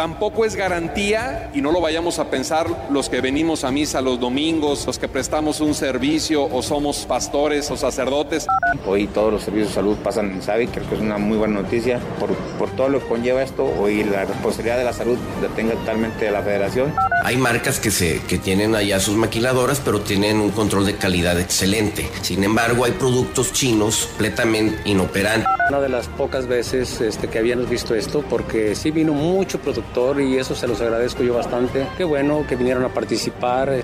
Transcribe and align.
Tampoco 0.00 0.46
es 0.46 0.56
garantía, 0.56 1.50
y 1.52 1.60
no 1.60 1.72
lo 1.72 1.82
vayamos 1.82 2.18
a 2.20 2.30
pensar 2.30 2.88
los 2.90 3.10
que 3.10 3.20
venimos 3.20 3.64
a 3.64 3.70
misa 3.70 4.00
los 4.00 4.18
domingos, 4.18 4.86
los 4.86 4.98
que 4.98 5.08
prestamos 5.08 5.60
un 5.60 5.74
servicio 5.74 6.42
o 6.42 6.62
somos 6.62 7.04
pastores 7.04 7.70
o 7.70 7.76
sacerdotes. 7.76 8.46
Hoy 8.86 9.08
todos 9.08 9.30
los 9.30 9.42
servicios 9.42 9.68
de 9.68 9.74
salud 9.74 9.98
pasan 9.98 10.30
en 10.30 10.40
SAVI, 10.40 10.68
creo 10.68 10.88
que 10.88 10.94
es 10.94 11.02
una 11.02 11.18
muy 11.18 11.36
buena 11.36 11.60
noticia 11.60 12.00
por, 12.18 12.30
por 12.58 12.70
todo 12.70 12.88
lo 12.88 13.00
que 13.00 13.08
conlleva 13.08 13.42
esto. 13.42 13.70
Hoy 13.78 14.02
la 14.02 14.24
responsabilidad 14.24 14.78
de 14.78 14.84
la 14.84 14.94
salud 14.94 15.18
la 15.42 15.48
tenga 15.48 15.74
totalmente 15.74 16.30
la 16.30 16.40
federación. 16.40 16.94
Hay 17.22 17.36
marcas 17.36 17.78
que, 17.78 17.90
se, 17.90 18.22
que 18.22 18.38
tienen 18.38 18.74
allá 18.74 19.00
sus 19.00 19.16
maquiladoras, 19.16 19.82
pero 19.84 20.00
tienen 20.00 20.38
un 20.40 20.50
control 20.52 20.86
de 20.86 20.96
calidad 20.96 21.38
excelente. 21.38 22.08
Sin 22.22 22.42
embargo, 22.42 22.86
hay 22.86 22.92
productos 22.92 23.52
chinos 23.52 24.06
completamente 24.06 24.80
inoperantes. 24.86 25.46
Una 25.68 25.80
de 25.80 25.90
las 25.90 26.08
pocas 26.08 26.46
veces 26.46 27.02
este, 27.02 27.28
que 27.28 27.38
habíamos 27.38 27.68
visto 27.68 27.94
esto, 27.94 28.24
porque 28.28 28.74
sí 28.74 28.90
vino 28.90 29.12
mucho 29.12 29.60
producto 29.60 29.89
y 30.18 30.36
eso 30.36 30.54
se 30.54 30.68
los 30.68 30.80
agradezco 30.80 31.22
yo 31.22 31.34
bastante. 31.34 31.86
Qué 31.96 32.04
bueno 32.04 32.44
que 32.48 32.56
vinieron 32.56 32.84
a 32.84 32.88
participar. 32.88 33.82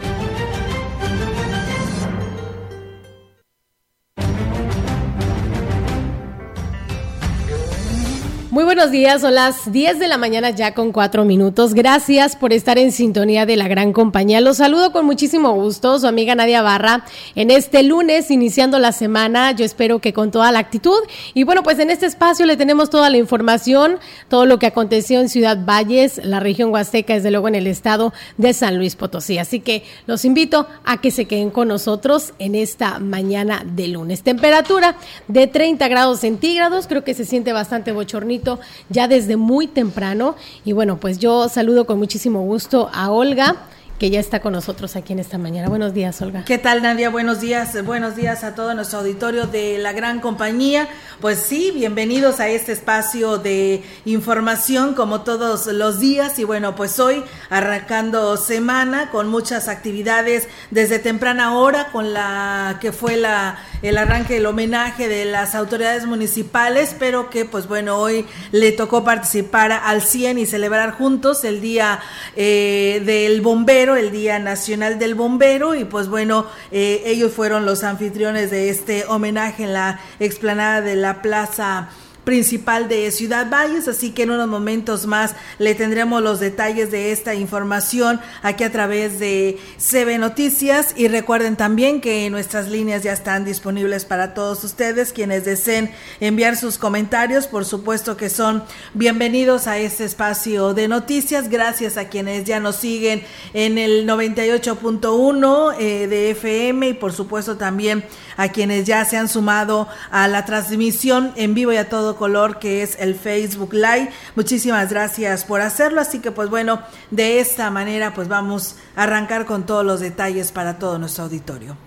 Buenos 8.77 8.93
días, 8.93 9.23
son 9.23 9.35
las 9.35 9.73
10 9.73 9.99
de 9.99 10.07
la 10.07 10.19
mañana 10.19 10.51
ya 10.51 10.75
con 10.75 10.93
cuatro 10.93 11.25
minutos. 11.25 11.73
Gracias 11.73 12.37
por 12.37 12.53
estar 12.53 12.77
en 12.77 12.93
sintonía 12.93 13.47
de 13.47 13.57
la 13.57 13.69
gran 13.69 13.95
compañía. 13.95 14.43
Los 14.43 14.59
saludo 14.59 14.93
con 14.93 15.07
muchísimo 15.07 15.55
gusto, 15.55 15.99
su 15.99 16.07
amiga 16.07 16.35
Nadia 16.35 16.61
Barra, 16.61 17.03
en 17.35 17.51
este 17.51 17.83
lunes, 17.83 18.31
iniciando 18.31 18.79
la 18.79 18.93
semana, 18.93 19.53
yo 19.53 19.65
espero 19.65 20.01
que 20.01 20.13
con 20.13 20.31
toda 20.31 20.53
la 20.53 20.59
actitud. 20.59 20.99
Y 21.33 21.45
bueno, 21.45 21.63
pues 21.63 21.79
en 21.79 21.89
este 21.89 22.05
espacio 22.05 22.45
le 22.45 22.59
tenemos 22.59 22.91
toda 22.91 23.09
la 23.09 23.17
información, 23.17 23.99
todo 24.29 24.45
lo 24.45 24.59
que 24.59 24.67
aconteció 24.67 25.21
en 25.21 25.31
Ciudad 25.31 25.57
Valles, 25.65 26.21
la 26.23 26.41
región 26.41 26.71
Huasteca, 26.71 27.15
desde 27.15 27.31
luego 27.31 27.49
en 27.49 27.55
el 27.55 27.67
estado 27.67 28.13
de 28.37 28.53
San 28.53 28.77
Luis 28.77 28.95
Potosí. 28.95 29.39
Así 29.39 29.61
que 29.61 29.85
los 30.05 30.27
invito 30.27 30.67
a 30.85 31.01
que 31.01 31.11
se 31.11 31.25
queden 31.25 31.49
con 31.49 31.69
nosotros 31.69 32.35
en 32.39 32.55
esta 32.55 32.99
mañana 32.99 33.63
de 33.65 33.89
lunes. 33.89 34.23
Temperatura 34.23 34.97
de 35.29 35.47
30 35.47 35.89
grados 35.89 36.21
centígrados, 36.21 36.87
creo 36.87 37.05
que 37.05 37.15
se 37.15 37.25
siente 37.25 37.55
bastante 37.55 37.93
bochornito 37.93 38.61
ya 38.89 39.09
desde 39.09 39.37
muy 39.37 39.67
temprano. 39.67 40.37
Y 40.65 40.73
bueno, 40.73 40.99
pues 40.99 41.19
yo 41.19 41.49
saludo 41.49 41.87
con 41.87 41.99
muchísimo 41.99 42.43
gusto 42.43 42.91
a 42.93 43.11
Olga 43.11 43.57
que 43.99 44.11
ya 44.11 44.21
está 44.21 44.41
con 44.41 44.53
nosotros 44.53 44.95
aquí 44.95 45.15
en 45.15 45.21
esta 45.21 45.39
mañana. 45.39 45.69
Buenos 45.69 45.95
días, 45.95 46.21
Olga. 46.21 46.45
¿Qué 46.45 46.59
tal, 46.59 46.83
Nadia? 46.83 47.09
Buenos 47.09 47.41
días. 47.41 47.83
Buenos 47.85 48.15
días 48.15 48.45
a 48.45 48.55
todo 48.55 48.75
nuestro 48.75 48.99
auditorio 48.99 49.47
de 49.47 49.79
la 49.79 49.93
gran 49.93 50.21
compañía. 50.21 50.89
Pues 51.21 51.39
sí, 51.39 51.73
bienvenidos 51.75 52.39
a 52.41 52.49
este 52.49 52.73
espacio 52.73 53.39
de 53.39 53.83
información 54.05 54.95
como 54.95 55.23
todos 55.23 55.67
los 55.67 55.99
días. 55.99 56.39
Y 56.39 56.45
bueno, 56.45 56.77
pues 56.77 56.99
hoy 56.99 57.25
arrancando 57.49 58.37
semana 58.37 59.11
con 59.11 59.29
muchas 59.29 59.69
actividades 59.69 60.47
desde 60.71 60.99
temprana 60.99 61.57
hora 61.57 61.89
con 61.91 62.13
la 62.13 62.79
que 62.81 62.93
fue 62.93 63.17
la 63.17 63.59
el 63.83 63.99
arranque, 63.99 64.39
el 64.39 64.47
homenaje 64.47 65.07
de 65.09 65.25
las 65.27 65.55
autoridades 65.55 66.07
municipales, 66.07 66.97
pero 66.99 67.31
que 67.31 67.45
pues 67.45 67.69
bueno, 67.69 67.99
hoy 67.99 68.27
le 68.51 68.73
tocó 68.73 69.05
participar 69.05 69.71
al 69.73 70.03
100 70.03 70.39
y 70.39 70.47
celebrar 70.47 70.93
juntos 70.93 71.45
el 71.45 71.61
día 71.61 72.01
eh, 72.35 73.03
del 73.05 73.41
bombero 73.43 73.86
el 73.95 74.11
Día 74.11 74.41
Nacional 74.41 74.99
del 74.99 75.15
Bombero, 75.15 75.77
y 75.77 75.85
pues 75.85 76.09
bueno, 76.09 76.47
eh, 76.73 77.03
ellos 77.07 77.33
fueron 77.33 77.67
los 77.67 77.85
anfitriones 77.85 78.51
de 78.51 78.71
este 78.71 79.05
homenaje 79.05 79.63
en 79.63 79.75
la 79.75 80.01
explanada 80.19 80.81
de 80.81 80.97
la 80.97 81.23
Plaza 81.23 81.91
principal 82.27 82.89
de 82.89 83.09
Ciudad 83.13 83.49
Valles, 83.49 83.87
así 83.87 84.11
que 84.11 84.25
en 84.25 84.33
unos 84.33 84.49
momentos 84.49 85.07
más 85.07 85.37
le 85.61 85.77
tendremos 85.77 86.21
los 86.21 86.41
detalles 86.41 86.91
de 86.91 87.13
esta 87.13 87.37
información 87.37 88.21
aquí 88.43 88.65
a 88.65 88.73
través 88.73 89.21
de 89.21 89.59
CB 89.79 90.19
Noticias. 90.19 90.93
Y 90.97 91.07
recuerden 91.07 91.55
también 91.55 92.01
que 92.01 92.29
nuestras 92.29 92.69
líneas 92.69 93.05
ya 93.05 93.13
están 93.13 93.45
disponibles 93.45 94.05
para 94.05 94.35
todos 94.35 94.65
ustedes 94.65 95.13
quienes 95.13 95.45
deseen 95.45 95.93
enviar 96.19 96.57
sus 96.57 96.79
comentarios, 96.79 97.47
por 97.47 97.65
supuesto 97.65 98.17
que 98.17 98.29
son 98.29 98.65
bienvenidos 98.93 99.69
a 99.69 99.79
este 99.79 100.05
espacio 100.05 100.75
de 100.75 100.89
noticias, 100.89 101.49
gracias 101.49 101.97
a 101.97 102.09
quienes 102.09 102.43
ya 102.43 102.59
nos 102.59 102.75
siguen 102.75 103.23
en 103.55 103.79
el 103.79 104.05
98.1 104.05 105.77
eh, 105.79 106.09
de 106.09 106.31
FM 106.31 106.89
y 106.89 106.95
por 106.95 107.13
supuesto 107.13 107.57
también 107.57 108.05
a 108.37 108.49
quienes 108.49 108.87
ya 108.87 109.05
se 109.05 109.17
han 109.17 109.29
sumado 109.29 109.89
a 110.11 110.29
la 110.29 110.45
transmisión 110.45 111.33
en 111.37 111.55
vivo 111.55 111.73
y 111.73 111.77
a 111.77 111.89
todo 111.89 112.17
color 112.17 112.59
que 112.59 112.83
es 112.83 112.97
el 112.99 113.15
Facebook 113.15 113.73
Live. 113.73 114.11
Muchísimas 114.35 114.91
gracias 114.91 115.45
por 115.45 115.61
hacerlo. 115.61 116.01
Así 116.01 116.21
que 116.21 116.31
pues 116.31 116.51
bueno, 116.51 116.81
de 117.11 117.41
esta 117.41 117.71
manera 117.71 118.15
pues 118.15 118.29
vamos 118.29 118.77
a 118.95 119.05
arrancar 119.05 119.47
con 119.47 119.67
todos 119.67 119.85
los 119.85 120.01
detalles 120.01 120.53
para 120.53 120.79
todo 120.79 120.99
nuestro 120.99 121.25
auditorio. 121.25 121.86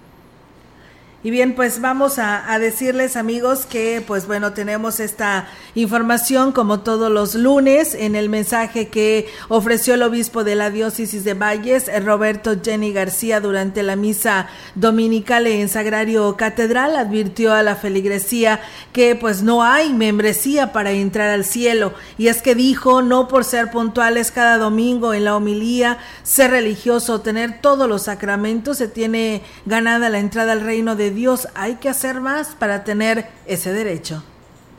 Y 1.22 1.31
bien, 1.31 1.53
pues 1.53 1.81
vamos 1.81 2.18
a, 2.18 2.57
decirles 2.59 3.18
amigos 3.18 3.66
que 3.66 4.02
pues 4.06 4.25
bueno, 4.25 4.53
tenemos 4.53 5.02
esta 5.02 5.50
información 5.75 6.53
como 6.53 6.80
todos 6.80 7.12
los 7.12 7.35
lunes 7.35 7.94
en 7.94 8.16
el 8.16 8.30
mensaje 8.30 8.88
que 8.88 9.28
ofreció 9.50 9.96
el 9.96 10.03
obispo 10.03 10.46
de 10.46 10.56
la 10.56 10.69
diócesis 10.69 11.25
de 11.25 11.34
Valles, 11.34 11.91
Roberto 12.06 12.56
Jenny 12.63 12.94
García, 12.94 13.41
durante 13.41 13.84
la 13.84 13.97
misa 13.97 14.47
dominical 14.75 15.46
en 15.47 15.68
Sagrario 15.68 16.38
Catedral, 16.38 16.96
advirtió 16.96 17.53
a 17.53 17.63
la 17.63 17.75
feligresía 17.75 18.62
que 18.94 19.16
pues 19.16 19.44
no 19.44 19.62
hay 19.62 19.91
membresía 19.91 20.72
para 20.72 20.91
entrar 20.91 21.30
al 21.30 21.44
cielo. 21.44 21.94
Y 22.18 22.28
es 22.28 22.41
que 22.41 22.56
dijo, 22.56 23.01
no 23.01 23.28
por 23.28 23.44
ser 23.44 23.72
puntuales 23.72 24.31
cada 24.31 24.57
domingo 24.57 25.13
en 25.13 25.25
la 25.25 25.36
homilía, 25.36 25.97
ser 26.24 26.51
religioso, 26.51 27.19
tener 27.19 27.59
todos 27.59 27.90
los 27.90 28.03
sacramentos, 28.03 28.78
se 28.78 28.88
tiene 28.88 29.44
ganada 29.66 30.07
la 30.09 30.19
entrada 30.19 30.53
al 30.53 30.62
reino 30.62 30.96
de 30.96 31.09
Dios, 31.12 31.47
hay 31.56 31.75
que 31.75 31.90
hacer 31.90 32.22
más 32.22 32.56
para 32.56 32.84
tener 32.84 33.28
ese 33.46 33.74
derecho. 33.74 34.24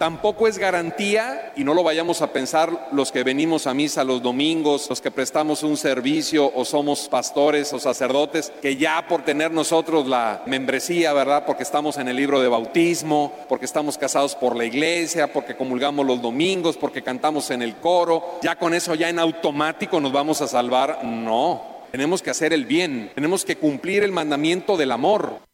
Tampoco 0.01 0.49
es 0.49 0.57
garantía, 0.57 1.53
y 1.57 1.63
no 1.63 1.75
lo 1.75 1.83
vayamos 1.83 2.23
a 2.23 2.33
pensar 2.33 2.89
los 2.91 3.13
que 3.13 3.23
venimos 3.23 3.67
a 3.67 3.75
misa 3.75 4.03
los 4.03 4.23
domingos, 4.23 4.89
los 4.89 5.03
que 5.03 5.11
prestamos 5.11 5.63
un 5.63 5.77
servicio 5.77 6.51
o 6.55 6.65
somos 6.65 7.07
pastores 7.07 7.71
o 7.75 7.79
sacerdotes, 7.79 8.51
que 8.63 8.77
ya 8.77 9.07
por 9.07 9.27
tener 9.27 9.51
nosotros 9.51 10.09
la 10.09 10.43
membresía, 10.47 11.13
¿verdad? 11.13 11.45
Porque 11.45 11.65
estamos 11.65 11.99
en 11.99 12.09
el 12.09 12.17
libro 12.17 12.41
de 12.41 12.49
bautismo, 12.49 13.31
porque 13.47 13.67
estamos 13.67 13.99
casados 13.99 14.35
por 14.35 14.57
la 14.57 14.65
iglesia, 14.65 15.31
porque 15.35 15.55
comulgamos 15.55 16.07
los 16.07 16.23
domingos, 16.23 16.79
porque 16.79 17.03
cantamos 17.03 17.51
en 17.51 17.61
el 17.61 17.77
coro, 17.77 18.39
ya 18.41 18.57
con 18.57 18.73
eso 18.73 18.95
ya 18.95 19.11
en 19.11 19.19
automático 19.19 20.01
nos 20.01 20.13
vamos 20.13 20.41
a 20.41 20.49
salvar. 20.49 21.05
No, 21.05 21.63
tenemos 21.93 22.23
que 22.23 22.31
hacer 22.31 22.55
el 22.55 22.65
bien, 22.65 23.13
tenemos 23.15 23.45
que 23.45 23.57
cumplir 23.57 24.03
el 24.03 24.13
mandamiento 24.13 24.79
del 24.79 24.93
amor. 24.93 25.50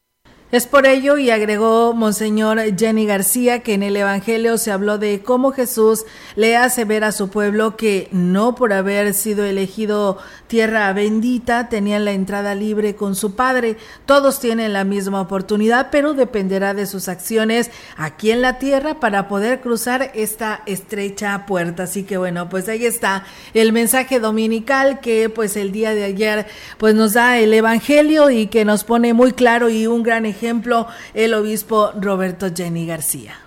Es 0.53 0.69
por 0.69 0.87
ello, 0.87 1.19
y 1.19 1.31
agregó 1.31 1.93
Monseñor 1.93 2.61
Jenny 2.79 3.05
García, 3.05 3.65
que 3.65 3.75
en 3.75 3.83
el 3.83 3.97
Evangelio 3.97 4.59
se 4.59 4.71
habló 4.71 4.97
de 4.97 5.21
cómo 5.21 5.51
Jesús 5.51 6.05
le 6.37 6.57
hace 6.57 6.85
ver 6.85 7.03
a 7.03 7.11
su 7.11 7.31
pueblo 7.31 7.77
que 7.77 8.07
no 8.13 8.55
por 8.55 8.73
haber 8.73 9.13
sido 9.13 9.45
elegido 9.45 10.19
tierra 10.47 10.93
bendita 10.93 11.69
tenían 11.69 12.05
la 12.05 12.13
entrada 12.13 12.55
libre 12.55 12.95
con 12.95 13.17
su 13.17 13.35
Padre. 13.35 13.77
Todos 14.07 14.39
tienen 14.39 14.73
la 14.73 14.85
misma 14.85 15.21
oportunidad, 15.21 15.89
pero 15.91 16.15
dependerá 16.15 16.75
de 16.75 16.87
sus 16.87 17.09
acciones 17.09 17.73
aquí 17.97 18.31
en 18.31 18.41
la 18.41 18.61
tierra 18.61 19.01
para 19.01 19.27
poder 19.27 19.61
cruzar 19.61 20.13
esta 20.15 20.63
estrecha 20.67 21.45
puerta. 21.47 21.83
Así 21.83 22.05
que 22.05 22.19
bueno, 22.19 22.49
pues 22.49 22.69
ahí 22.69 22.85
está 22.85 23.25
el 23.53 23.73
mensaje 23.73 24.21
dominical 24.21 25.01
que 25.01 25.29
pues 25.29 25.57
el 25.57 25.73
día 25.73 25.93
de 25.93 26.05
ayer 26.05 26.47
pues 26.79 26.95
nos 26.95 27.15
da 27.15 27.37
el 27.41 27.53
Evangelio 27.53 28.31
y 28.31 28.47
que 28.47 28.65
nos 28.65 28.85
pone 28.85 29.13
muy 29.13 29.33
claro 29.33 29.69
y 29.69 29.89
un 29.89 30.05
gran 30.05 30.25
ejemplo 30.25 30.36
ejemplo 30.37 30.87
el 31.15 31.35
obispo 31.35 31.93
Roberto 32.01 32.49
Jenny 32.55 32.87
García. 32.87 33.46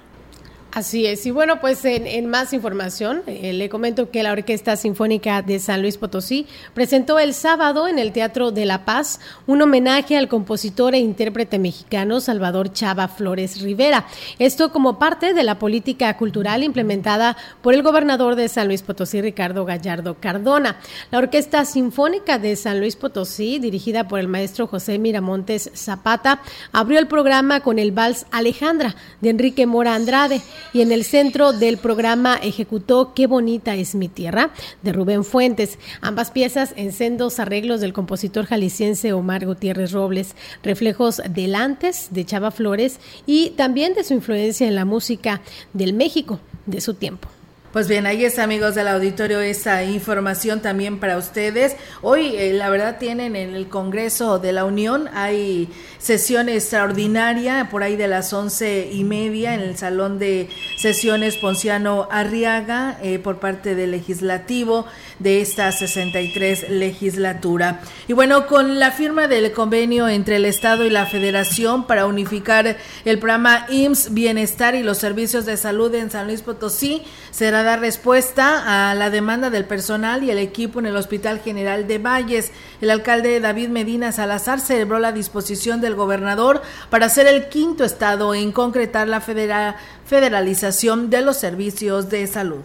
Así 0.72 1.08
es, 1.08 1.26
y 1.26 1.32
bueno, 1.32 1.60
pues 1.60 1.84
en, 1.84 2.28
más 2.28 2.54
información, 2.54 3.24
eh, 3.26 3.54
le 3.54 3.70
comento 3.70 4.12
que 4.12 4.22
la 4.22 4.32
Orquesta 4.32 4.76
Sinfónica 4.76 5.42
de 5.42 5.58
San 5.58 5.82
Luis 5.82 5.98
Potosí 5.98 6.46
presentó 6.76 7.18
el 7.18 7.34
sábado 7.34 7.88
en 7.88 7.98
el 7.98 8.12
Teatro 8.12 8.52
de 8.52 8.68
La 8.68 8.86
Paz 8.86 9.20
un 9.48 9.64
homenaje 9.64 10.16
al 10.16 10.28
compositor 10.28 10.94
e 10.94 11.00
intérprete 11.00 11.58
mexicano 11.58 12.22
Salvador 12.22 12.72
Chava 12.72 13.08
Flores 13.08 13.64
Rivera. 13.64 14.06
Esto 14.38 14.72
como 14.72 15.00
parte 15.00 15.34
de 15.34 15.42
la 15.42 15.58
política 15.58 16.16
cultural 16.18 16.64
implementada 16.64 17.36
por 17.64 17.74
el 17.74 17.82
gobernador 17.82 18.36
de 18.36 18.48
San 18.48 18.68
Luis 18.68 18.84
Potosí, 18.84 19.22
Ricardo 19.22 19.66
Gallardo 19.66 20.18
Cardona. 20.20 20.78
La 21.10 21.18
Orquesta 21.18 21.66
Sinfónica 21.66 22.38
de 22.38 22.56
San 22.56 22.80
Luis 22.80 22.96
Potosí, 22.96 23.58
dirigida 23.58 24.08
por 24.08 24.20
el 24.20 24.28
maestro 24.28 24.68
José 24.68 25.00
Miramontes 25.00 25.72
Zapata, 25.74 26.42
abrió 26.72 27.00
el 27.00 27.08
programa 27.08 27.62
con 27.62 27.80
el 27.80 27.92
vals 27.92 28.28
Alejandra 28.30 28.96
de 29.20 29.32
Enrique 29.32 29.66
Mora 29.66 29.96
Andrade 29.96 30.44
y 30.74 30.82
en 30.82 30.92
el 30.92 31.04
centro 31.04 31.54
del 31.54 31.78
programa 31.78 32.40
ejecutó 32.42 33.14
Qué 33.14 33.28
bonita 33.28 33.76
es 33.76 33.96
mi 33.96 34.08
tierra 34.08 34.52
de 34.82 34.94
Rubén 34.94 35.24
Fuentes. 35.24 35.80
Ambas 36.02 36.32
piezas 36.32 36.74
en 36.76 36.92
sendos 36.92 37.40
arreglos 37.40 37.82
del 37.82 37.94
compositor 37.94 38.46
jalisciense 38.46 39.14
Omar 39.14 39.46
Gutiérrez 39.46 39.92
Robles, 39.92 40.36
reflejos 40.64 41.22
del 41.30 41.56
antes 41.56 42.10
de 42.12 42.26
Chava 42.26 42.52
Flores 42.52 43.00
y 43.26 43.52
también 43.52 43.94
de 43.94 44.04
su 44.04 44.14
influencia 44.14 44.68
en 44.68 44.76
la 44.76 44.86
música 44.86 45.42
del 45.74 45.94
México 45.94 46.40
de 46.66 46.82
su 46.82 46.94
tiempo. 46.94 47.30
Pues 47.72 47.88
bien, 47.88 48.08
ahí 48.08 48.26
es 48.26 48.40
amigos 48.40 48.74
del 48.74 48.88
auditorio 48.88 49.42
esa 49.42 49.84
información 49.84 50.60
también 50.60 51.00
para 51.00 51.20
ustedes. 51.20 51.76
Hoy 52.02 52.36
eh, 52.36 52.52
la 52.52 52.68
verdad 52.72 52.98
tienen 52.98 53.36
en 53.36 53.54
el 53.54 53.68
Congreso 53.68 54.40
de 54.40 54.54
la 54.54 54.66
Unión, 54.66 55.08
hay 55.14 55.70
sesión 56.00 56.50
extraordinaria 56.50 57.70
por 57.70 57.84
ahí 57.84 57.96
de 57.96 58.08
las 58.08 58.34
once 58.34 58.90
y 58.92 59.04
media 59.04 59.54
en 59.54 59.60
el 59.60 59.78
Salón 59.78 60.18
de 60.18 60.50
Sesiones 60.78 61.38
Ponciano 61.38 62.08
Arriaga 62.10 62.98
eh, 63.04 63.20
por 63.20 63.38
parte 63.38 63.76
del 63.76 63.92
Legislativo 63.92 64.88
de 65.20 65.42
esta 65.42 65.72
63 65.72 66.70
legislatura. 66.70 67.82
Y 68.08 68.14
bueno, 68.14 68.48
con 68.48 68.80
la 68.80 68.92
firma 68.92 69.28
del 69.28 69.52
convenio 69.52 70.08
entre 70.08 70.38
el 70.38 70.46
Estado 70.46 70.86
y 70.86 70.90
la 70.90 71.06
Federación 71.06 71.86
para 71.86 72.06
unificar 72.06 72.78
el 73.06 73.20
programa 73.20 73.66
IMSS 73.70 74.14
Bienestar 74.14 74.76
y 74.76 74.84
los 74.84 74.98
servicios 74.98 75.46
de 75.46 75.58
salud 75.58 75.94
en 75.94 76.10
San 76.10 76.28
Luis 76.28 76.42
Potosí, 76.42 77.04
será 77.32 77.64
dar 77.64 77.80
respuesta 77.80 78.90
a 78.90 78.96
la 78.96 79.10
demanda 79.10 79.50
del 79.50 79.66
personal 79.66 80.24
y 80.24 80.32
el 80.32 80.40
equipo 80.40 80.80
en 80.80 80.86
el 80.86 80.96
Hospital 80.96 81.40
General 81.40 81.88
de 81.88 81.98
Valles. 81.98 82.52
El 82.82 82.90
alcalde 82.90 83.40
David 83.40 83.70
Medina 83.70 84.12
Salazar 84.12 84.60
celebró 84.60 85.00
la 85.00 85.12
disposición 85.12 85.82
del 85.82 85.96
gobernador 85.96 86.62
para 86.90 87.10
ser 87.10 87.28
el 87.28 87.50
quinto 87.50 87.84
estado 87.84 88.34
en 88.34 88.52
concretar 88.52 89.08
la 89.08 89.22
federalización 89.22 91.10
de 91.10 91.22
los 91.22 91.38
servicios 91.38 92.10
de 92.10 92.26
salud. 92.28 92.62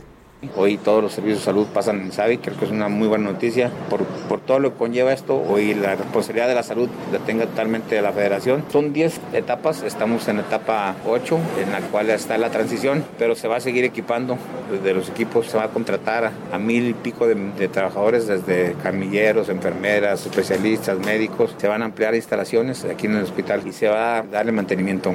Hoy 0.57 0.77
todos 0.79 1.03
los 1.03 1.13
servicios 1.13 1.41
de 1.41 1.45
salud 1.45 1.67
pasan 1.73 2.01
en 2.01 2.13
SAVI, 2.13 2.39
creo 2.39 2.59
que 2.59 2.65
es 2.65 2.71
una 2.71 2.89
muy 2.89 3.09
buena 3.09 3.31
noticia 3.31 3.71
por, 3.91 4.05
por 4.05 4.41
todo 4.41 4.59
lo 4.59 4.73
que 4.73 4.79
conlleva 4.79 5.13
esto. 5.13 5.43
Hoy 5.49 5.75
la 5.75 5.97
responsabilidad 5.97 6.49
de 6.49 6.55
la 6.55 6.63
salud 6.63 6.89
la 7.13 7.19
tenga 7.21 7.47
totalmente 7.47 8.01
la 8.01 8.13
federación. 8.13 8.65
Son 8.71 8.93
10 8.93 9.21
etapas, 9.33 9.83
estamos 9.83 10.27
en 10.29 10.41
etapa 10.41 10.97
8, 11.07 11.39
en 11.63 11.73
la 11.73 11.81
cual 11.81 12.11
está 12.11 12.39
la 12.39 12.51
transición, 12.51 13.05
pero 13.19 13.35
se 13.35 13.49
va 13.49 13.57
a 13.57 13.61
seguir 13.61 13.85
equipando. 13.85 14.37
Desde 14.71 14.95
los 14.95 15.09
equipos 15.09 15.47
se 15.47 15.57
va 15.57 15.65
a 15.65 15.69
contratar 15.69 16.33
a, 16.53 16.59
mil 16.59 16.89
y 16.89 16.95
pico 16.95 17.27
de, 17.27 17.35
de, 17.35 17.69
trabajadores, 17.69 18.27
desde 18.27 18.75
camilleros, 18.83 19.49
enfermeras, 19.49 20.27
especialistas, 20.27 20.99
médicos. 20.99 21.55
Se 21.59 21.69
van 21.69 21.83
a 21.83 21.87
ampliar 21.87 22.15
instalaciones 22.15 22.85
aquí 22.85 23.07
en 23.07 23.17
el 23.17 23.25
hospital 23.25 23.67
y 23.67 23.73
se 23.73 23.89
va 23.89 24.19
a 24.19 24.23
darle 24.23 24.53
mantenimiento. 24.53 25.15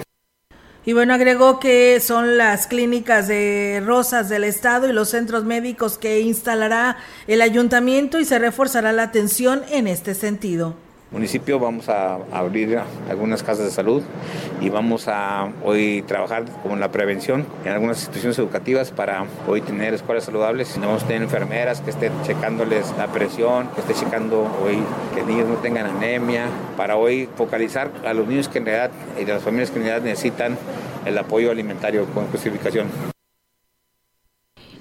Y 0.90 0.94
bueno, 0.94 1.14
agregó 1.14 1.60
que 1.60 2.00
son 2.00 2.36
las 2.36 2.66
clínicas 2.66 3.28
de 3.28 3.80
Rosas 3.86 4.28
del 4.28 4.44
Estado 4.44 4.90
y 4.90 4.92
los 4.92 5.10
centros 5.10 5.44
médicos 5.44 6.00
que 6.00 6.22
instalará 6.22 6.98
el 7.28 7.44
ayuntamiento 7.44 8.20
y 8.20 8.26
se 8.26 8.40
reforzará 8.40 8.92
la 8.92 9.04
atención 9.04 9.62
en 9.70 9.86
este 9.86 10.16
sentido 10.16 10.89
municipio 11.12 11.60
vamos 11.60 11.90
a 11.90 12.20
abrir 12.32 12.80
algunas 13.10 13.42
casas 13.42 13.66
de 13.66 13.72
salud 13.72 14.04
y 14.62 14.70
vamos 14.70 15.08
a 15.08 15.52
hoy 15.64 16.04
trabajar 16.08 16.46
con 16.64 16.80
la 16.80 16.92
prevención 16.92 17.46
en 17.66 17.72
algunas 17.72 17.98
instituciones 17.98 18.38
educativas 18.38 18.92
para 18.92 19.26
hoy 19.48 19.62
tener 19.62 19.94
escuelas 19.94 20.26
saludables. 20.26 20.78
Vamos 20.80 21.04
a 21.04 21.08
tener 21.08 21.24
enfermeras 21.24 21.82
que 21.82 21.90
estén 21.90 22.14
checándoles 22.24 22.94
la 22.98 23.08
presión, 23.08 23.70
que 23.70 23.82
estén 23.82 23.96
checando 23.96 24.48
hoy 24.64 24.78
que 25.16 25.24
niños 25.24 25.48
no 25.48 25.56
tengan 25.56 25.88
anemia, 25.88 26.46
para 26.78 26.96
hoy 26.96 27.28
focalizar 27.36 27.90
a 28.06 28.14
los 28.14 28.28
niños 28.28 28.48
que 28.48 28.60
en 28.60 28.66
realidad 28.66 28.92
y 29.20 29.24
a 29.30 29.34
las 29.34 29.44
familias 29.44 29.72
que 29.72 29.80
en 29.80 29.86
realidad 29.86 30.06
necesitan 30.06 30.58
el 31.06 31.18
apoyo 31.18 31.52
alimentario 31.52 32.06
con 32.14 32.28
justificación. 32.28 33.19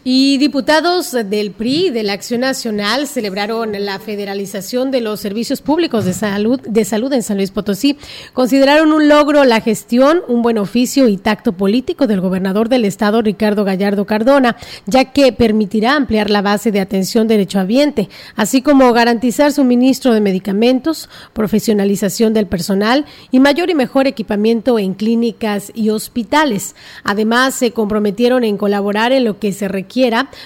Y 0.05 0.39
diputados 0.39 1.11
del 1.11 1.51
PRI 1.51 1.91
de 1.91 2.05
la 2.05 2.13
Acción 2.13 2.43
Nacional 2.43 3.09
celebraron 3.09 3.73
la 3.85 3.99
federalización 3.99 4.93
de 4.93 5.01
los 5.01 5.19
servicios 5.19 5.61
públicos 5.61 6.05
de 6.05 6.15
salud, 6.15 6.61
de 6.61 6.85
salud 6.85 7.13
en 7.13 7.25
San 7.25 7.37
Luis 7.37 7.51
Potosí. 7.51 7.99
Consideraron 8.33 8.93
un 8.93 9.09
logro 9.09 9.45
la 9.45 9.61
gestión, 9.61 10.21
un 10.29 10.43
buen 10.43 10.57
oficio 10.57 11.09
y 11.09 11.17
tacto 11.17 11.53
político 11.53 12.07
del 12.07 12.21
gobernador 12.21 12.69
del 12.69 12.85
estado, 12.85 13.23
Ricardo 13.23 13.65
Gallardo 13.65 14.07
Cardona, 14.07 14.57
ya 14.87 15.07
que 15.07 15.33
permitirá 15.33 15.97
ampliar 15.97 16.31
la 16.31 16.43
base 16.43 16.71
de 16.71 16.81
atención 16.81 17.27
derechohabiente, 17.27 18.09
así 18.37 18.63
como 18.63 18.93
garantizar 18.93 19.53
suministro 19.53 20.15
de 20.15 20.21
medicamentos, 20.21 21.11
profesionalización 21.33 22.35
del 22.35 22.47
personal 22.47 23.05
y 23.33 23.41
mayor 23.41 23.69
y 23.69 23.75
mejor 23.75 24.07
equipamiento 24.07 24.79
en 24.79 24.95
clínicas 24.95 25.73
y 25.75 25.91
hospitales. 25.91 26.77
Además, 27.03 27.57
se 27.57 27.73
comprometieron 27.73 28.45
en 28.45 28.57
colaborar 28.57 29.11
en 29.11 29.25
lo 29.25 29.41
que 29.41 29.53
se 29.53 29.67
requiere 29.67 29.88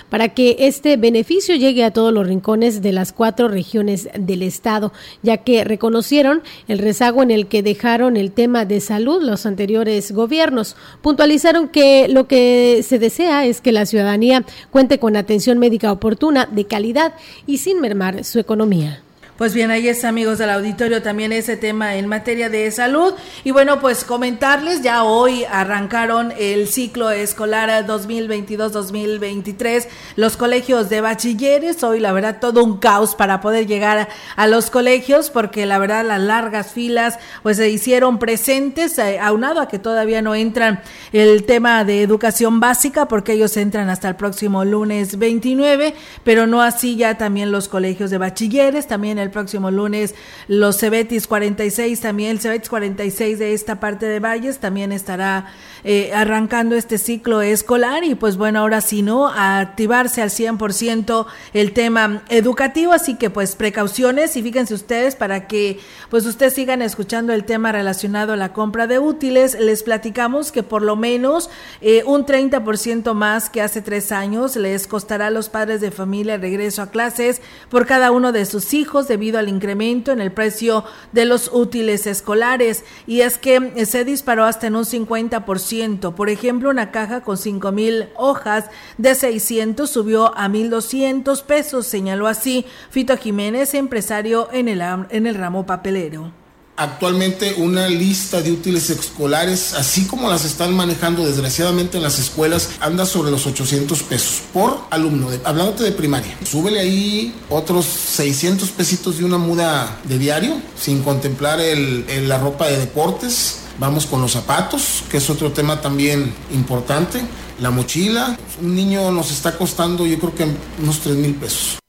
para 0.09 0.31
que 0.31 0.57
este 0.61 0.97
beneficio 0.97 1.55
llegue 1.57 1.85
a 1.85 1.93
todos 1.93 2.13
los 2.13 2.27
rincones 2.27 2.81
de 2.83 2.93
las 2.93 3.13
cuatro 3.13 3.49
regiones 3.49 4.09
del 4.19 4.43
Estado, 4.43 4.93
ya 5.23 5.39
que 5.39 5.65
reconocieron 5.65 6.43
el 6.69 6.79
rezago 6.79 7.23
en 7.23 7.31
el 7.31 7.47
que 7.47 7.63
dejaron 7.63 8.17
el 8.17 8.33
tema 8.33 8.65
de 8.65 8.81
salud 8.81 9.23
los 9.23 9.45
anteriores 9.47 10.13
gobiernos. 10.13 10.77
Puntualizaron 11.03 11.69
que 11.69 12.09
lo 12.09 12.27
que 12.27 12.83
se 12.87 12.99
desea 12.99 13.45
es 13.45 13.61
que 13.61 13.73
la 13.73 13.87
ciudadanía 13.87 14.45
cuente 14.71 14.99
con 14.99 15.17
atención 15.17 15.59
médica 15.59 15.93
oportuna, 15.93 16.49
de 16.51 16.65
calidad 16.65 17.15
y 17.47 17.59
sin 17.59 17.81
mermar 17.81 18.25
su 18.25 18.39
economía. 18.39 19.03
Pues 19.43 19.55
bien, 19.55 19.73
ahí 19.73 19.89
es 19.89 20.05
amigos 20.05 20.39
del 20.39 20.51
auditorio 20.51 21.03
también 21.03 21.33
ese 21.33 21.57
tema 21.57 21.97
en 21.97 22.07
materia 22.07 22.49
de 22.49 22.71
salud. 22.71 23.13
Y 23.43 23.51
bueno, 23.51 23.81
pues 23.81 24.05
comentarles, 24.05 24.83
ya 24.83 25.03
hoy 25.03 25.45
arrancaron 25.51 26.33
el 26.39 26.69
ciclo 26.69 27.11
escolar 27.11 27.85
2022-2023, 27.85 29.89
los 30.15 30.37
colegios 30.37 30.89
de 30.91 31.01
bachilleres. 31.01 31.83
Hoy 31.83 31.99
la 31.99 32.13
verdad 32.13 32.39
todo 32.41 32.63
un 32.63 32.79
caos 32.79 33.17
para 33.17 33.41
poder 33.41 33.67
llegar 33.67 34.09
a, 34.37 34.47
los 34.47 34.71
colegios 34.71 35.29
porque 35.29 35.67
la 35.67 35.81
verdad 35.81 36.07
las 36.07 36.21
largas 36.21 36.71
filas 36.71 37.19
pues 37.43 37.57
se 37.57 37.69
hicieron 37.69 38.21
presentes, 38.21 38.97
eh, 38.99 39.19
aunado 39.19 39.61
a 39.61 39.67
que 39.67 39.81
todavía 39.81 40.23
no 40.23 40.37
entran 40.37 40.83
el 41.13 41.43
tema 41.47 41.83
de 41.83 42.03
educación 42.03 42.61
básica 42.61 43.09
porque 43.09 43.33
ellos 43.33 43.57
entran 43.57 43.91
hasta 43.91 44.09
el 44.09 44.15
próximo 44.15 44.65
lunes 44.65 45.19
29, 45.19 45.97
pero 46.23 46.47
no 46.47 46.63
así 46.63 46.95
ya 46.95 47.19
también 47.19 47.51
los 47.51 47.67
colegios 47.67 48.11
de 48.11 48.19
bachilleres, 48.19 48.87
también 48.87 49.19
el 49.19 49.32
próximo 49.33 49.71
lunes. 49.71 50.15
Los 50.47 50.79
Cebetis 50.79 51.27
46, 51.27 52.01
también 52.01 52.31
el 52.31 52.41
Cebetis 52.41 52.69
46 52.69 53.39
de 53.39 53.55
esta 53.55 53.81
parte 53.81 54.07
de 54.07 54.21
Valles 54.21 54.59
también 54.59 54.93
estará 54.93 55.53
eh, 55.83 56.13
arrancando 56.15 56.77
este 56.77 56.99
ciclo 56.99 57.43
escolar. 57.43 58.05
Y 58.05 58.15
pues 58.15 58.37
bueno, 58.37 58.61
ahora 58.61 58.81
sí, 58.81 59.03
¿no? 59.03 59.27
A 59.27 59.59
activarse 59.59 60.23
al 60.23 60.31
100% 60.31 61.27
el 61.53 61.73
tema 61.73 62.23
educativo, 62.29 62.93
así 62.93 63.17
que 63.17 63.31
pues 63.31 63.57
precauciones. 63.57 64.37
Y 64.37 64.43
fíjense 64.43 64.75
ustedes 64.75 65.17
para 65.17 65.49
que 65.49 65.81
pues 66.09 66.27
ustedes 66.27 66.55
sigan 66.55 66.83
escuchando 66.83 67.33
el 67.33 67.45
tema 67.45 67.73
relacionado 67.73 68.35
a 68.35 68.37
la 68.37 68.53
compra 68.53 68.87
de 68.87 68.99
útiles, 68.99 69.59
les 69.59 69.83
platicamos 69.83 70.53
que 70.53 70.63
por 70.63 70.83
lo 70.83 70.95
menos 70.95 71.51
eh, 71.81 72.03
un 72.07 72.27
30% 72.27 73.15
más 73.15 73.51
que 73.51 73.63
hace 73.63 73.83
tres 73.83 74.13
años 74.13 74.57
les 74.57 74.87
costará 74.87 75.29
a 75.29 75.31
los 75.31 75.49
padres 75.49 75.81
de 75.81 75.91
familia 75.91 76.35
el 76.35 76.41
regreso 76.41 76.83
a 76.83 76.91
clases 76.91 77.41
por 77.69 77.87
cada 77.87 78.11
uno 78.11 78.33
de 78.33 78.45
sus 78.45 78.75
hijos 78.75 79.09
debido 79.23 79.39
al 79.39 79.49
incremento 79.49 80.11
en 80.11 80.21
el 80.21 80.33
precio 80.33 80.85
de 81.13 81.27
los 81.27 81.49
útiles 81.53 82.09
escolares 82.09 82.85
y 83.07 83.21
es 83.21 83.39
que 83.39 83.87
se 83.87 84.05
disparó 84.05 84.43
hasta 84.43 84.67
en 84.67 84.75
un 84.75 84.85
50% 84.85 86.15
por 86.15 86.29
ejemplo, 86.29 86.71
una 86.71 86.91
caja 86.91 87.21
con 87.21 87.37
cinco 87.37 87.71
mil 87.71 88.09
hojas 88.17 88.65
de 88.99 89.15
600 89.15 89.89
subió 89.89 90.37
a 90.37 90.49
1.200 90.49 91.45
pesos, 91.45 91.87
señaló 91.87 92.27
así 92.27 92.67
Fito 92.91 93.17
Jiménez, 93.17 93.75
empresario 93.75 94.49
en 94.51 94.67
el, 94.67 94.81
en 94.81 95.29
el 95.29 95.37
ramo 95.37 95.67
papelero. 95.67 96.42
Actualmente 96.77 97.55
una 97.59 97.89
lista 97.89 98.41
de 98.41 98.53
útiles 98.53 98.91
escolares, 98.91 99.75
así 99.75 100.07
como 100.07 100.29
las 100.29 100.45
están 100.45 100.75
manejando 100.75 101.25
desgraciadamente 101.25 101.99
en 101.99 102.03
las 102.03 102.19
escuelas, 102.19 102.71
anda 102.81 103.07
sobre 103.07 103.31
los 103.31 103.47
800 103.47 104.03
pesos 104.05 104.43
por 104.53 104.79
alumno, 104.91 105.31
de, 105.31 105.41
hablándote 105.45 105.85
de 105.85 105.93
primaria. 105.93 106.37
Súbele 106.45 106.81
ahí 106.81 107.35
otros 107.51 107.85
600 107.87 108.71
pesitos 108.71 109.19
de 109.19 109.25
una 109.25 109.39
muda 109.39 110.01
de 110.05 110.19
diario, 110.19 110.61
sin 110.81 111.03
contemplar 111.03 111.61
la 111.61 112.39
ropa 112.39 112.69
de 112.69 112.79
deportes 112.79 113.59
Vamos 113.79 114.07
con 114.07 114.21
los 114.21 114.33
zapatos, 114.33 115.03
que 115.11 115.17
es 115.17 115.31
otro 115.31 115.51
tema 115.53 115.81
también 115.81 116.33
importante. 116.53 117.21
La 117.61 117.71
mochila, 117.71 118.39
un 118.61 118.75
niño 118.75 119.11
nos 119.11 119.31
está 119.31 119.57
costando 119.57 120.07
yo 120.07 120.19
creo 120.19 120.35
que 120.35 120.47
unos 120.81 121.01
3 121.01 121.17
mil 121.17 121.35
pesos. 121.35 121.82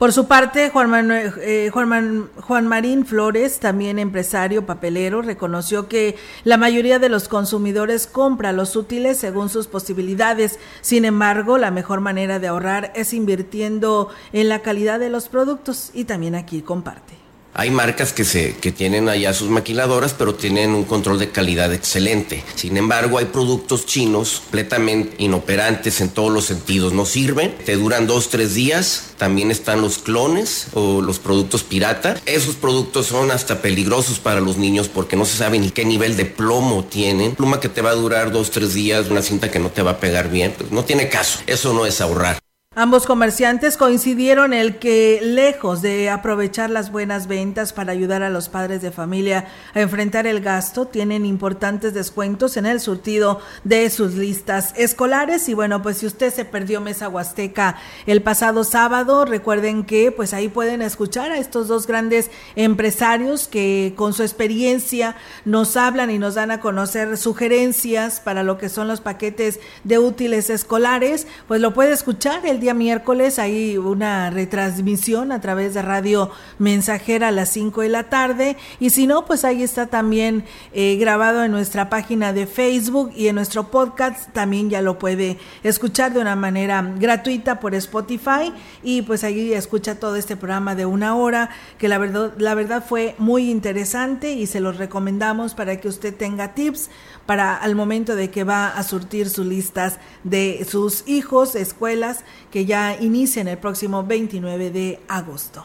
Por 0.00 0.14
su 0.14 0.26
parte, 0.26 0.70
Juan, 0.70 0.88
Manuel, 0.88 1.34
eh, 1.42 1.68
Juan, 1.70 2.30
Juan, 2.40 2.66
Marín 2.66 3.04
Flores, 3.04 3.60
también 3.60 3.98
empresario 3.98 4.64
papelero, 4.64 5.20
reconoció 5.20 5.88
que 5.88 6.16
la 6.42 6.56
mayoría 6.56 6.98
de 6.98 7.10
los 7.10 7.28
consumidores 7.28 8.06
compra 8.06 8.52
los 8.52 8.76
útiles 8.76 9.18
según 9.18 9.50
sus 9.50 9.66
posibilidades. 9.66 10.58
Sin 10.80 11.04
embargo, 11.04 11.58
la 11.58 11.70
mejor 11.70 12.00
manera 12.00 12.38
de 12.38 12.48
ahorrar 12.48 12.94
es 12.96 13.12
invirtiendo 13.12 14.08
en 14.32 14.48
la 14.48 14.60
calidad 14.60 14.98
de 15.00 15.10
los 15.10 15.28
productos 15.28 15.90
y 15.92 16.04
también 16.04 16.34
aquí 16.34 16.62
comparte. 16.62 17.19
Hay 17.52 17.70
marcas 17.70 18.12
que, 18.12 18.24
se, 18.24 18.56
que 18.56 18.70
tienen 18.70 19.08
allá 19.08 19.34
sus 19.34 19.50
maquiladoras, 19.50 20.14
pero 20.14 20.34
tienen 20.34 20.70
un 20.70 20.84
control 20.84 21.18
de 21.18 21.30
calidad 21.30 21.72
excelente. 21.74 22.44
Sin 22.54 22.76
embargo, 22.76 23.18
hay 23.18 23.26
productos 23.26 23.86
chinos 23.86 24.40
completamente 24.40 25.16
inoperantes 25.18 26.00
en 26.00 26.10
todos 26.10 26.32
los 26.32 26.44
sentidos. 26.44 26.92
No 26.92 27.04
sirven, 27.06 27.56
te 27.66 27.76
duran 27.76 28.06
dos, 28.06 28.28
tres 28.28 28.54
días. 28.54 29.10
También 29.18 29.50
están 29.50 29.82
los 29.82 29.98
clones 29.98 30.68
o 30.74 31.02
los 31.02 31.18
productos 31.18 31.64
pirata. 31.64 32.20
Esos 32.24 32.54
productos 32.54 33.06
son 33.06 33.30
hasta 33.30 33.60
peligrosos 33.60 34.20
para 34.20 34.40
los 34.40 34.56
niños 34.56 34.88
porque 34.88 35.16
no 35.16 35.24
se 35.24 35.36
sabe 35.36 35.58
ni 35.58 35.70
qué 35.70 35.84
nivel 35.84 36.16
de 36.16 36.26
plomo 36.26 36.84
tienen. 36.84 37.34
Pluma 37.34 37.60
que 37.60 37.68
te 37.68 37.82
va 37.82 37.90
a 37.90 37.94
durar 37.94 38.30
dos, 38.30 38.50
tres 38.50 38.74
días, 38.74 39.10
una 39.10 39.22
cinta 39.22 39.50
que 39.50 39.58
no 39.58 39.70
te 39.70 39.82
va 39.82 39.92
a 39.92 40.00
pegar 40.00 40.30
bien. 40.30 40.54
Pues 40.56 40.70
no 40.70 40.84
tiene 40.84 41.08
caso. 41.08 41.40
Eso 41.46 41.74
no 41.74 41.84
es 41.84 42.00
ahorrar. 42.00 42.38
Ambos 42.76 43.04
comerciantes 43.04 43.76
coincidieron 43.76 44.52
en 44.52 44.60
el 44.60 44.78
que, 44.78 45.18
lejos 45.20 45.82
de 45.82 46.08
aprovechar 46.08 46.70
las 46.70 46.92
buenas 46.92 47.26
ventas 47.26 47.72
para 47.72 47.90
ayudar 47.90 48.22
a 48.22 48.30
los 48.30 48.48
padres 48.48 48.80
de 48.80 48.92
familia 48.92 49.48
a 49.74 49.80
enfrentar 49.80 50.28
el 50.28 50.40
gasto, 50.40 50.86
tienen 50.86 51.26
importantes 51.26 51.94
descuentos 51.94 52.56
en 52.56 52.66
el 52.66 52.78
surtido 52.78 53.40
de 53.64 53.90
sus 53.90 54.14
listas 54.14 54.72
escolares. 54.76 55.48
Y 55.48 55.54
bueno, 55.54 55.82
pues 55.82 55.98
si 55.98 56.06
usted 56.06 56.32
se 56.32 56.44
perdió 56.44 56.80
Mesa 56.80 57.08
Huasteca 57.08 57.76
el 58.06 58.22
pasado 58.22 58.62
sábado, 58.62 59.24
recuerden 59.24 59.82
que 59.82 60.12
pues 60.12 60.32
ahí 60.32 60.48
pueden 60.48 60.80
escuchar 60.80 61.32
a 61.32 61.38
estos 61.38 61.66
dos 61.66 61.88
grandes 61.88 62.30
empresarios 62.54 63.48
que 63.48 63.94
con 63.96 64.12
su 64.12 64.22
experiencia 64.22 65.16
nos 65.44 65.76
hablan 65.76 66.12
y 66.12 66.20
nos 66.20 66.36
dan 66.36 66.52
a 66.52 66.60
conocer 66.60 67.16
sugerencias 67.16 68.20
para 68.20 68.44
lo 68.44 68.58
que 68.58 68.68
son 68.68 68.86
los 68.86 69.00
paquetes 69.00 69.58
de 69.82 69.98
útiles 69.98 70.50
escolares. 70.50 71.26
Pues 71.48 71.60
lo 71.60 71.74
puede 71.74 71.94
escuchar 71.94 72.40
día 72.60 72.74
miércoles 72.74 73.38
hay 73.38 73.78
una 73.78 74.30
retransmisión 74.30 75.32
a 75.32 75.40
través 75.40 75.74
de 75.74 75.82
Radio 75.82 76.30
Mensajera 76.58 77.28
a 77.28 77.30
las 77.32 77.48
5 77.50 77.80
de 77.80 77.88
la 77.88 78.04
tarde. 78.04 78.56
Y 78.78 78.90
si 78.90 79.06
no, 79.06 79.24
pues 79.24 79.44
ahí 79.44 79.62
está 79.62 79.86
también 79.86 80.44
eh, 80.72 80.96
grabado 80.96 81.42
en 81.42 81.50
nuestra 81.50 81.90
página 81.90 82.32
de 82.32 82.46
Facebook 82.46 83.12
y 83.16 83.28
en 83.28 83.34
nuestro 83.34 83.70
podcast. 83.70 84.30
También 84.32 84.70
ya 84.70 84.82
lo 84.82 84.98
puede 84.98 85.38
escuchar 85.62 86.12
de 86.12 86.20
una 86.20 86.36
manera 86.36 86.82
gratuita 86.98 87.58
por 87.60 87.74
Spotify. 87.74 88.52
Y 88.82 89.02
pues 89.02 89.24
ahí 89.24 89.52
escucha 89.52 89.98
todo 89.98 90.16
este 90.16 90.36
programa 90.36 90.74
de 90.74 90.86
una 90.86 91.16
hora 91.16 91.50
que 91.78 91.88
la 91.88 91.98
verdad, 91.98 92.34
la 92.38 92.54
verdad 92.54 92.84
fue 92.86 93.14
muy 93.18 93.50
interesante 93.50 94.32
y 94.32 94.46
se 94.46 94.60
los 94.60 94.76
recomendamos 94.76 95.54
para 95.54 95.80
que 95.80 95.88
usted 95.88 96.14
tenga 96.14 96.54
tips 96.54 96.90
para 97.30 97.54
al 97.54 97.76
momento 97.76 98.16
de 98.16 98.28
que 98.28 98.42
va 98.42 98.66
a 98.66 98.82
surtir 98.82 99.30
sus 99.30 99.46
listas 99.46 100.00
de 100.24 100.66
sus 100.68 101.06
hijos, 101.06 101.54
escuelas 101.54 102.24
que 102.50 102.64
ya 102.66 102.96
inician 103.00 103.46
el 103.46 103.56
próximo 103.56 104.02
29 104.02 104.72
de 104.72 104.98
agosto. 105.06 105.64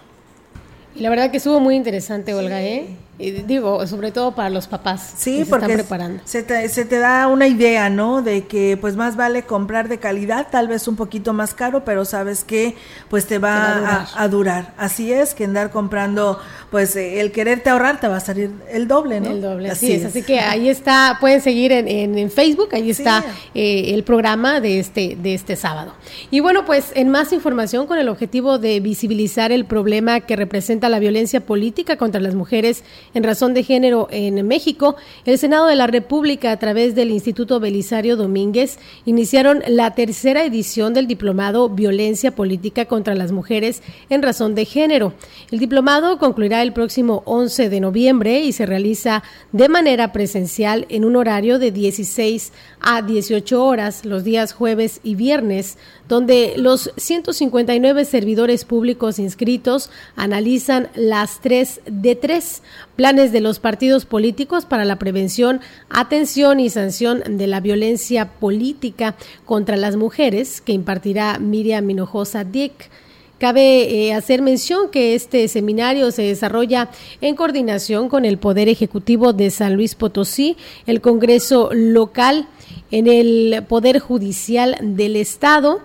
Y 0.96 1.00
la 1.00 1.10
verdad 1.10 1.32
que 1.32 1.38
estuvo 1.38 1.60
muy 1.60 1.74
interesante, 1.74 2.36
Olga, 2.36 2.62
¿eh? 2.62 2.96
Y 3.18 3.32
digo, 3.32 3.88
sobre 3.88 4.12
todo 4.12 4.36
para 4.36 4.50
los 4.50 4.68
papás. 4.68 5.14
Sí, 5.16 5.40
se 5.40 5.46
porque 5.46 5.66
están 5.68 5.78
preparando. 5.78 6.22
Se, 6.26 6.44
te, 6.44 6.68
se 6.68 6.84
te 6.84 7.00
da 7.00 7.28
una 7.28 7.48
idea, 7.48 7.90
¿no? 7.90 8.22
De 8.22 8.46
que 8.46 8.78
pues 8.80 8.98
más 8.98 9.16
vale 9.16 9.44
comprar 9.44 9.88
de 9.88 10.00
calidad, 10.00 10.48
tal 10.52 10.68
vez 10.68 10.86
un 10.90 10.98
poquito 10.98 11.32
más 11.32 11.54
caro, 11.54 11.86
pero 11.86 12.04
sabes 12.04 12.44
que 12.44 12.76
pues 13.10 13.26
te 13.26 13.40
va, 13.40 14.06
a, 14.14 14.28
durar. 14.28 14.74
Así 14.78 15.14
es, 15.14 15.34
que 15.34 15.46
andar 15.46 15.72
comprando, 15.72 16.40
pues 16.72 16.98
el 16.98 17.32
quererte 17.32 17.70
ahorrar 17.70 18.02
te 18.02 18.10
va 18.10 18.18
a 18.18 18.20
salir 18.20 18.52
el 18.70 18.86
doble, 18.90 19.22
¿no? 19.22 19.32
El 19.32 19.42
doble, 19.42 19.70
así, 19.70 19.94
es. 19.94 20.04
Así 20.04 20.22
que 20.22 20.42
ahí 20.42 20.68
está, 20.68 21.18
pueden 21.22 21.40
seguir 21.40 21.72
en, 21.72 21.88
en, 21.88 22.30
Facebook, 22.30 22.70
ahí 22.74 22.90
está 22.90 23.24
eh, 23.54 23.94
el 23.94 24.04
programa 24.04 24.60
de 24.60 24.80
este, 24.80 25.16
de 25.16 25.36
este 25.36 25.56
sábado. 25.56 25.94
Y 26.32 26.42
bueno, 26.42 26.66
pues 26.66 26.92
en 26.96 27.08
más 27.08 27.32
información 27.32 27.88
con 27.88 27.98
el 27.98 28.10
objetivo 28.10 28.60
de 28.60 28.82
visibilizar 28.82 29.54
el 29.54 29.64
problema 29.64 30.20
que 30.20 30.36
representa 30.36 30.90
la 30.90 31.00
violencia 31.00 31.40
política 31.40 31.96
contra 31.96 32.20
las 32.20 32.36
mujeres 32.36 32.84
en 33.16 33.24
razón 33.24 33.56
de 33.56 33.64
género 33.64 34.08
en 34.12 34.46
México, 34.46 34.96
el 35.26 35.40
Senado 35.40 35.66
de 35.68 35.76
la 35.76 35.88
República, 35.88 36.52
a 36.52 36.60
través 36.60 36.94
del 36.94 37.10
Instituto 37.10 37.60
Belisario 37.60 38.18
Domínguez, 38.18 38.78
iniciaron 39.06 39.64
la 39.68 39.96
tercera 39.96 40.44
edición 40.44 40.94
del 40.94 41.08
diplomado 41.08 41.70
Violencia 41.70 42.36
Política 42.36 42.86
contra 42.86 43.16
las 43.16 43.32
Mujeres 43.32 43.82
en 44.10 44.22
razón 44.22 44.54
de 44.54 44.66
género. 44.66 45.14
El 45.50 45.60
diplomado 45.60 46.20
concluirá 46.20 46.62
el 46.62 46.74
próximo 46.74 47.24
11 47.26 47.70
de 47.70 47.80
noviembre 47.80 48.42
y 48.42 48.52
se 48.52 48.66
realiza 48.66 49.24
de 49.54 49.70
manera 49.70 50.12
presencial 50.12 50.86
en 50.90 51.06
un 51.06 51.16
horario 51.16 51.58
de 51.58 51.72
16 51.72 52.52
a 52.82 53.02
18 53.02 53.66
horas 53.66 54.04
los 54.04 54.26
días 54.26 54.52
jueves 54.52 55.00
y 55.04 55.16
viernes, 55.16 55.78
donde 56.10 56.54
los 56.58 56.92
159 56.98 58.04
servidores 58.04 58.66
públicos 58.66 59.20
inscritos 59.20 59.90
analizan 60.18 60.90
las 60.96 61.40
tres 61.40 61.80
de 61.86 62.16
tres 62.16 62.62
planes 62.96 63.32
de 63.32 63.42
los 63.42 63.60
partidos 63.60 64.06
políticos 64.06 64.66
para 64.66 64.86
la 64.86 64.98
prevención, 64.98 65.62
atención 65.90 66.60
y 66.60 66.70
sanción 66.70 67.38
de 67.38 67.48
la 67.48 67.60
violencia 67.60 68.32
política 68.32 69.16
contra 69.46 69.78
las 69.78 69.96
mujeres 69.96 70.62
que 70.62 70.74
impartirá 70.74 71.40
Miriam 71.40 71.86
Minojosa 71.86 72.44
Dick. 72.44 72.90
Cabe 73.38 74.08
eh, 74.08 74.14
hacer 74.14 74.42
mención 74.42 74.90
que 74.90 75.14
este 75.14 75.48
seminario 75.50 76.10
se 76.12 76.22
desarrolla 76.22 76.90
en 77.20 77.36
coordinación 77.36 78.08
con 78.08 78.24
el 78.24 78.38
Poder 78.38 78.70
Ejecutivo 78.70 79.34
de 79.34 79.52
San 79.52 79.76
Luis 79.76 79.94
Potosí, 79.94 80.56
el 80.86 81.02
Congreso 81.02 81.70
local, 81.74 82.48
en 82.92 83.08
el 83.08 83.64
Poder 83.68 84.00
Judicial 84.00 84.78
del 84.82 85.18
Estado, 85.18 85.82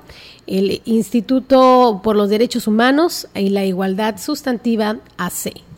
el 0.46 0.80
Instituto 0.84 2.00
por 2.04 2.14
los 2.14 2.30
Derechos 2.30 2.68
Humanos 2.68 3.26
y 3.34 3.48
la 3.48 3.64
Igualdad 3.64 4.20
Sustantiva 4.20 4.98
AC. 5.16 5.69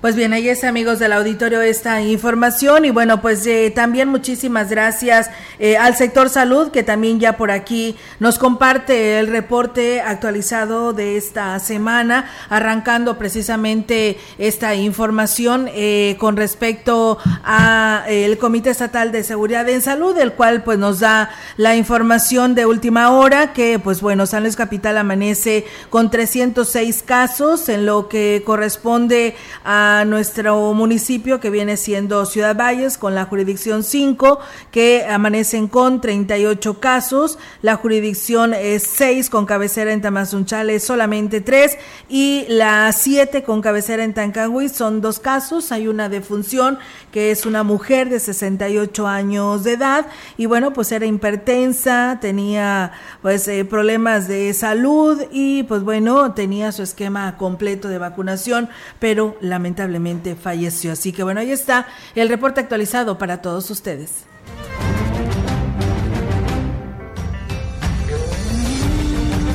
Pues 0.00 0.16
bien, 0.16 0.32
ahí 0.32 0.48
es 0.48 0.64
amigos 0.64 0.98
del 0.98 1.12
auditorio 1.12 1.60
esta 1.60 2.00
información. 2.00 2.86
Y 2.86 2.90
bueno, 2.90 3.20
pues 3.20 3.46
eh, 3.46 3.70
también 3.70 4.08
muchísimas 4.08 4.70
gracias 4.70 5.28
eh, 5.58 5.76
al 5.76 5.94
sector 5.94 6.30
salud 6.30 6.70
que 6.70 6.82
también 6.82 7.20
ya 7.20 7.36
por 7.36 7.50
aquí 7.50 7.96
nos 8.18 8.38
comparte 8.38 9.18
el 9.18 9.26
reporte 9.26 10.00
actualizado 10.00 10.94
de 10.94 11.18
esta 11.18 11.58
semana, 11.58 12.30
arrancando 12.48 13.18
precisamente 13.18 14.16
esta 14.38 14.74
información 14.74 15.68
eh, 15.74 16.16
con 16.18 16.38
respecto 16.38 17.18
a 17.44 18.04
el 18.08 18.38
Comité 18.38 18.70
Estatal 18.70 19.12
de 19.12 19.22
Seguridad 19.22 19.68
en 19.68 19.82
Salud, 19.82 20.16
el 20.16 20.32
cual 20.32 20.62
pues 20.62 20.78
nos 20.78 21.00
da 21.00 21.28
la 21.58 21.76
información 21.76 22.54
de 22.54 22.64
última 22.64 23.10
hora 23.10 23.52
que 23.52 23.78
pues 23.78 24.00
bueno, 24.00 24.24
San 24.24 24.44
Luis 24.44 24.56
Capital 24.56 24.96
amanece 24.96 25.66
con 25.90 26.10
306 26.10 27.02
casos 27.02 27.68
en 27.68 27.84
lo 27.84 28.08
que 28.08 28.42
corresponde 28.46 29.36
a 29.62 29.89
nuestro 30.06 30.72
municipio 30.74 31.40
que 31.40 31.50
viene 31.50 31.76
siendo 31.76 32.24
Ciudad 32.26 32.56
Valles 32.56 32.96
con 32.96 33.14
la 33.14 33.24
jurisdicción 33.24 33.82
5 33.82 34.38
que 34.70 35.06
amanecen 35.06 35.68
con 35.68 36.00
38 36.00 36.80
casos, 36.80 37.38
la 37.62 37.76
jurisdicción 37.76 38.54
6 38.54 39.30
con 39.30 39.46
cabecera 39.46 39.92
en 39.92 40.00
Tamazunchale 40.00 40.78
solamente 40.80 41.40
3 41.40 41.76
y 42.08 42.46
la 42.48 42.92
7 42.92 43.42
con 43.42 43.60
cabecera 43.60 44.04
en 44.04 44.14
Tancangüí 44.14 44.68
son 44.68 45.00
dos 45.00 45.18
casos, 45.18 45.72
hay 45.72 45.88
una 45.88 46.08
defunción 46.08 46.78
que 47.12 47.30
es 47.30 47.44
una 47.44 47.62
mujer 47.64 48.08
de 48.08 48.20
68 48.20 49.06
años 49.06 49.64
de 49.64 49.72
edad. 49.72 50.06
Y 50.36 50.46
bueno 50.46 50.72
pues 50.72 50.92
era 50.92 51.06
hipertensa, 51.06 52.18
tenía 52.20 52.92
pues 53.22 53.48
eh, 53.48 53.64
problemas 53.64 54.28
de 54.28 54.54
salud 54.54 55.20
y 55.32 55.64
pues 55.64 55.82
bueno 55.82 56.32
tenía 56.34 56.70
su 56.70 56.82
esquema 56.82 57.36
completo 57.36 57.88
de 57.88 57.98
vacunación 57.98 58.68
pero 58.98 59.36
lamentablemente 59.40 59.79
lamentablemente 59.80 60.36
falleció. 60.36 60.92
Así 60.92 61.12
que 61.12 61.22
bueno, 61.22 61.40
ahí 61.40 61.50
está 61.50 61.86
el 62.14 62.28
reporte 62.28 62.60
actualizado 62.60 63.18
para 63.18 63.40
todos 63.40 63.70
ustedes. 63.70 64.24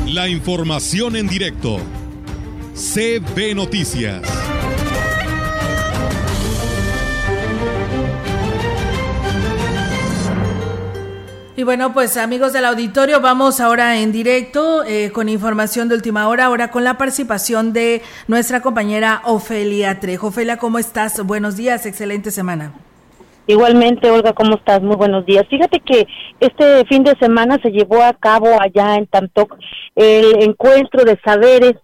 La 0.08 0.30
información 0.30 1.16
en 1.16 1.28
directo. 1.28 1.78
CB 2.74 3.56
Noticias. 3.56 4.22
Y 11.58 11.64
bueno, 11.64 11.94
pues 11.94 12.18
amigos 12.18 12.52
del 12.52 12.66
auditorio, 12.66 13.22
vamos 13.22 13.62
ahora 13.62 14.02
en 14.02 14.12
directo 14.12 14.84
eh, 14.84 15.12
con 15.14 15.30
información 15.30 15.88
de 15.88 15.96
última 15.96 16.28
hora, 16.28 16.46
ahora 16.46 16.70
con 16.70 16.84
la 16.84 16.98
participación 16.98 17.72
de 17.72 18.02
nuestra 18.28 18.62
compañera 18.62 19.22
Ofelia 19.24 20.02
Trejo. 20.02 20.28
Ofelia, 20.28 20.58
¿cómo 20.58 20.80
estás? 20.80 21.26
Buenos 21.26 21.56
días, 21.56 21.86
excelente 21.86 22.32
semana. 22.32 22.74
Igualmente, 23.48 24.12
Olga, 24.12 24.34
¿cómo 24.34 24.56
estás? 24.56 24.82
Muy 24.82 24.98
buenos 24.98 25.26
días. 25.26 25.48
Fíjate 25.50 25.80
que 25.80 26.06
este 26.42 26.84
fin 26.88 27.06
de 27.06 27.16
semana 27.22 27.58
se 27.64 27.70
llevó 27.70 28.04
a 28.04 28.12
cabo 28.12 28.48
allá 28.60 28.96
en 28.96 29.08
Tantoc 29.08 29.58
el 29.96 30.44
encuentro 30.44 31.06
de 31.06 31.18
saberes 31.24 31.76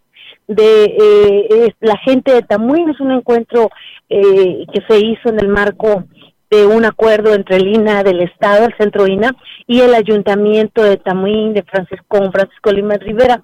de 0.49 0.83
eh, 0.83 1.73
la 1.79 1.95
gente 1.99 2.33
de 2.33 2.41
Tamuín. 2.41 2.89
Es 2.89 2.99
un 2.99 3.11
encuentro 3.11 3.69
eh, 4.09 4.65
que 4.73 4.81
se 4.89 4.99
hizo 4.99 5.29
en 5.29 5.39
el 5.39 5.47
marco 5.47 6.03
de 6.51 6.65
un 6.67 6.83
acuerdo 6.85 7.33
entre 7.33 7.55
el 7.55 7.67
INA 7.67 8.03
del 8.03 8.21
Estado, 8.21 8.65
el 8.65 8.75
Centro 8.77 9.07
INA, 9.07 9.31
y 9.65 9.79
el 9.79 9.95
Ayuntamiento 9.95 10.83
de 10.83 10.97
Tamuín, 10.97 11.53
de 11.53 11.63
Francisco, 11.63 12.17
Francisco 12.31 12.71
Lima 12.71 12.95
Rivera. 12.95 13.41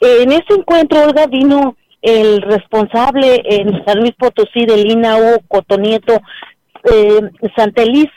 en 0.00 0.32
ese 0.32 0.54
encuentro, 0.58 1.04
Olga, 1.04 1.26
vino 1.28 1.76
el 2.02 2.42
responsable 2.42 3.42
en 3.44 3.84
San 3.84 4.00
Luis 4.00 4.12
Potosí 4.18 4.66
del 4.66 4.90
INA, 4.90 5.16
Hugo 5.16 5.38
Cotonieto 5.46 6.20
eh, 6.84 7.20
Santelis, 7.56 8.08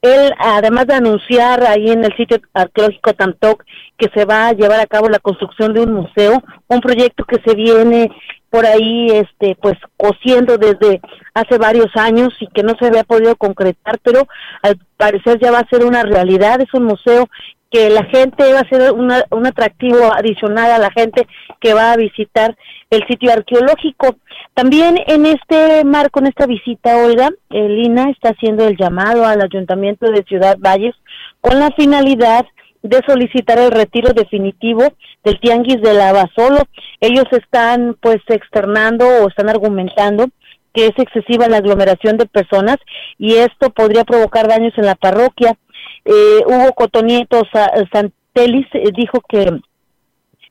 él, 0.00 0.32
además 0.38 0.86
de 0.86 0.94
anunciar 0.94 1.64
ahí 1.64 1.90
en 1.90 2.04
el 2.04 2.16
sitio 2.16 2.38
arqueológico 2.54 3.14
Tantoc 3.14 3.64
que 3.96 4.08
se 4.14 4.24
va 4.24 4.48
a 4.48 4.52
llevar 4.52 4.78
a 4.80 4.86
cabo 4.86 5.08
la 5.08 5.18
construcción 5.18 5.74
de 5.74 5.80
un 5.80 5.92
museo, 5.92 6.40
un 6.68 6.80
proyecto 6.80 7.24
que 7.24 7.40
se 7.44 7.56
viene 7.56 8.08
por 8.50 8.66
ahí, 8.66 9.08
este, 9.10 9.56
pues, 9.60 9.76
cosiendo 9.96 10.58
desde 10.58 11.00
hace 11.34 11.58
varios 11.58 11.94
años 11.96 12.30
y 12.40 12.46
que 12.48 12.62
no 12.62 12.74
se 12.78 12.86
había 12.86 13.04
podido 13.04 13.36
concretar, 13.36 13.98
pero 14.02 14.26
al 14.62 14.78
parecer 14.96 15.38
ya 15.40 15.50
va 15.50 15.60
a 15.60 15.68
ser 15.68 15.84
una 15.84 16.02
realidad. 16.02 16.60
Es 16.60 16.72
un 16.72 16.84
museo 16.84 17.28
que 17.70 17.90
la 17.90 18.04
gente 18.04 18.52
va 18.52 18.60
a 18.60 18.68
ser 18.68 18.92
un 18.92 19.46
atractivo 19.46 20.12
adicional 20.12 20.70
a 20.70 20.78
la 20.78 20.90
gente 20.90 21.26
que 21.60 21.74
va 21.74 21.92
a 21.92 21.96
visitar 21.96 22.56
el 22.90 23.06
sitio 23.06 23.32
arqueológico. 23.32 24.16
También 24.54 24.98
en 25.06 25.26
este 25.26 25.84
marco, 25.84 26.20
en 26.20 26.28
esta 26.28 26.46
visita, 26.46 26.96
Olga, 26.96 27.30
el 27.50 27.78
INA 27.78 28.10
está 28.10 28.30
haciendo 28.30 28.66
el 28.66 28.76
llamado 28.76 29.26
al 29.26 29.42
Ayuntamiento 29.42 30.10
de 30.10 30.24
Ciudad 30.24 30.56
Valles 30.58 30.94
con 31.40 31.58
la 31.58 31.70
finalidad 31.72 32.46
de 32.88 33.02
solicitar 33.06 33.58
el 33.58 33.70
retiro 33.70 34.12
definitivo 34.12 34.82
del 35.24 35.40
tianguis 35.40 35.80
de 35.82 35.94
Lavasolo. 35.94 36.62
Ellos 37.00 37.26
están 37.32 37.96
pues 38.00 38.18
externando 38.28 39.06
o 39.06 39.28
están 39.28 39.48
argumentando 39.48 40.26
que 40.72 40.86
es 40.86 40.98
excesiva 40.98 41.48
la 41.48 41.58
aglomeración 41.58 42.16
de 42.18 42.26
personas 42.26 42.76
y 43.18 43.34
esto 43.34 43.70
podría 43.70 44.04
provocar 44.04 44.48
daños 44.48 44.72
en 44.76 44.86
la 44.86 44.94
parroquia. 44.94 45.56
Eh, 46.04 46.42
Hugo 46.46 46.72
Cotonieto 46.74 47.42
Santelis 47.92 48.66
eh, 48.72 48.90
dijo 48.94 49.20
que 49.28 49.60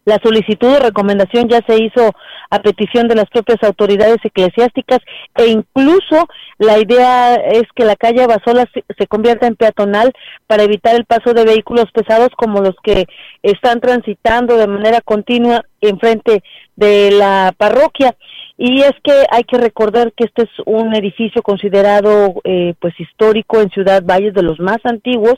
la 0.08 0.20
solicitud 0.24 0.72
de 0.72 0.80
recomendación 0.80 1.50
ya 1.50 1.60
se 1.68 1.84
hizo 1.84 2.14
a 2.50 2.62
petición 2.62 3.10
de 3.10 3.16
las 3.16 3.26
propias 3.26 3.62
autoridades 3.62 4.20
eclesiásticas 4.24 5.00
e 5.36 5.48
incluso 5.48 6.30
la 6.60 6.80
idea 6.80 7.36
es 7.36 7.64
que 7.76 7.84
la 7.84 7.98
calle 7.98 8.24
Abasola 8.24 8.66
se, 8.72 9.08
convierta 9.08 9.48
en 9.48 9.58
peatonal 9.58 10.14
para 10.48 10.64
evitar 10.64 10.96
el 10.96 11.04
paso 11.04 11.34
de 11.34 11.44
vehículos 11.44 11.92
pesados 11.94 12.30
como 12.38 12.62
los 12.62 12.76
que 12.82 13.06
están 13.44 13.82
transitando 13.82 14.56
de 14.56 14.68
manera 14.68 15.02
continua 15.02 15.66
enfrente 15.82 16.44
de 16.76 17.12
la 17.12 17.54
parroquia. 17.58 18.16
Y 18.58 18.82
es 18.82 18.94
que 19.04 19.14
hay 19.30 19.44
que 19.44 19.58
recordar 19.58 20.14
que 20.14 20.26
este 20.26 20.44
es 20.44 20.50
un 20.66 20.96
edificio 20.96 21.44
considerado 21.44 22.42
eh, 22.44 22.74
pues 22.80 23.00
histórico 23.00 23.62
en 23.62 23.70
Ciudad 23.70 24.04
Valles 24.04 24.34
de 24.34 24.42
los 24.42 24.60
más 24.60 24.80
antiguos 24.84 25.36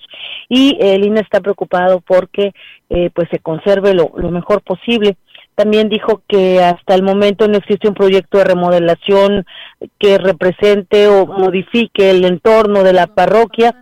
y 0.48 0.78
el 0.80 1.06
INE 1.06 1.20
está 1.20 1.42
preocupado 1.42 2.00
porque 2.00 2.54
eh, 2.90 3.10
pues 3.14 3.28
se 3.30 3.40
conserve 3.40 3.94
lo, 3.94 4.12
lo 4.16 4.32
mejor 4.32 4.62
posible. 4.62 5.18
También 5.56 5.90
dijo 5.90 6.22
que 6.30 6.64
hasta 6.64 6.96
el 6.96 7.04
momento 7.04 7.46
no 7.50 7.58
existe 7.58 7.90
un 7.90 7.94
proyecto 7.94 8.38
de 8.38 8.46
remodelación 8.46 9.46
que 10.00 10.18
represente 10.18 11.10
o 11.10 11.26
modifique 11.26 12.12
el 12.12 12.24
entorno 12.24 12.84
de 12.84 12.94
la 12.94 13.08
parroquia 13.08 13.76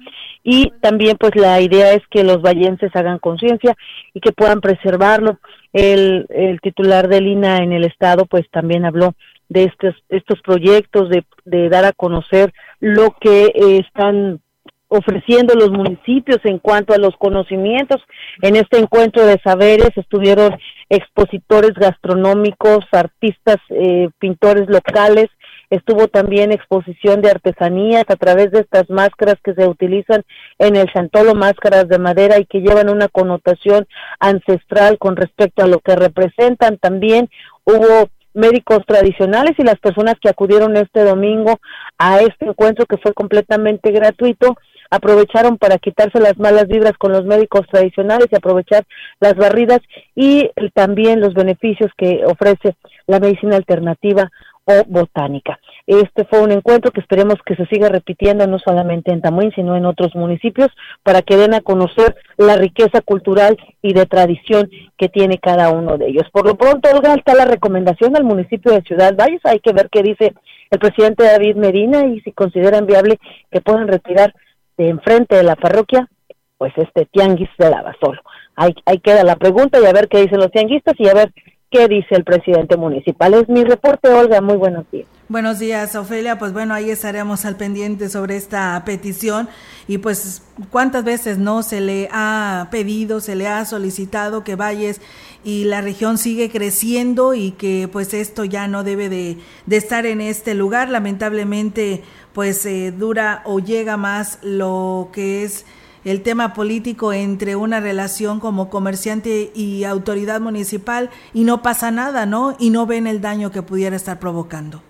y 0.49 0.71
también 0.79 1.17
pues 1.17 1.35
la 1.35 1.59
idea 1.59 1.91
es 1.91 2.01
que 2.09 2.23
los 2.23 2.41
vallenses 2.41 2.95
hagan 2.95 3.19
conciencia 3.19 3.75
y 4.13 4.21
que 4.21 4.31
puedan 4.31 4.61
preservarlo. 4.61 5.39
El, 5.73 6.25
el 6.29 6.61
titular 6.61 7.09
del 7.09 7.27
INA 7.27 7.57
en 7.57 7.73
el 7.73 7.83
estado 7.83 8.25
pues 8.25 8.49
también 8.49 8.85
habló 8.85 9.13
de 9.49 9.65
estos, 9.65 9.93
estos 10.07 10.41
proyectos, 10.41 11.09
de, 11.09 11.25
de 11.43 11.67
dar 11.67 11.83
a 11.83 11.91
conocer 11.91 12.53
lo 12.79 13.13
que 13.19 13.51
están 13.77 14.39
ofreciendo 14.87 15.53
los 15.53 15.71
municipios 15.71 16.39
en 16.45 16.59
cuanto 16.59 16.93
a 16.93 16.97
los 16.97 17.17
conocimientos. 17.17 18.01
En 18.41 18.55
este 18.55 18.79
encuentro 18.79 19.25
de 19.25 19.41
saberes 19.43 19.89
estuvieron 19.97 20.55
expositores 20.87 21.73
gastronómicos, 21.73 22.85
artistas, 22.93 23.57
eh, 23.69 24.07
pintores 24.17 24.69
locales, 24.69 25.27
estuvo 25.69 26.07
también 26.07 26.51
exposición 26.51 27.21
de 27.21 27.31
artesanías 27.31 28.05
a 28.07 28.15
través 28.15 28.51
de 28.51 28.59
estas 28.59 28.89
máscaras 28.89 29.35
que 29.43 29.53
se 29.53 29.67
utilizan 29.67 30.23
en 30.59 30.75
el 30.75 30.91
Santolo, 30.93 31.35
máscaras 31.35 31.87
de 31.87 31.99
madera 31.99 32.39
y 32.39 32.45
que 32.45 32.61
llevan 32.61 32.89
una 32.89 33.07
connotación 33.07 33.87
ancestral 34.19 34.97
con 34.97 35.15
respecto 35.15 35.63
a 35.63 35.67
lo 35.67 35.79
que 35.79 35.95
representan. 35.95 36.77
También 36.77 37.29
hubo 37.65 38.09
médicos 38.33 38.79
tradicionales 38.85 39.53
y 39.57 39.63
las 39.63 39.79
personas 39.79 40.15
que 40.21 40.29
acudieron 40.29 40.77
este 40.77 41.03
domingo 41.03 41.59
a 41.97 42.19
este 42.19 42.45
encuentro 42.45 42.85
que 42.85 42.97
fue 42.97 43.13
completamente 43.13 43.91
gratuito 43.91 44.55
aprovecharon 44.89 45.57
para 45.57 45.77
quitarse 45.77 46.19
las 46.19 46.37
malas 46.37 46.67
vibras 46.67 46.93
con 46.97 47.11
los 47.11 47.25
médicos 47.25 47.67
tradicionales 47.69 48.27
y 48.31 48.35
aprovechar 48.35 48.85
las 49.19 49.35
barridas 49.35 49.79
y 50.15 50.49
también 50.73 51.19
los 51.19 51.33
beneficios 51.33 51.91
que 51.97 52.23
ofrece 52.25 52.75
la 53.05 53.19
medicina 53.19 53.57
alternativa 53.57 54.29
o 54.67 54.83
botánica. 54.85 55.59
Este 55.87 56.25
fue 56.25 56.41
un 56.41 56.51
encuentro 56.51 56.91
que 56.91 56.99
esperemos 56.99 57.37
que 57.45 57.55
se 57.55 57.65
siga 57.67 57.87
repitiendo 57.87 58.45
no 58.47 58.59
solamente 58.59 59.13
en 59.13 59.21
Tamuín, 59.21 59.51
sino 59.55 59.77
en 59.77 59.85
otros 59.85 60.13
municipios 60.13 60.67
para 61.03 61.21
que 61.21 61.37
den 61.37 61.53
a 61.53 61.61
conocer 61.61 62.17
la 62.35 62.57
riqueza 62.57 63.01
cultural 63.01 63.57
y 63.81 63.93
de 63.93 64.05
tradición 64.05 64.69
que 64.97 65.07
tiene 65.07 65.37
cada 65.37 65.71
uno 65.71 65.97
de 65.97 66.07
ellos. 66.09 66.25
Por 66.33 66.45
lo 66.45 66.55
pronto, 66.55 66.89
Olga, 66.93 67.13
está 67.13 67.33
la 67.33 67.45
recomendación 67.45 68.17
al 68.17 68.25
municipio 68.25 68.73
de 68.73 68.81
Ciudad 68.81 69.15
Valles. 69.15 69.39
Hay 69.45 69.59
que 69.59 69.71
ver 69.71 69.87
qué 69.89 70.03
dice 70.03 70.33
el 70.69 70.79
presidente 70.79 71.23
David 71.23 71.55
Medina 71.55 72.05
y 72.05 72.19
si 72.21 72.33
consideran 72.33 72.85
viable 72.85 73.19
que 73.49 73.61
puedan 73.61 73.87
retirar 73.87 74.33
de 74.77 74.89
enfrente 74.89 75.37
de 75.37 75.43
la 75.43 75.55
parroquia, 75.55 76.09
pues 76.57 76.73
este 76.75 77.05
tianguis 77.05 77.49
de 77.57 77.69
Lavasolo. 77.69 78.21
Ahí, 78.57 78.75
ahí 78.85 78.99
queda 78.99 79.23
la 79.23 79.37
pregunta 79.37 79.79
y 79.79 79.85
a 79.85 79.93
ver 79.93 80.09
qué 80.09 80.19
dicen 80.19 80.39
los 80.39 80.51
tianguistas 80.51 80.95
y 80.97 81.07
a 81.07 81.13
ver 81.13 81.31
qué 81.69 81.87
dice 81.87 82.15
el 82.15 82.23
presidente 82.23 82.77
municipal. 82.77 83.33
Es 83.33 83.49
mi 83.49 83.63
reporte, 83.63 84.09
Olga. 84.09 84.41
Muy 84.41 84.57
buenos 84.57 84.89
días. 84.91 85.07
Buenos 85.29 85.59
días, 85.59 85.93
Ofelia. 85.95 86.39
Pues 86.39 86.53
bueno, 86.53 86.73
ahí 86.73 86.89
estaremos 86.89 87.43
al 87.43 87.57
pendiente 87.57 88.07
sobre 88.07 88.37
esta 88.37 88.81
petición 88.85 89.49
y 89.85 89.97
pues 89.97 90.41
cuántas 90.71 91.03
veces 91.03 91.37
no 91.37 91.63
se 91.63 91.81
le 91.81 92.07
ha 92.13 92.69
pedido, 92.71 93.19
se 93.19 93.35
le 93.35 93.47
ha 93.47 93.65
solicitado 93.65 94.45
que 94.45 94.55
Valles 94.55 95.01
y 95.43 95.65
la 95.65 95.81
región 95.81 96.17
sigue 96.17 96.49
creciendo 96.49 97.33
y 97.33 97.51
que 97.51 97.89
pues 97.91 98.13
esto 98.13 98.45
ya 98.45 98.69
no 98.69 98.85
debe 98.85 99.09
de, 99.09 99.37
de 99.65 99.75
estar 99.75 100.05
en 100.05 100.21
este 100.21 100.53
lugar. 100.53 100.87
Lamentablemente 100.87 102.03
pues 102.31 102.65
eh, 102.65 102.91
dura 102.91 103.41
o 103.45 103.59
llega 103.59 103.97
más 103.97 104.39
lo 104.43 105.09
que 105.11 105.43
es 105.43 105.65
el 106.07 106.23
tema 106.23 106.53
político 106.53 107.11
entre 107.11 107.55
una 107.55 107.81
relación 107.81 108.39
como 108.39 108.69
comerciante 108.69 109.51
y 109.53 109.83
autoridad 109.83 110.39
municipal 110.39 111.09
y 111.33 111.43
no 111.43 111.61
pasa 111.61 111.91
nada, 111.91 112.25
¿no? 112.25 112.55
Y 112.59 112.69
no 112.69 112.85
ven 112.85 113.07
el 113.07 113.19
daño 113.19 113.51
que 113.51 113.61
pudiera 113.61 113.95
estar 113.95 114.17
provocando. 114.17 114.81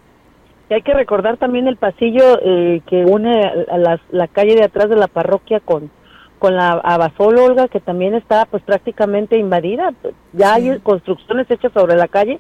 Y 0.69 0.75
hay 0.75 0.81
que 0.83 0.93
recordar 0.93 1.37
también 1.37 1.67
el 1.67 1.77
pasillo 1.77 2.39
eh, 2.43 2.81
que 2.87 3.05
une 3.05 3.41
a 3.41 3.77
la, 3.77 4.27
calle 4.27 4.55
de 4.55 4.65
atrás 4.65 4.89
de 4.89 4.95
la 4.95 5.07
parroquia 5.07 5.59
con, 5.59 5.89
con 6.37 6.55
la 6.55 6.73
Abasol, 6.73 7.37
Olga, 7.39 7.67
que 7.67 7.79
también 7.79 8.13
está 8.13 8.45
pues 8.45 8.61
prácticamente 8.63 9.39
invadida. 9.39 9.93
Ya 10.33 10.53
hay 10.53 10.79
construcciones 10.81 11.49
hechas 11.49 11.71
sobre 11.73 11.95
la 11.95 12.07
calle 12.07 12.39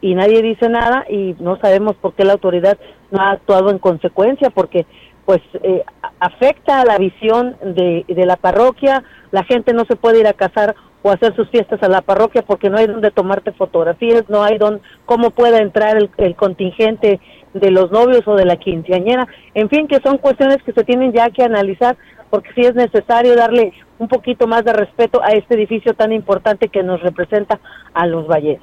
y 0.00 0.14
nadie 0.14 0.42
dice 0.42 0.68
nada 0.68 1.06
y 1.08 1.34
no 1.40 1.56
sabemos 1.56 1.96
por 1.96 2.14
qué 2.14 2.24
la 2.24 2.34
autoridad 2.34 2.78
no 3.10 3.20
ha 3.20 3.30
actuado 3.32 3.70
en 3.70 3.78
consecuencia, 3.78 4.50
porque 4.50 4.86
pues 5.24 5.40
eh, 5.62 5.84
afecta 6.22 6.80
a 6.80 6.84
la 6.84 6.98
visión 6.98 7.56
de, 7.64 8.04
de 8.06 8.26
la 8.26 8.36
parroquia, 8.36 9.02
la 9.32 9.42
gente 9.42 9.72
no 9.72 9.84
se 9.86 9.96
puede 9.96 10.20
ir 10.20 10.28
a 10.28 10.32
casar 10.32 10.76
o 11.02 11.10
hacer 11.10 11.34
sus 11.34 11.50
fiestas 11.50 11.82
a 11.82 11.88
la 11.88 12.00
parroquia 12.00 12.42
porque 12.42 12.70
no 12.70 12.78
hay 12.78 12.86
donde 12.86 13.10
tomarte 13.10 13.50
fotografías, 13.50 14.22
no 14.28 14.44
hay 14.44 14.56
donde, 14.56 14.80
cómo 15.04 15.30
pueda 15.30 15.58
entrar 15.58 15.96
el, 15.96 16.10
el, 16.18 16.36
contingente 16.36 17.18
de 17.54 17.70
los 17.72 17.90
novios 17.90 18.22
o 18.28 18.36
de 18.36 18.44
la 18.44 18.56
quinceañera, 18.56 19.26
en 19.54 19.68
fin, 19.68 19.88
que 19.88 19.98
son 20.04 20.18
cuestiones 20.18 20.62
que 20.62 20.72
se 20.72 20.84
tienen 20.84 21.12
ya 21.12 21.28
que 21.30 21.42
analizar 21.42 21.96
porque 22.30 22.50
sí 22.54 22.60
es 22.60 22.76
necesario 22.76 23.34
darle 23.34 23.72
un 23.98 24.06
poquito 24.06 24.46
más 24.46 24.64
de 24.64 24.72
respeto 24.72 25.20
a 25.24 25.32
este 25.32 25.54
edificio 25.54 25.94
tan 25.94 26.12
importante 26.12 26.68
que 26.68 26.84
nos 26.84 27.02
representa 27.02 27.58
a 27.94 28.06
los 28.06 28.28
valles. 28.28 28.60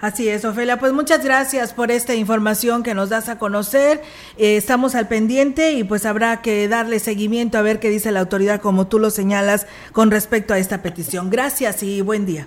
Así 0.00 0.28
es, 0.28 0.44
Ofelia. 0.44 0.78
Pues 0.78 0.92
muchas 0.92 1.24
gracias 1.24 1.72
por 1.72 1.90
esta 1.90 2.14
información 2.14 2.82
que 2.82 2.94
nos 2.94 3.08
das 3.08 3.28
a 3.28 3.38
conocer. 3.38 4.02
Eh, 4.36 4.56
estamos 4.56 4.94
al 4.94 5.08
pendiente 5.08 5.72
y 5.72 5.84
pues 5.84 6.04
habrá 6.04 6.42
que 6.42 6.68
darle 6.68 6.98
seguimiento 6.98 7.56
a 7.56 7.62
ver 7.62 7.80
qué 7.80 7.88
dice 7.88 8.12
la 8.12 8.20
autoridad, 8.20 8.60
como 8.60 8.86
tú 8.86 8.98
lo 8.98 9.10
señalas, 9.10 9.66
con 9.92 10.10
respecto 10.10 10.52
a 10.52 10.58
esta 10.58 10.82
petición. 10.82 11.30
Gracias 11.30 11.82
y 11.82 12.02
buen 12.02 12.26
día. 12.26 12.46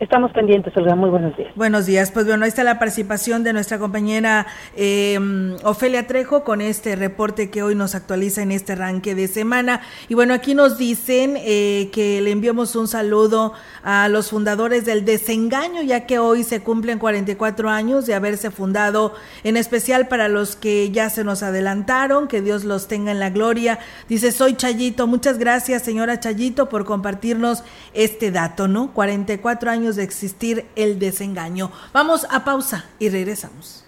Estamos 0.00 0.30
pendientes, 0.30 0.76
Olga. 0.76 0.94
Muy 0.94 1.10
buenos 1.10 1.36
días. 1.36 1.52
Buenos 1.56 1.86
días. 1.86 2.12
Pues 2.12 2.24
bueno, 2.24 2.44
ahí 2.44 2.48
está 2.50 2.62
la 2.62 2.78
participación 2.78 3.42
de 3.42 3.52
nuestra 3.52 3.80
compañera 3.80 4.46
eh, 4.76 5.18
Ofelia 5.64 6.06
Trejo 6.06 6.44
con 6.44 6.60
este 6.60 6.94
reporte 6.94 7.50
que 7.50 7.64
hoy 7.64 7.74
nos 7.74 7.96
actualiza 7.96 8.42
en 8.42 8.52
este 8.52 8.74
arranque 8.74 9.16
de 9.16 9.26
semana. 9.26 9.80
Y 10.08 10.14
bueno, 10.14 10.34
aquí 10.34 10.54
nos 10.54 10.78
dicen 10.78 11.34
eh, 11.38 11.90
que 11.92 12.20
le 12.20 12.30
enviamos 12.30 12.76
un 12.76 12.86
saludo 12.86 13.54
a 13.82 14.08
los 14.08 14.30
fundadores 14.30 14.84
del 14.84 15.04
desengaño, 15.04 15.82
ya 15.82 16.06
que 16.06 16.20
hoy 16.20 16.44
se 16.44 16.62
cumplen 16.62 17.00
44 17.00 17.68
años 17.68 18.06
de 18.06 18.14
haberse 18.14 18.52
fundado, 18.52 19.14
en 19.42 19.56
especial 19.56 20.06
para 20.06 20.28
los 20.28 20.54
que 20.54 20.92
ya 20.92 21.10
se 21.10 21.24
nos 21.24 21.42
adelantaron, 21.42 22.28
que 22.28 22.40
Dios 22.40 22.62
los 22.62 22.86
tenga 22.86 23.10
en 23.10 23.18
la 23.18 23.30
gloria. 23.30 23.80
Dice, 24.08 24.30
soy 24.30 24.54
Chayito. 24.54 25.08
Muchas 25.08 25.38
gracias, 25.38 25.82
señora 25.82 26.20
Chayito, 26.20 26.68
por 26.68 26.84
compartirnos 26.84 27.64
este 27.94 28.30
dato, 28.30 28.68
¿no? 28.68 28.92
44 28.92 29.72
años 29.72 29.87
de 29.96 30.04
existir 30.04 30.66
el 30.76 30.98
desengaño. 30.98 31.70
Vamos 31.92 32.26
a 32.30 32.44
pausa 32.44 32.86
y 32.98 33.08
regresamos. 33.08 33.84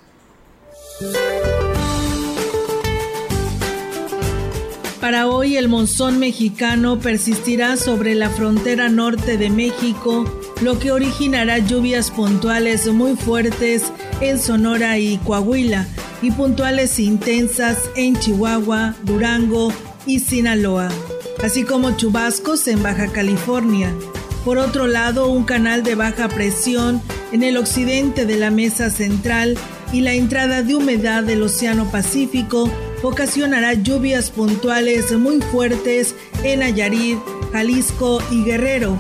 Para 5.01 5.29
hoy 5.29 5.57
el 5.57 5.69
monzón 5.69 6.19
mexicano 6.19 7.01
persistirá 7.01 7.79
sobre 7.79 8.15
la 8.15 8.29
frontera 8.29 8.91
norte 8.91 9.39
de 9.39 9.49
México, 9.49 10.25
lo 10.61 10.79
que 10.79 10.93
originará 10.93 11.57
lluvias 11.59 12.11
puntuales 12.11 12.87
muy 12.93 13.17
fuertes 13.17 13.91
en 14.21 14.39
Sonora 14.39 14.99
y 14.99 15.17
Coahuila 15.19 15.87
y 16.21 16.31
puntuales 16.33 16.99
intensas 16.99 17.89
en 17.97 18.19
Chihuahua, 18.19 18.95
Durango 19.05 19.73
y 20.05 20.21
Sinaloa, 20.21 20.91
así 21.43 21.65
como 21.65 21.97
chubascos 21.97 22.69
en 22.69 22.83
Baja 22.83 23.09
California. 23.09 23.95
Por 24.44 24.59
otro 24.59 24.87
lado, 24.87 25.29
un 25.29 25.44
canal 25.44 25.83
de 25.83 25.94
baja 25.94 26.29
presión 26.29 27.03
en 27.33 27.42
el 27.42 27.57
occidente 27.57 28.24
de 28.24 28.37
la 28.37 28.50
mesa 28.50 28.90
central 28.90 29.57
y 29.92 30.00
la 30.00 30.14
entrada 30.14 30.62
de 30.62 30.74
humedad 30.74 31.22
del 31.22 31.42
Océano 31.42 31.90
Pacífico 31.90 32.70
ocasionará 33.03 33.74
lluvias 33.74 34.31
puntuales 34.31 35.12
muy 35.12 35.40
fuertes 35.40 36.14
en 36.42 36.61
Nayarit, 36.61 37.18
Jalisco 37.53 38.22
y 38.31 38.44
Guerrero, 38.44 38.98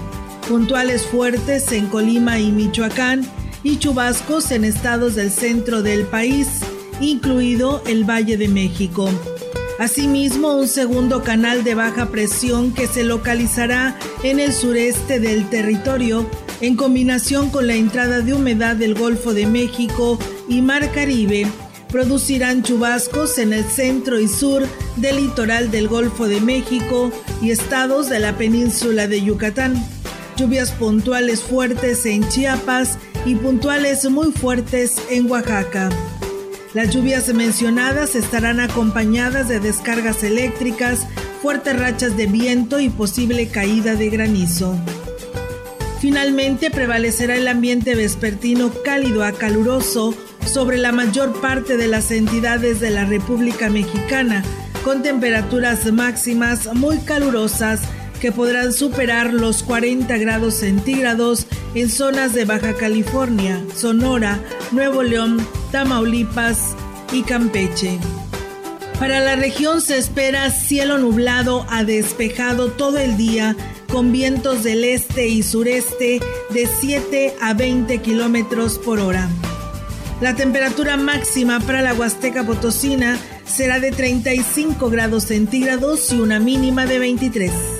puntuales 0.48 1.06
fuertes 1.06 1.72
en 1.72 1.86
Colima 1.86 2.38
y 2.38 2.52
Michoacán 2.52 3.26
y 3.62 3.78
chubascos 3.78 4.50
en 4.50 4.64
estados 4.64 5.14
del 5.14 5.30
centro 5.30 5.82
del 5.82 6.04
país, 6.04 6.48
incluido 7.00 7.82
el 7.86 8.04
Valle 8.04 8.36
de 8.36 8.48
México. 8.48 9.10
Asimismo, 9.80 10.56
un 10.56 10.68
segundo 10.68 11.22
canal 11.22 11.64
de 11.64 11.74
baja 11.74 12.10
presión 12.10 12.74
que 12.74 12.86
se 12.86 13.02
localizará 13.02 13.98
en 14.22 14.38
el 14.38 14.52
sureste 14.52 15.20
del 15.20 15.48
territorio, 15.48 16.28
en 16.60 16.76
combinación 16.76 17.48
con 17.48 17.66
la 17.66 17.76
entrada 17.76 18.20
de 18.20 18.34
humedad 18.34 18.76
del 18.76 18.92
Golfo 18.92 19.32
de 19.32 19.46
México 19.46 20.18
y 20.50 20.60
Mar 20.60 20.92
Caribe, 20.92 21.46
producirán 21.88 22.62
chubascos 22.62 23.38
en 23.38 23.54
el 23.54 23.64
centro 23.64 24.20
y 24.20 24.28
sur 24.28 24.68
del 24.96 25.16
litoral 25.16 25.70
del 25.70 25.88
Golfo 25.88 26.28
de 26.28 26.42
México 26.42 27.10
y 27.40 27.50
estados 27.50 28.10
de 28.10 28.18
la 28.18 28.36
península 28.36 29.08
de 29.08 29.22
Yucatán. 29.22 29.82
Lluvias 30.36 30.72
puntuales 30.72 31.40
fuertes 31.40 32.04
en 32.04 32.28
Chiapas 32.28 32.98
y 33.24 33.34
puntuales 33.34 34.04
muy 34.10 34.30
fuertes 34.30 34.96
en 35.08 35.30
Oaxaca. 35.30 35.88
Las 36.72 36.94
lluvias 36.94 37.26
mencionadas 37.34 38.14
estarán 38.14 38.60
acompañadas 38.60 39.48
de 39.48 39.58
descargas 39.58 40.22
eléctricas, 40.22 41.04
fuertes 41.42 41.76
rachas 41.76 42.16
de 42.16 42.26
viento 42.26 42.78
y 42.78 42.88
posible 42.88 43.48
caída 43.48 43.96
de 43.96 44.08
granizo. 44.08 44.78
Finalmente 46.00 46.70
prevalecerá 46.70 47.36
el 47.36 47.48
ambiente 47.48 47.96
vespertino 47.96 48.72
cálido 48.84 49.24
a 49.24 49.32
caluroso 49.32 50.14
sobre 50.46 50.78
la 50.78 50.92
mayor 50.92 51.40
parte 51.40 51.76
de 51.76 51.88
las 51.88 52.12
entidades 52.12 52.78
de 52.78 52.90
la 52.90 53.04
República 53.04 53.68
Mexicana, 53.68 54.44
con 54.84 55.02
temperaturas 55.02 55.92
máximas 55.92 56.72
muy 56.74 56.98
calurosas 56.98 57.80
que 58.20 58.32
podrán 58.32 58.72
superar 58.72 59.32
los 59.32 59.62
40 59.62 60.16
grados 60.18 60.54
centígrados 60.54 61.46
en 61.74 61.88
zonas 61.88 62.34
de 62.34 62.44
Baja 62.44 62.74
California, 62.74 63.64
Sonora, 63.74 64.38
Nuevo 64.72 65.02
León, 65.02 65.44
Tamaulipas 65.72 66.76
y 67.12 67.22
Campeche. 67.22 67.98
Para 68.98 69.20
la 69.20 69.34
región 69.34 69.80
se 69.80 69.96
espera 69.96 70.50
cielo 70.50 70.98
nublado 70.98 71.66
a 71.70 71.84
despejado 71.84 72.70
todo 72.72 72.98
el 72.98 73.16
día 73.16 73.56
con 73.90 74.12
vientos 74.12 74.62
del 74.62 74.84
este 74.84 75.26
y 75.28 75.42
sureste 75.42 76.20
de 76.50 76.66
7 76.66 77.34
a 77.40 77.54
20 77.54 77.98
kilómetros 77.98 78.78
por 78.78 79.00
hora. 79.00 79.28
La 80.20 80.36
temperatura 80.36 80.98
máxima 80.98 81.60
para 81.60 81.80
la 81.80 81.94
Huasteca 81.94 82.44
Potosina 82.44 83.18
será 83.46 83.80
de 83.80 83.90
35 83.90 84.90
grados 84.90 85.24
centígrados 85.24 86.12
y 86.12 86.20
una 86.20 86.38
mínima 86.38 86.84
de 86.84 86.98
23. 86.98 87.79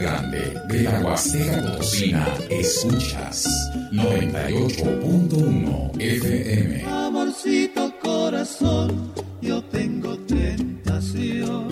grande 0.00 0.56
de 0.68 0.82
la 0.84 1.00
Huasteca 1.00 1.62
Potosina, 1.62 2.28
escuchas 2.48 3.48
98.1 3.92 6.00
FM. 6.00 6.84
Amorcito 6.84 7.92
corazón, 8.02 9.12
yo 9.42 9.62
tengo 9.64 10.16
tentación 10.20 11.68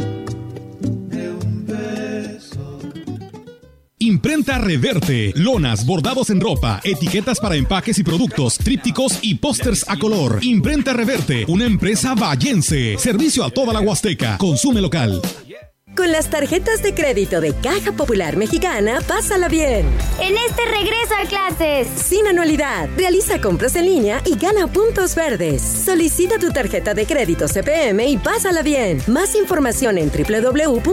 de 1.09 1.31
un 1.31 1.65
beso. 1.67 2.79
Imprenta 3.99 4.59
Reverte, 4.59 5.33
lonas, 5.35 5.87
bordados 5.87 6.29
en 6.31 6.41
ropa, 6.41 6.81
etiquetas 6.85 7.41
para 7.41 7.57
empaques 7.57 7.99
y 7.99 8.05
productos, 8.05 8.59
trípticos 8.59 9.19
y 9.23 9.37
pósters 9.37 9.87
a 9.89 9.99
color. 9.99 10.41
Imprenta 10.43 10.93
Reverte, 10.93 11.47
una 11.49 11.65
empresa 11.65 12.15
vallense. 12.15 12.99
Servicio 12.99 13.43
a 13.45 13.51
toda 13.51 13.73
la 13.73 13.81
Huasteca. 13.81 14.37
Consume 14.39 14.83
local. 14.83 15.23
Con 15.99 16.13
las 16.13 16.31
tarjetas 16.31 16.81
de 16.85 16.95
crédito 16.95 17.41
de 17.41 17.53
Caja 17.55 17.91
Popular 17.91 18.37
Mexicana, 18.37 19.01
pásala 19.05 19.49
bien. 19.49 19.85
En 20.21 20.37
este 20.37 20.65
regreso 20.67 21.13
a 21.21 21.27
clases. 21.27 21.89
Sin 21.89 22.25
anualidad, 22.29 22.89
realiza 22.97 23.41
compras 23.41 23.75
en 23.75 23.87
línea 23.87 24.23
y 24.25 24.39
gana 24.39 24.69
puntos 24.69 25.17
verdes. 25.17 25.61
Solicita 25.61 26.39
tu 26.39 26.53
tarjeta 26.53 26.95
de 26.95 27.05
crédito 27.05 27.49
CPM 27.49 28.07
y 28.07 28.17
pásala 28.17 28.63
bien. 28.63 29.03
Más 29.09 29.35
información 29.35 29.99
en 29.99 30.09
www.cpm.coop. 30.09 30.85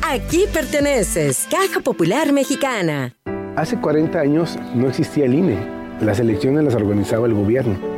Aquí 0.00 0.46
perteneces, 0.50 1.46
Caja 1.50 1.80
Popular 1.80 2.32
Mexicana. 2.32 3.14
Hace 3.56 3.78
40 3.78 4.18
años 4.18 4.58
no 4.74 4.88
existía 4.88 5.26
el 5.26 5.34
INE. 5.34 5.58
Las 6.00 6.18
elecciones 6.18 6.64
las 6.64 6.74
organizaba 6.74 7.26
el 7.26 7.34
gobierno. 7.34 7.97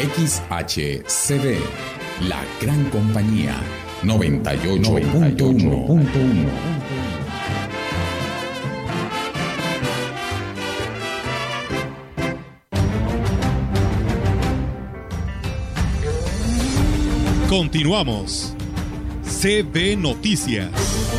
XHCD, 0.00 1.60
la 2.26 2.42
gran 2.62 2.88
compañía, 2.88 3.60
98.1. 4.02 6.70
Continuamos. 17.50 18.54
CB 19.22 19.98
Noticias. 19.98 21.09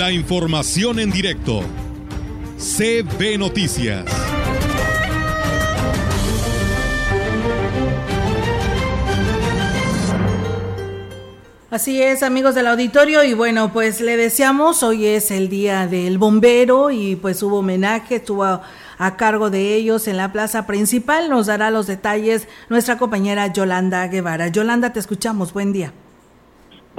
La 0.00 0.10
información 0.10 0.98
en 0.98 1.10
directo. 1.10 1.60
CB 2.56 3.36
Noticias. 3.38 4.06
Así 11.70 12.00
es, 12.00 12.22
amigos 12.22 12.54
del 12.54 12.68
auditorio, 12.68 13.24
y 13.24 13.34
bueno, 13.34 13.74
pues 13.74 14.00
le 14.00 14.16
deseamos, 14.16 14.82
hoy 14.82 15.04
es 15.04 15.30
el 15.30 15.50
día 15.50 15.86
del 15.86 16.16
bombero 16.16 16.90
y 16.90 17.16
pues 17.16 17.42
hubo 17.42 17.58
homenaje, 17.58 18.16
estuvo 18.16 18.44
a, 18.44 18.62
a 18.96 19.16
cargo 19.18 19.50
de 19.50 19.74
ellos 19.74 20.08
en 20.08 20.16
la 20.16 20.32
plaza 20.32 20.66
principal. 20.66 21.28
Nos 21.28 21.44
dará 21.44 21.70
los 21.70 21.86
detalles 21.86 22.48
nuestra 22.70 22.96
compañera 22.96 23.52
Yolanda 23.52 24.08
Guevara. 24.08 24.48
Yolanda, 24.48 24.94
te 24.94 24.98
escuchamos, 24.98 25.52
buen 25.52 25.74
día. 25.74 25.92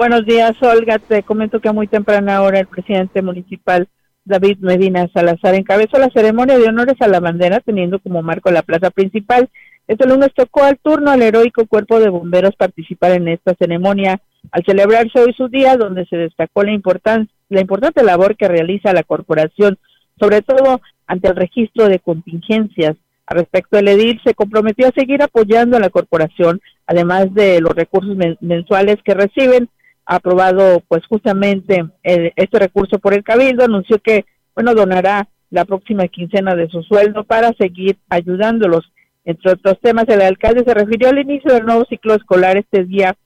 Buenos 0.02 0.26
días, 0.26 0.60
Olga. 0.60 0.98
Te 0.98 1.22
comento 1.22 1.60
que 1.60 1.68
a 1.68 1.72
muy 1.72 1.86
temprana 1.86 2.42
hora 2.42 2.58
el 2.58 2.66
presidente 2.66 3.22
municipal 3.22 3.86
David 4.24 4.58
Medina 4.58 5.08
Salazar 5.14 5.54
encabezó 5.54 5.96
la 5.96 6.10
ceremonia 6.12 6.58
de 6.58 6.66
honores 6.66 6.96
a 6.98 7.06
la 7.06 7.20
bandera, 7.20 7.60
teniendo 7.60 8.00
como 8.00 8.20
marco 8.20 8.50
la 8.50 8.62
plaza 8.62 8.90
principal. 8.90 9.48
Este 9.86 10.08
lunes 10.08 10.30
tocó 10.34 10.64
al 10.64 10.76
turno 10.78 11.12
al 11.12 11.22
heroico 11.22 11.66
cuerpo 11.66 12.00
de 12.00 12.08
bomberos 12.08 12.56
participar 12.56 13.12
en 13.12 13.28
esta 13.28 13.54
ceremonia 13.54 14.20
al 14.50 14.64
celebrarse 14.64 15.20
hoy 15.20 15.34
su 15.34 15.46
día, 15.46 15.76
donde 15.76 16.04
se 16.06 16.16
destacó 16.16 16.64
la, 16.64 16.72
importan 16.72 17.28
la 17.48 17.60
importante 17.60 18.02
labor 18.02 18.36
que 18.36 18.48
realiza 18.48 18.92
la 18.92 19.04
corporación, 19.04 19.78
sobre 20.18 20.42
todo 20.42 20.80
ante 21.06 21.28
el 21.28 21.36
registro 21.36 21.86
de 21.86 22.00
contingencias. 22.00 22.96
Al 23.24 23.38
respecto, 23.38 23.78
el 23.78 23.86
edil 23.86 24.20
se 24.24 24.34
comprometió 24.34 24.88
a 24.88 24.92
seguir 24.96 25.22
apoyando 25.22 25.76
a 25.76 25.80
la 25.80 25.90
corporación, 25.90 26.60
además 26.88 27.32
de 27.32 27.60
los 27.60 27.70
recursos 27.70 28.16
men 28.16 28.36
mensuales 28.40 28.96
que 29.04 29.14
reciben. 29.14 29.68
Aprobado, 30.06 30.82
pues, 30.88 31.06
justamente 31.06 31.84
eh, 32.02 32.32
este 32.36 32.58
recurso 32.58 32.98
por 32.98 33.14
el 33.14 33.24
Cabildo. 33.24 33.64
Anunció 33.64 33.98
que, 33.98 34.24
bueno, 34.54 34.74
donará 34.74 35.28
la 35.50 35.64
próxima 35.64 36.08
quincena 36.08 36.54
de 36.54 36.68
su 36.68 36.82
sueldo 36.82 37.24
para 37.24 37.52
seguir 37.54 37.98
ayudándolos. 38.08 38.90
Entre 39.24 39.52
otros 39.52 39.78
temas, 39.80 40.08
el 40.08 40.22
alcalde 40.22 40.64
se 40.64 40.74
refirió 40.74 41.08
al 41.08 41.18
inicio 41.18 41.52
del 41.52 41.64
nuevo 41.64 41.84
ciclo 41.88 42.14
escolar 42.14 42.56
este 42.56 42.84
día 42.84 43.16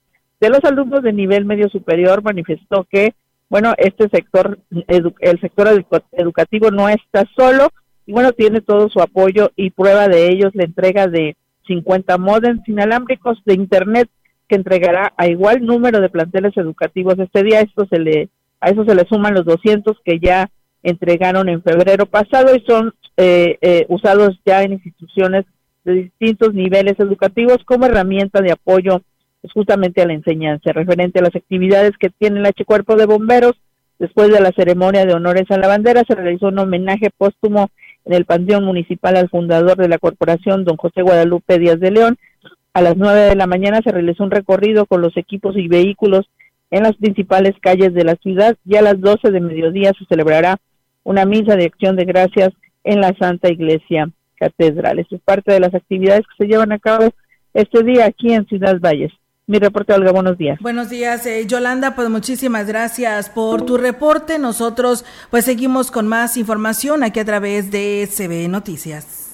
de 0.40 0.50
los 0.50 0.62
alumnos 0.64 1.02
de 1.02 1.12
nivel 1.12 1.44
medio 1.44 1.68
superior 1.68 2.22
manifestó 2.22 2.86
que, 2.90 3.14
bueno, 3.48 3.74
este 3.78 4.08
sector, 4.08 4.58
el 4.70 5.40
sector 5.40 5.84
educativo 6.12 6.70
no 6.70 6.88
está 6.88 7.24
solo 7.36 7.70
y 8.04 8.12
bueno, 8.12 8.32
tiene 8.32 8.60
todo 8.60 8.88
su 8.88 9.00
apoyo 9.00 9.50
y 9.56 9.70
prueba 9.70 10.08
de 10.08 10.28
ellos 10.28 10.52
la 10.54 10.64
entrega 10.64 11.06
de 11.06 11.36
50 11.66 12.18
modems 12.18 12.68
inalámbricos 12.68 13.38
de 13.44 13.54
internet 13.54 14.08
que 14.48 14.56
entregará 14.56 15.12
a 15.16 15.26
igual 15.26 15.64
número 15.64 16.00
de 16.00 16.08
planteles 16.08 16.56
educativos 16.56 17.18
este 17.18 17.42
día. 17.42 17.60
Esto 17.60 17.86
se 17.90 17.98
le, 17.98 18.28
a 18.60 18.70
eso 18.70 18.84
se 18.84 18.94
le 18.94 19.06
suman 19.08 19.34
los 19.34 19.44
200 19.44 19.96
que 20.04 20.18
ya 20.18 20.50
entregaron 20.82 21.48
en 21.48 21.62
febrero 21.62 22.06
pasado 22.06 22.54
y 22.54 22.60
son 22.66 22.94
eh, 23.16 23.58
eh, 23.60 23.86
usados 23.88 24.38
ya 24.44 24.62
en 24.62 24.74
instituciones 24.74 25.44
de 25.84 25.94
distintos 25.94 26.54
niveles 26.54 26.94
educativos 26.98 27.58
como 27.64 27.86
herramienta 27.86 28.40
de 28.40 28.52
apoyo 28.52 29.02
pues, 29.40 29.52
justamente 29.52 30.02
a 30.02 30.06
la 30.06 30.14
enseñanza. 30.14 30.72
Referente 30.72 31.18
a 31.18 31.22
las 31.22 31.34
actividades 31.34 31.92
que 31.98 32.10
tiene 32.10 32.40
el 32.40 32.46
H 32.46 32.64
Cuerpo 32.64 32.96
de 32.96 33.06
Bomberos, 33.06 33.54
después 33.98 34.30
de 34.30 34.40
la 34.40 34.52
ceremonia 34.52 35.06
de 35.06 35.14
honores 35.14 35.50
a 35.50 35.56
la 35.56 35.68
bandera, 35.68 36.02
se 36.06 36.14
realizó 36.14 36.48
un 36.48 36.58
homenaje 36.58 37.10
póstumo 37.16 37.70
en 38.04 38.14
el 38.14 38.24
Panteón 38.24 38.64
Municipal 38.64 39.16
al 39.16 39.28
fundador 39.28 39.76
de 39.76 39.88
la 39.88 39.98
corporación, 39.98 40.64
don 40.64 40.76
José 40.76 41.02
Guadalupe 41.02 41.58
Díaz 41.58 41.80
de 41.80 41.90
León. 41.90 42.18
A 42.76 42.82
las 42.82 42.94
nueve 42.94 43.20
de 43.22 43.36
la 43.36 43.46
mañana 43.46 43.80
se 43.82 43.90
realizó 43.90 44.22
un 44.22 44.30
recorrido 44.30 44.84
con 44.84 45.00
los 45.00 45.16
equipos 45.16 45.56
y 45.56 45.66
vehículos 45.66 46.28
en 46.70 46.82
las 46.82 46.94
principales 46.96 47.54
calles 47.58 47.94
de 47.94 48.04
la 48.04 48.16
ciudad 48.16 48.54
y 48.66 48.76
a 48.76 48.82
las 48.82 49.00
doce 49.00 49.30
de 49.30 49.40
mediodía 49.40 49.92
se 49.98 50.04
celebrará 50.04 50.58
una 51.02 51.24
misa 51.24 51.56
de 51.56 51.64
acción 51.64 51.96
de 51.96 52.04
gracias 52.04 52.50
en 52.84 53.00
la 53.00 53.14
Santa 53.18 53.48
Iglesia 53.48 54.10
Catedral. 54.34 54.98
Esto 54.98 55.16
es 55.16 55.22
parte 55.22 55.54
de 55.54 55.60
las 55.60 55.74
actividades 55.74 56.26
que 56.26 56.44
se 56.44 56.50
llevan 56.50 56.70
a 56.70 56.78
cabo 56.78 57.08
este 57.54 57.82
día 57.82 58.04
aquí 58.04 58.34
en 58.34 58.44
Ciudad 58.44 58.78
Valles. 58.78 59.12
Mi 59.46 59.58
reporte, 59.58 59.94
Olga, 59.94 60.12
buenos 60.12 60.36
días. 60.36 60.58
Buenos 60.60 60.90
días, 60.90 61.24
eh, 61.24 61.46
Yolanda, 61.46 61.94
pues 61.94 62.10
muchísimas 62.10 62.66
gracias 62.66 63.30
por 63.30 63.64
tu 63.64 63.78
reporte. 63.78 64.38
Nosotros 64.38 65.06
pues 65.30 65.46
seguimos 65.46 65.90
con 65.90 66.06
más 66.06 66.36
información 66.36 67.04
aquí 67.04 67.20
a 67.20 67.24
través 67.24 67.70
de 67.70 68.06
CB 68.06 68.50
Noticias. 68.50 69.25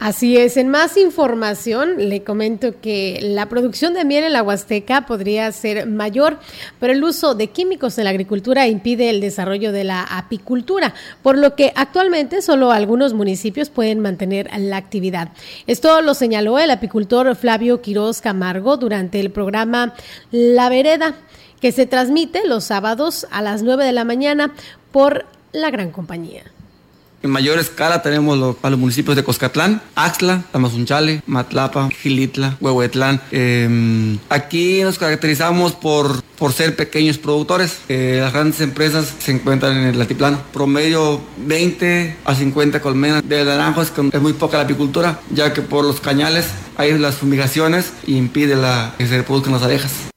Así 0.00 0.38
es, 0.38 0.56
en 0.56 0.70
más 0.70 0.96
información 0.96 2.08
le 2.08 2.24
comento 2.24 2.80
que 2.80 3.18
la 3.20 3.50
producción 3.50 3.92
de 3.92 4.06
miel 4.06 4.24
en 4.24 4.32
la 4.32 4.42
Huasteca 4.42 5.04
podría 5.04 5.52
ser 5.52 5.86
mayor, 5.86 6.38
pero 6.78 6.94
el 6.94 7.04
uso 7.04 7.34
de 7.34 7.48
químicos 7.48 7.98
en 7.98 8.04
la 8.04 8.10
agricultura 8.10 8.66
impide 8.66 9.10
el 9.10 9.20
desarrollo 9.20 9.72
de 9.72 9.84
la 9.84 10.02
apicultura, 10.02 10.94
por 11.22 11.36
lo 11.36 11.54
que 11.54 11.74
actualmente 11.76 12.40
solo 12.40 12.72
algunos 12.72 13.12
municipios 13.12 13.68
pueden 13.68 14.00
mantener 14.00 14.48
la 14.58 14.78
actividad. 14.78 15.32
Esto 15.66 16.00
lo 16.00 16.14
señaló 16.14 16.58
el 16.58 16.70
apicultor 16.70 17.36
Flavio 17.36 17.82
Quiroz 17.82 18.22
Camargo 18.22 18.78
durante 18.78 19.20
el 19.20 19.30
programa 19.30 19.92
La 20.30 20.70
Vereda, 20.70 21.16
que 21.60 21.72
se 21.72 21.84
transmite 21.84 22.48
los 22.48 22.64
sábados 22.64 23.26
a 23.30 23.42
las 23.42 23.62
9 23.62 23.84
de 23.84 23.92
la 23.92 24.04
mañana 24.04 24.54
por 24.92 25.26
la 25.52 25.70
gran 25.70 25.90
compañía. 25.90 26.44
En 27.22 27.30
mayor 27.30 27.58
escala 27.58 28.00
tenemos 28.00 28.56
a 28.62 28.70
los 28.70 28.78
municipios 28.78 29.14
de 29.14 29.22
Coscatlán, 29.22 29.82
Axla, 29.94 30.42
Tamazunchale, 30.52 31.22
Matlapa, 31.26 31.90
Gilitla, 31.90 32.56
Huehuetlán. 32.60 33.20
Eh, 33.30 34.16
aquí 34.30 34.82
nos 34.82 34.98
caracterizamos 34.98 35.72
por, 35.72 36.22
por 36.38 36.54
ser 36.54 36.76
pequeños 36.76 37.18
productores. 37.18 37.80
Eh, 37.90 38.20
las 38.22 38.32
grandes 38.32 38.62
empresas 38.62 39.14
se 39.18 39.32
encuentran 39.32 39.76
en 39.76 39.94
el 39.94 40.00
altiplano. 40.00 40.40
Promedio 40.50 41.20
20 41.44 42.16
a 42.24 42.34
50 42.34 42.80
colmenas 42.80 43.22
de 43.28 43.44
naranjos, 43.44 43.92
es 44.12 44.20
muy 44.22 44.32
poca 44.32 44.56
la 44.56 44.64
apicultura, 44.64 45.20
ya 45.30 45.52
que 45.52 45.60
por 45.60 45.84
los 45.84 46.00
cañales 46.00 46.46
hay 46.78 46.96
las 46.98 47.16
fumigaciones 47.16 47.92
y 48.06 48.16
impide 48.16 48.56
la, 48.56 48.94
que 48.96 49.06
se 49.06 49.18
reproduzcan 49.18 49.52
las 49.52 49.62
abejas. 49.62 50.10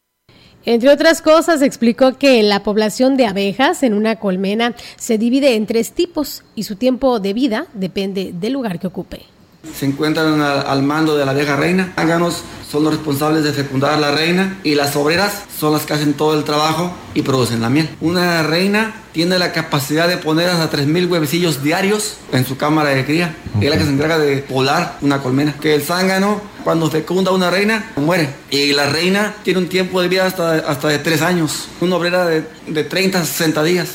Entre 0.66 0.90
otras 0.90 1.22
cosas, 1.22 1.62
explicó 1.62 2.18
que 2.18 2.42
la 2.42 2.64
población 2.64 3.18
de 3.18 3.26
abejas 3.26 3.84
en 3.84 3.94
una 3.94 4.16
colmena 4.16 4.76
se 4.96 5.18
divide 5.18 5.56
en 5.56 5.66
tres 5.66 5.92
tipos 5.92 6.44
y 6.56 6.64
su 6.64 6.78
tiempo 6.78 7.20
de 7.20 7.34
vida 7.34 7.68
depende 7.74 8.32
del 8.34 8.54
lugar 8.54 8.80
que 8.80 8.88
ocupe. 8.88 9.26
Se 9.72 9.86
encuentran 9.86 10.40
al, 10.42 10.66
al 10.68 10.84
mando 10.84 11.18
de 11.18 11.26
la 11.26 11.32
abeja 11.32 11.56
reina. 11.56 11.94
Ánganos 11.96 12.44
son 12.70 12.84
los 12.84 12.94
responsables 12.94 13.44
de 13.44 13.54
fecundar 13.54 13.92
a 13.92 14.00
la 14.00 14.12
reina 14.12 14.60
y 14.64 14.76
las 14.76 14.96
obreras 14.96 15.44
son 15.60 15.74
las 15.74 15.84
que 15.86 15.94
hacen 15.94 16.14
todo 16.14 16.38
el 16.38 16.44
trabajo 16.44 16.94
y 17.14 17.22
producen 17.22 17.62
la 17.62 17.70
miel. 17.70 17.90
Una 18.02 18.44
reina 18.44 18.96
tiene 19.12 19.38
la 19.40 19.52
capacidad 19.52 20.08
de 20.08 20.18
poner 20.18 20.50
hasta 20.50 20.76
3.000 20.76 21.10
huevecillos 21.10 21.64
diarios 21.64 22.18
en 22.32 22.46
su 22.46 22.58
cámara 22.58 22.90
de 22.90 23.06
cría. 23.06 23.36
Es 23.62 23.70
la 23.70 23.78
que 23.78 23.84
se 23.84 23.92
encarga 23.92 24.18
de 24.18 24.38
polar 24.38 24.98
una 25.02 25.22
colmena. 25.22 25.56
Que 25.60 25.76
el 25.76 25.82
zángano, 25.82 26.42
cuando 26.64 26.90
fecunda 26.90 27.32
una 27.32 27.50
reina, 27.50 27.92
muere. 27.96 28.30
Y 28.50 28.74
la 28.74 28.88
reina 28.88 29.36
tiene 29.44 29.60
un 29.60 29.70
tiempo 29.70 30.02
de 30.02 30.08
vida 30.08 30.26
hasta, 30.26 30.56
hasta 30.56 30.88
de 30.88 31.00
3 31.00 31.22
años. 31.22 31.68
Una 31.80 31.96
obrera 31.96 32.26
de, 32.26 32.44
de 32.68 32.84
30 32.84 33.20
a 33.20 33.26
60 33.26 33.64
días. 33.64 33.90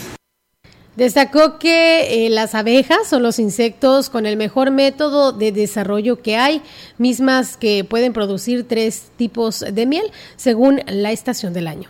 Destacó 0.99 1.61
que 1.61 2.27
eh, 2.27 2.29
las 2.29 2.57
abejas 2.57 3.07
son 3.09 3.23
los 3.23 3.39
insectos 3.39 4.11
con 4.11 4.27
el 4.27 4.37
mejor 4.37 4.73
método 4.73 5.31
de 5.31 5.53
desarrollo 5.53 6.21
que 6.23 6.37
hay, 6.37 6.61
mismas 6.97 7.57
que 7.57 7.85
pueden 7.85 8.13
producir 8.13 8.67
tres 8.67 9.13
tipos 9.17 9.61
de 9.61 9.87
miel 9.87 10.11
según 10.35 10.81
la 10.89 11.13
estación 11.13 11.53
del 11.53 11.69
año. 11.69 11.89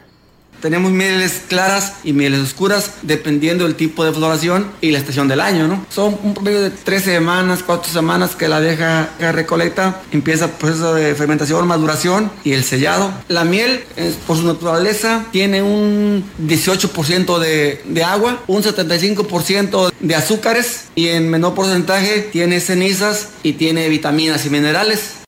Tenemos 0.61 0.90
mieles 0.90 1.42
claras 1.49 1.94
y 2.05 2.12
mieles 2.12 2.40
oscuras 2.40 2.92
dependiendo 3.03 3.64
del 3.64 3.75
tipo 3.75 4.05
de 4.05 4.12
floración 4.12 4.71
y 4.81 4.90
la 4.90 4.99
estación 4.99 5.29
del 5.29 5.40
año, 5.40 5.68
¿no? 5.68 5.87
Son 5.88 6.18
un 6.23 6.35
promedio 6.35 6.61
de 6.61 6.71
tres 6.71 7.05
semanas, 7.05 7.62
cuatro 7.64 7.90
semanas 7.90 8.35
que 8.35 8.49
la 8.49 8.57
abeja 8.57 9.11
recolecta, 9.33 10.03
empieza 10.11 10.47
el 10.47 10.51
proceso 10.53 10.94
de 10.94 11.14
fermentación, 11.14 11.66
maduración 11.66 12.31
y 12.44 12.53
el 12.53 12.64
sellado. 12.64 13.12
La 13.29 13.44
miel, 13.44 13.85
por 14.27 14.37
su 14.37 14.44
naturaleza, 14.44 15.27
tiene 15.31 15.62
un 15.62 16.25
18% 16.47 17.38
de, 17.38 17.83
de 17.85 18.05
agua, 18.05 18.42
un 18.47 18.62
75% 18.62 19.92
de 20.01 20.14
azúcares 20.14 20.87
y 20.94 21.09
en 21.09 21.31
menor 21.31 21.55
porcentaje 21.55 22.29
tiene 22.33 22.61
cenizas 22.61 23.29
y 23.42 23.55
tiene 23.55 23.88
vitaminas 23.88 24.44
y 24.47 24.51
minerales. 24.51 25.28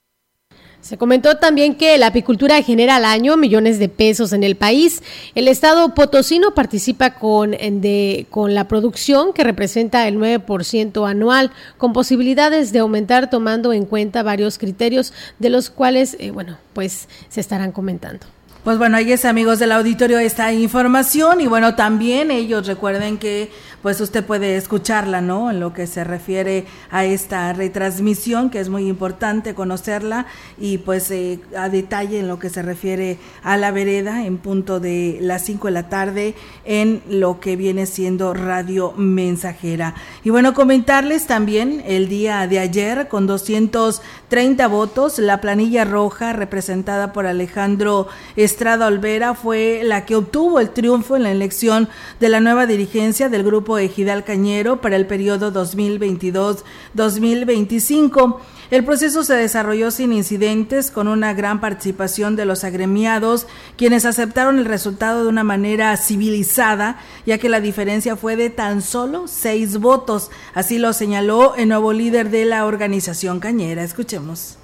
Se 0.81 0.97
comentó 0.97 1.37
también 1.37 1.75
que 1.75 1.99
la 1.99 2.07
apicultura 2.09 2.62
genera 2.62 2.97
al 2.97 3.05
año 3.05 3.37
millones 3.37 3.79
de 3.79 3.88
pesos 3.88 4.33
en 4.33 4.43
el 4.43 4.57
país. 4.57 5.03
El 5.35 5.47
estado 5.47 5.95
potosino 5.95 6.55
participa 6.55 7.14
con, 7.14 7.51
de, 7.51 8.27
con 8.31 8.55
la 8.55 8.66
producción 8.66 9.33
que 9.33 9.45
representa 9.45 10.09
el 10.09 10.16
9% 10.16 11.09
anual, 11.09 11.51
con 11.77 11.93
posibilidades 11.93 12.73
de 12.73 12.79
aumentar 12.79 13.29
tomando 13.29 13.73
en 13.73 13.85
cuenta 13.85 14.23
varios 14.23 14.57
criterios 14.57 15.12
de 15.38 15.51
los 15.51 15.69
cuales, 15.69 16.16
eh, 16.19 16.31
bueno, 16.31 16.57
pues 16.73 17.09
se 17.29 17.40
estarán 17.40 17.73
comentando. 17.73 18.27
Pues 18.64 18.77
bueno, 18.77 18.99
ahí 18.99 19.11
es 19.11 19.25
amigos 19.25 19.59
del 19.59 19.73
auditorio 19.73 20.19
esta 20.19 20.53
información 20.53 21.40
y 21.40 21.47
bueno, 21.47 21.77
también 21.77 22.31
ellos 22.31 22.66
recuerden 22.66 23.16
que 23.16 23.51
pues 23.83 24.01
usted 24.01 24.25
puede 24.25 24.57
escucharla, 24.57 25.21
¿no? 25.21 25.51
En 25.51 25.61
lo 25.61 25.73
que 25.73 25.87
se 25.87 26.05
refiere 26.05 26.66
a 26.90 27.05
esta 27.05 27.53
retransmisión, 27.53 28.51
que 28.51 28.61
es 28.61 28.69
muy 28.69 28.88
importante 28.88 29.55
conocerla 29.55 30.27
y 30.59 30.79
pues 30.79 31.11
eh, 31.11 31.40
a 31.57 31.69
detalle 31.69 32.21
en 32.21 32.29
lo 32.29 32.38
que 32.38 32.51
se 32.51 32.62
refiere 32.62 33.19
a 33.43 33.57
la 33.57 33.71
vereda 33.71 34.25
en 34.25 34.38
punto 34.38 34.81
de 34.81 35.19
las 35.21 35.45
5 35.45 35.69
de 35.69 35.73
la 35.73 35.88
tarde 35.88 36.35
en 36.64 37.03
lo 37.09 37.40
que 37.40 37.57
viene 37.57 37.87
siendo 37.87 38.35
Radio 38.35 38.93
Mensajera. 38.97 39.95
Y 40.25 40.31
bueno, 40.31 40.55
comentarles 40.55 41.27
también 41.27 41.83
el 41.87 42.09
día 42.09 42.47
de 42.47 42.59
ayer 42.59 43.09
con 43.09 43.27
230 43.27 44.66
votos, 44.69 45.19
la 45.19 45.40
planilla 45.40 45.85
roja 45.85 46.33
representada 46.33 47.12
por 47.12 47.27
Alejandro 47.27 48.09
Estrada 48.37 48.87
Olvera 48.87 49.35
fue 49.35 49.81
la 49.85 50.05
que 50.05 50.16
obtuvo 50.16 50.61
el 50.61 50.71
triunfo 50.71 51.16
en 51.16 51.23
la 51.23 51.31
elección 51.31 51.88
de 52.19 52.29
la 52.29 52.40
nueva 52.40 52.66
dirigencia 52.66 53.29
del 53.29 53.43
Grupo 53.43 53.70
Ejidal 53.79 54.25
Cañero 54.25 54.81
para 54.81 54.97
el 54.97 55.07
periodo 55.07 55.53
2022-2025. 55.53 58.41
El 58.71 58.85
proceso 58.85 59.25
se 59.25 59.35
desarrolló 59.35 59.91
sin 59.91 60.13
incidentes, 60.13 60.93
con 60.93 61.09
una 61.09 61.35
gran 61.35 61.61
participación 61.61 62.37
de 62.37 62.45
los 62.45 62.63
agremiados, 62.63 63.49
quienes 63.77 64.05
aceptaron 64.05 64.61
el 64.61 64.65
resultado 64.65 65.25
de 65.25 65.29
una 65.29 65.43
manera 65.43 65.97
civilizada, 65.97 67.01
ya 67.27 67.39
que 67.39 67.49
la 67.49 67.61
diferencia 67.61 68.15
fue 68.15 68.37
de 68.37 68.49
tan 68.49 68.81
solo 68.81 69.27
seis 69.27 69.79
votos. 69.79 70.31
Así 70.55 70.79
lo 70.79 70.93
señaló 70.93 71.57
el 71.57 71.69
nuevo 71.69 71.93
líder 71.93 72.31
de 72.31 72.45
la 72.45 72.65
organización 72.65 73.41
cañera. 73.41 73.83
Escuchemos. 73.83 74.60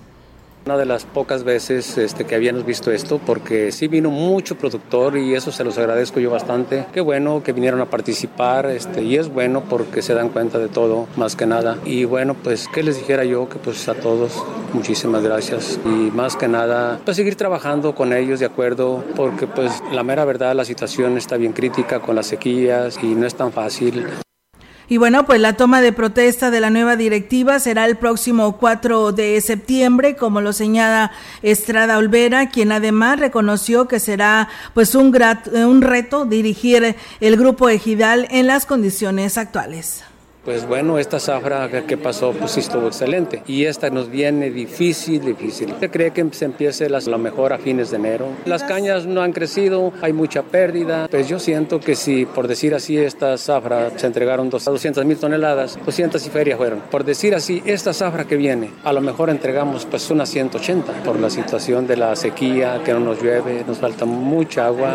Una 0.66 0.76
de 0.76 0.85
las 0.85 1.05
pocas 1.05 1.44
veces 1.44 1.96
este, 1.96 2.24
que 2.24 2.35
habíamos 2.35 2.66
visto 2.66 2.90
esto, 2.90 3.20
porque 3.24 3.70
sí 3.70 3.87
vino 3.87 4.11
mucho 4.11 4.59
productor 4.59 5.16
y 5.16 5.33
eso 5.33 5.52
se 5.52 5.62
los 5.62 5.79
agradezco 5.79 6.18
yo 6.18 6.29
bastante. 6.29 6.87
Qué 6.92 7.00
bueno 7.00 7.40
que 7.44 7.52
vinieron 7.52 7.81
a 7.81 7.87
participar 7.87 8.66
este, 8.66 9.05
y 9.05 9.14
es 9.14 9.29
bueno 9.29 9.62
porque 9.62 10.02
se 10.02 10.12
dan 10.12 10.29
cuenta 10.31 10.59
de 10.59 10.66
todo, 10.66 11.07
más 11.14 11.37
que 11.37 11.46
nada. 11.46 11.79
Y 11.85 12.05
bueno, 12.05 12.35
pues, 12.35 12.66
¿qué 12.74 12.83
les 12.83 12.98
dijera 12.98 13.22
yo? 13.24 13.48
Que 13.48 13.61
pues 13.61 13.88
a 13.88 13.94
todos 13.94 14.42
muchísimas 14.72 15.22
gracias 15.22 15.79
y 15.85 16.11
más 16.11 16.35
que 16.35 16.48
nada, 16.48 16.98
pues 17.05 17.16
seguir 17.16 17.37
trabajando 17.37 17.94
con 17.94 18.12
ellos 18.12 18.40
de 18.40 18.46
acuerdo, 18.46 19.05
porque 19.14 19.46
pues 19.46 19.70
la 19.92 20.02
mera 20.02 20.24
verdad 20.24 20.57
la 20.57 20.64
situación 20.64 21.16
está 21.16 21.37
bien 21.37 21.52
crítica 21.52 22.00
con 22.00 22.16
las 22.16 22.26
sequías 22.26 22.98
y 23.05 23.14
no 23.14 23.24
es 23.24 23.37
tan 23.37 23.52
fácil. 23.52 24.05
Y 24.88 24.99
bueno, 24.99 25.27
pues 25.27 25.40
la 25.40 25.55
toma 25.55 25.81
de 25.81 25.92
protesta 25.92 26.53
de 26.53 26.61
la 26.61 26.70
nueva 26.70 26.94
directiva 26.94 27.59
será 27.59 27.87
el 27.87 27.96
próximo 27.96 28.57
4 28.57 29.11
de 29.11 29.40
septiembre, 29.40 30.14
como 30.14 30.40
lo 30.40 30.53
señala 30.53 31.11
Estrada 31.42 31.99
Olvera, 31.99 32.51
quien 32.51 32.70
además 32.70 33.18
reconoció 33.18 33.88
que 33.88 33.99
será 33.99 34.49
pues 34.75 34.94
un, 34.94 35.16
un 35.55 35.83
reto 35.83 36.25
dirigir 36.25 36.94
el 37.20 37.37
grupo 37.37 37.68
ejidal 37.68 38.29
en 38.31 38.46
las 38.46 38.64
condiciones 38.64 39.38
actuales. 39.38 40.05
Pues 40.46 40.64
bueno, 40.64 40.96
esta 41.00 41.18
zafra 41.18 41.68
que 41.68 41.96
pasó 41.96 42.30
pues 42.30 42.56
estuvo 42.56 42.87
excelente 42.87 43.42
y 43.48 43.64
esta 43.64 43.90
nos 43.90 44.09
viene 44.09 44.48
difícil, 44.48 45.24
difícil. 45.24 45.74
Se 45.80 45.90
cree 45.90 46.12
que 46.12 46.24
se 46.30 46.44
empiece 46.44 46.87
a 46.87 47.00
lo 47.00 47.18
mejor 47.18 47.52
a 47.52 47.59
fines 47.59 47.90
de 47.90 47.96
enero. 47.96 48.28
Las 48.44 48.62
cañas 48.62 49.06
no 49.06 49.22
han 49.22 49.32
crecido, 49.32 49.92
hay 50.02 50.12
mucha 50.12 50.44
pérdida. 50.44 51.09
Pues 51.11 51.28
yo 51.28 51.40
siento 51.40 51.80
que 51.80 51.96
si, 51.96 52.26
por 52.26 52.46
decir 52.46 52.76
así, 52.76 52.96
esta 52.96 53.37
zafra 53.38 53.90
se 53.98 54.06
entregaron 54.06 54.48
200 54.48 55.04
mil 55.04 55.16
toneladas, 55.16 55.80
200 55.85 56.24
y 56.24 56.30
feria 56.30 56.56
fueron. 56.56 56.78
Por 56.92 57.02
decir 57.02 57.35
así, 57.35 57.61
esta 57.66 57.92
zafra 57.92 58.24
que 58.24 58.37
viene, 58.37 58.70
a 58.85 58.92
lo 58.92 59.00
mejor 59.00 59.30
entregamos 59.30 59.85
pues 59.85 60.09
unas 60.12 60.28
180 60.28 61.02
por 61.02 61.18
la 61.18 61.28
situación 61.28 61.88
de 61.88 61.96
la 61.96 62.14
sequía, 62.14 62.82
que 62.85 62.92
no 62.92 63.00
nos 63.00 63.20
llueve, 63.20 63.64
nos 63.66 63.78
falta 63.78 64.04
mucha 64.04 64.66
agua. 64.66 64.94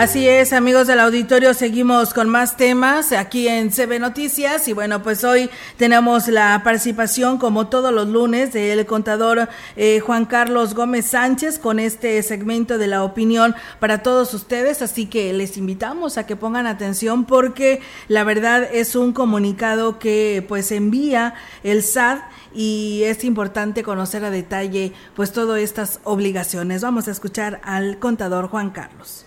Así 0.00 0.26
es, 0.26 0.54
amigos 0.54 0.86
del 0.86 0.98
auditorio, 0.98 1.52
seguimos 1.52 2.14
con 2.14 2.26
más 2.30 2.56
temas 2.56 3.12
aquí 3.12 3.48
en 3.48 3.70
CB 3.70 4.00
Noticias 4.00 4.66
y 4.66 4.72
bueno, 4.72 5.02
pues 5.02 5.24
hoy 5.24 5.50
tenemos 5.76 6.26
la 6.26 6.62
participación 6.64 7.36
como 7.36 7.66
todos 7.66 7.92
los 7.92 8.08
lunes 8.08 8.50
del 8.54 8.86
contador 8.86 9.50
eh, 9.76 10.00
Juan 10.00 10.24
Carlos 10.24 10.74
Gómez 10.74 11.08
Sánchez 11.08 11.58
con 11.58 11.78
este 11.78 12.22
segmento 12.22 12.78
de 12.78 12.86
la 12.86 13.04
opinión 13.04 13.54
para 13.78 14.02
todos 14.02 14.32
ustedes, 14.32 14.80
así 14.80 15.04
que 15.04 15.34
les 15.34 15.58
invitamos 15.58 16.16
a 16.16 16.24
que 16.24 16.34
pongan 16.34 16.66
atención 16.66 17.26
porque 17.26 17.82
la 18.08 18.24
verdad 18.24 18.66
es 18.72 18.96
un 18.96 19.12
comunicado 19.12 19.98
que 19.98 20.42
pues 20.48 20.72
envía 20.72 21.34
el 21.62 21.82
SAT 21.82 22.22
y 22.54 23.02
es 23.04 23.22
importante 23.22 23.82
conocer 23.82 24.24
a 24.24 24.30
detalle 24.30 24.94
pues 25.14 25.30
todas 25.30 25.60
estas 25.60 26.00
obligaciones. 26.04 26.80
Vamos 26.80 27.06
a 27.06 27.10
escuchar 27.10 27.60
al 27.64 27.98
contador 27.98 28.48
Juan 28.48 28.70
Carlos. 28.70 29.26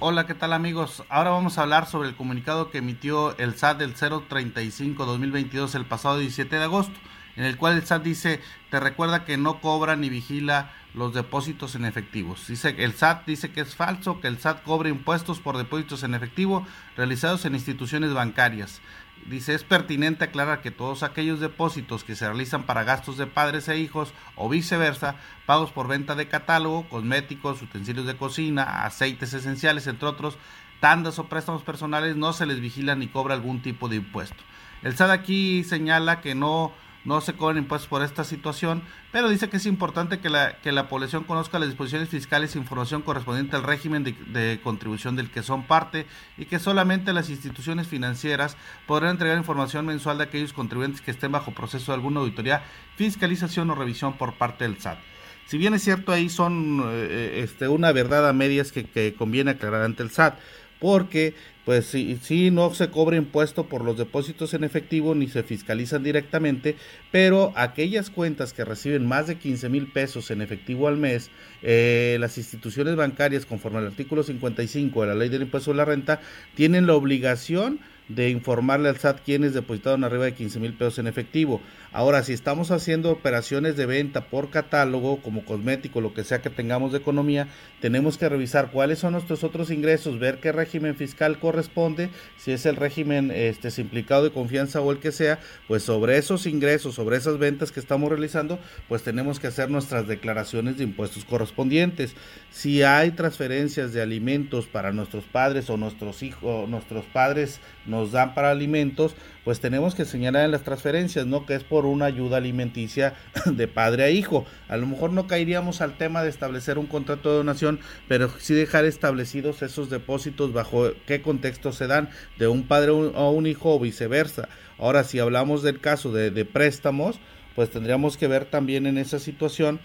Hola, 0.00 0.28
¿qué 0.28 0.34
tal 0.34 0.52
amigos? 0.52 1.02
Ahora 1.08 1.30
vamos 1.30 1.58
a 1.58 1.62
hablar 1.62 1.86
sobre 1.86 2.08
el 2.08 2.14
comunicado 2.14 2.70
que 2.70 2.78
emitió 2.78 3.36
el 3.36 3.56
SAT 3.56 3.78
del 3.78 3.96
035-2022 3.96 5.74
el 5.74 5.86
pasado 5.86 6.18
17 6.18 6.54
de 6.54 6.62
agosto, 6.62 6.96
en 7.34 7.42
el 7.42 7.56
cual 7.56 7.74
el 7.74 7.84
SAT 7.84 8.04
dice, 8.04 8.40
te 8.70 8.78
recuerda 8.78 9.24
que 9.24 9.36
no 9.36 9.60
cobra 9.60 9.96
ni 9.96 10.08
vigila 10.08 10.70
los 10.94 11.14
depósitos 11.14 11.74
en 11.74 11.84
efectivos. 11.84 12.46
Dice 12.46 12.76
el 12.78 12.92
SAT 12.92 13.26
dice 13.26 13.50
que 13.50 13.60
es 13.60 13.74
falso 13.74 14.20
que 14.20 14.28
el 14.28 14.38
SAT 14.38 14.62
cobre 14.62 14.88
impuestos 14.88 15.40
por 15.40 15.58
depósitos 15.58 16.04
en 16.04 16.14
efectivo 16.14 16.64
realizados 16.96 17.44
en 17.44 17.56
instituciones 17.56 18.14
bancarias. 18.14 18.80
Dice, 19.28 19.54
es 19.54 19.62
pertinente 19.62 20.24
aclarar 20.24 20.62
que 20.62 20.70
todos 20.70 21.02
aquellos 21.02 21.38
depósitos 21.38 22.02
que 22.02 22.16
se 22.16 22.26
realizan 22.26 22.62
para 22.62 22.84
gastos 22.84 23.18
de 23.18 23.26
padres 23.26 23.68
e 23.68 23.76
hijos 23.76 24.14
o 24.36 24.48
viceversa, 24.48 25.16
pagos 25.44 25.70
por 25.70 25.86
venta 25.86 26.14
de 26.14 26.28
catálogo, 26.28 26.88
cosméticos, 26.88 27.60
utensilios 27.60 28.06
de 28.06 28.16
cocina, 28.16 28.84
aceites 28.86 29.34
esenciales, 29.34 29.86
entre 29.86 30.08
otros, 30.08 30.38
tandas 30.80 31.18
o 31.18 31.28
préstamos 31.28 31.62
personales, 31.62 32.16
no 32.16 32.32
se 32.32 32.46
les 32.46 32.58
vigila 32.58 32.94
ni 32.94 33.06
cobra 33.08 33.34
algún 33.34 33.60
tipo 33.60 33.90
de 33.90 33.96
impuesto. 33.96 34.42
El 34.82 34.96
SAT 34.96 35.10
aquí 35.10 35.62
señala 35.62 36.22
que 36.22 36.34
no 36.34 36.72
no 37.08 37.22
se 37.22 37.32
cobran 37.32 37.56
impuestos 37.56 37.88
por 37.88 38.02
esta 38.02 38.22
situación, 38.22 38.82
pero 39.12 39.30
dice 39.30 39.48
que 39.48 39.56
es 39.56 39.64
importante 39.64 40.20
que 40.20 40.28
la, 40.28 40.58
que 40.58 40.72
la 40.72 40.90
población 40.90 41.24
conozca 41.24 41.58
las 41.58 41.70
disposiciones 41.70 42.10
fiscales 42.10 42.54
e 42.54 42.58
información 42.58 43.00
correspondiente 43.00 43.56
al 43.56 43.62
régimen 43.62 44.04
de, 44.04 44.60
contribución 44.62 45.16
del 45.16 45.30
que 45.30 45.42
son 45.42 45.62
parte 45.66 46.04
y 46.36 46.44
que 46.44 46.58
solamente 46.58 47.14
las 47.14 47.30
instituciones 47.30 47.88
financieras 47.88 48.58
podrán 48.86 49.12
entregar 49.12 49.38
información 49.38 49.86
mensual 49.86 50.18
de 50.18 50.24
aquellos 50.24 50.52
contribuyentes 50.52 51.00
que 51.00 51.10
estén 51.10 51.32
bajo 51.32 51.52
proceso 51.52 51.92
de 51.92 51.96
alguna 51.96 52.20
auditoría, 52.20 52.62
fiscalización 52.96 53.70
o 53.70 53.74
revisión 53.74 54.18
por 54.18 54.34
parte 54.34 54.64
del 54.64 54.78
SAT. 54.78 54.98
Si 55.46 55.56
bien 55.56 55.72
es 55.72 55.82
cierto, 55.82 56.12
ahí 56.12 56.28
son 56.28 56.82
eh, 56.88 57.40
este, 57.42 57.68
una 57.68 57.90
verdad 57.92 58.28
a 58.28 58.34
medias 58.34 58.70
que, 58.70 58.84
que 58.84 59.14
conviene 59.14 59.52
aclarar 59.52 59.80
ante 59.80 60.02
el 60.02 60.10
SAT 60.10 60.38
porque 60.80 61.34
pues 61.68 61.84
sí, 61.84 62.18
sí, 62.22 62.50
no 62.50 62.72
se 62.72 62.88
cobra 62.88 63.18
impuesto 63.18 63.66
por 63.66 63.84
los 63.84 63.98
depósitos 63.98 64.54
en 64.54 64.64
efectivo 64.64 65.14
ni 65.14 65.28
se 65.28 65.42
fiscalizan 65.42 66.02
directamente, 66.02 66.76
pero 67.10 67.52
aquellas 67.56 68.08
cuentas 68.08 68.54
que 68.54 68.64
reciben 68.64 69.04
más 69.04 69.26
de 69.26 69.36
15 69.36 69.68
mil 69.68 69.92
pesos 69.92 70.30
en 70.30 70.40
efectivo 70.40 70.88
al 70.88 70.96
mes, 70.96 71.30
eh, 71.62 72.16
las 72.20 72.38
instituciones 72.38 72.96
bancarias, 72.96 73.44
conforme 73.44 73.80
al 73.80 73.88
artículo 73.88 74.22
55 74.22 75.02
de 75.02 75.08
la 75.08 75.14
ley 75.14 75.28
del 75.28 75.42
impuesto 75.42 75.72
de 75.72 75.76
la 75.76 75.84
renta, 75.84 76.22
tienen 76.54 76.86
la 76.86 76.94
obligación 76.94 77.80
de 78.08 78.30
informarle 78.30 78.88
al 78.88 78.96
SAT 78.96 79.20
quienes 79.20 79.54
depositaron 79.54 80.04
arriba 80.04 80.24
de 80.24 80.34
15 80.34 80.60
mil 80.60 80.72
pesos 80.74 80.98
en 80.98 81.06
efectivo. 81.06 81.60
Ahora, 81.92 82.22
si 82.22 82.32
estamos 82.32 82.70
haciendo 82.70 83.10
operaciones 83.10 83.76
de 83.76 83.86
venta 83.86 84.26
por 84.26 84.50
catálogo, 84.50 85.22
como 85.22 85.44
cosmético, 85.44 86.00
lo 86.00 86.12
que 86.12 86.24
sea 86.24 86.42
que 86.42 86.50
tengamos 86.50 86.92
de 86.92 86.98
economía, 86.98 87.48
tenemos 87.80 88.18
que 88.18 88.28
revisar 88.28 88.70
cuáles 88.70 88.98
son 88.98 89.12
nuestros 89.12 89.42
otros 89.42 89.70
ingresos, 89.70 90.18
ver 90.18 90.38
qué 90.38 90.52
régimen 90.52 90.96
fiscal 90.96 91.38
corresponde, 91.38 92.10
si 92.36 92.52
es 92.52 92.66
el 92.66 92.76
régimen 92.76 93.30
este, 93.30 93.70
simplicado 93.70 94.24
de 94.24 94.32
confianza 94.32 94.80
o 94.80 94.92
el 94.92 94.98
que 94.98 95.12
sea, 95.12 95.40
pues 95.66 95.82
sobre 95.82 96.18
esos 96.18 96.46
ingresos, 96.46 96.94
sobre 96.94 97.16
esas 97.16 97.38
ventas 97.38 97.72
que 97.72 97.80
estamos 97.80 98.10
realizando, 98.10 98.58
pues 98.88 99.02
tenemos 99.02 99.40
que 99.40 99.46
hacer 99.46 99.70
nuestras 99.70 100.06
declaraciones 100.06 100.76
de 100.76 100.84
impuestos 100.84 101.24
correspondientes. 101.24 102.14
Si 102.50 102.82
hay 102.82 103.12
transferencias 103.12 103.92
de 103.92 104.02
alimentos 104.02 104.66
para 104.66 104.92
nuestros 104.92 105.24
padres 105.24 105.70
o 105.70 105.76
nuestros 105.76 106.22
hijos, 106.22 106.68
nuestros 106.68 107.04
padres 107.06 107.60
nos 107.98 108.12
dan 108.12 108.34
para 108.34 108.50
alimentos, 108.50 109.14
pues 109.44 109.60
tenemos 109.60 109.94
que 109.94 110.04
señalar 110.04 110.44
en 110.44 110.50
las 110.50 110.62
transferencias, 110.62 111.26
¿no? 111.26 111.46
Que 111.46 111.54
es 111.54 111.64
por 111.64 111.86
una 111.86 112.04
ayuda 112.06 112.36
alimenticia 112.36 113.14
de 113.46 113.68
padre 113.68 114.04
a 114.04 114.10
hijo. 114.10 114.46
A 114.68 114.76
lo 114.76 114.86
mejor 114.86 115.12
no 115.12 115.26
caeríamos 115.26 115.80
al 115.80 115.96
tema 115.96 116.22
de 116.22 116.30
establecer 116.30 116.78
un 116.78 116.86
contrato 116.86 117.30
de 117.30 117.38
donación, 117.38 117.80
pero 118.06 118.30
sí 118.38 118.54
dejar 118.54 118.84
establecidos 118.84 119.62
esos 119.62 119.90
depósitos 119.90 120.52
bajo 120.52 120.92
qué 121.06 121.22
contexto 121.22 121.72
se 121.72 121.86
dan 121.86 122.08
de 122.38 122.48
un 122.48 122.64
padre 122.64 122.90
a 122.90 123.28
un 123.28 123.46
hijo 123.46 123.74
o 123.74 123.80
viceversa. 123.80 124.48
Ahora, 124.78 125.02
si 125.04 125.18
hablamos 125.18 125.62
del 125.62 125.80
caso 125.80 126.12
de, 126.12 126.30
de 126.30 126.44
préstamos, 126.44 127.18
pues 127.54 127.70
tendríamos 127.70 128.16
que 128.16 128.28
ver 128.28 128.44
también 128.44 128.86
en 128.86 128.98
esa 128.98 129.18
situación 129.18 129.80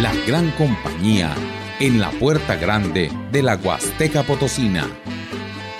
La 0.00 0.14
gran 0.26 0.50
compañía 0.52 1.34
en 1.80 2.00
la 2.00 2.10
puerta 2.12 2.56
grande 2.56 3.10
de 3.30 3.42
la 3.42 3.56
Huasteca 3.56 4.22
Potosina. 4.22 4.86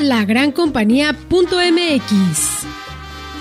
Lagrancompañía.mx. 0.00 2.66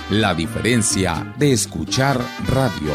la 0.10 0.34
diferencia 0.34 1.34
de 1.38 1.54
escuchar 1.54 2.20
radio. 2.48 2.94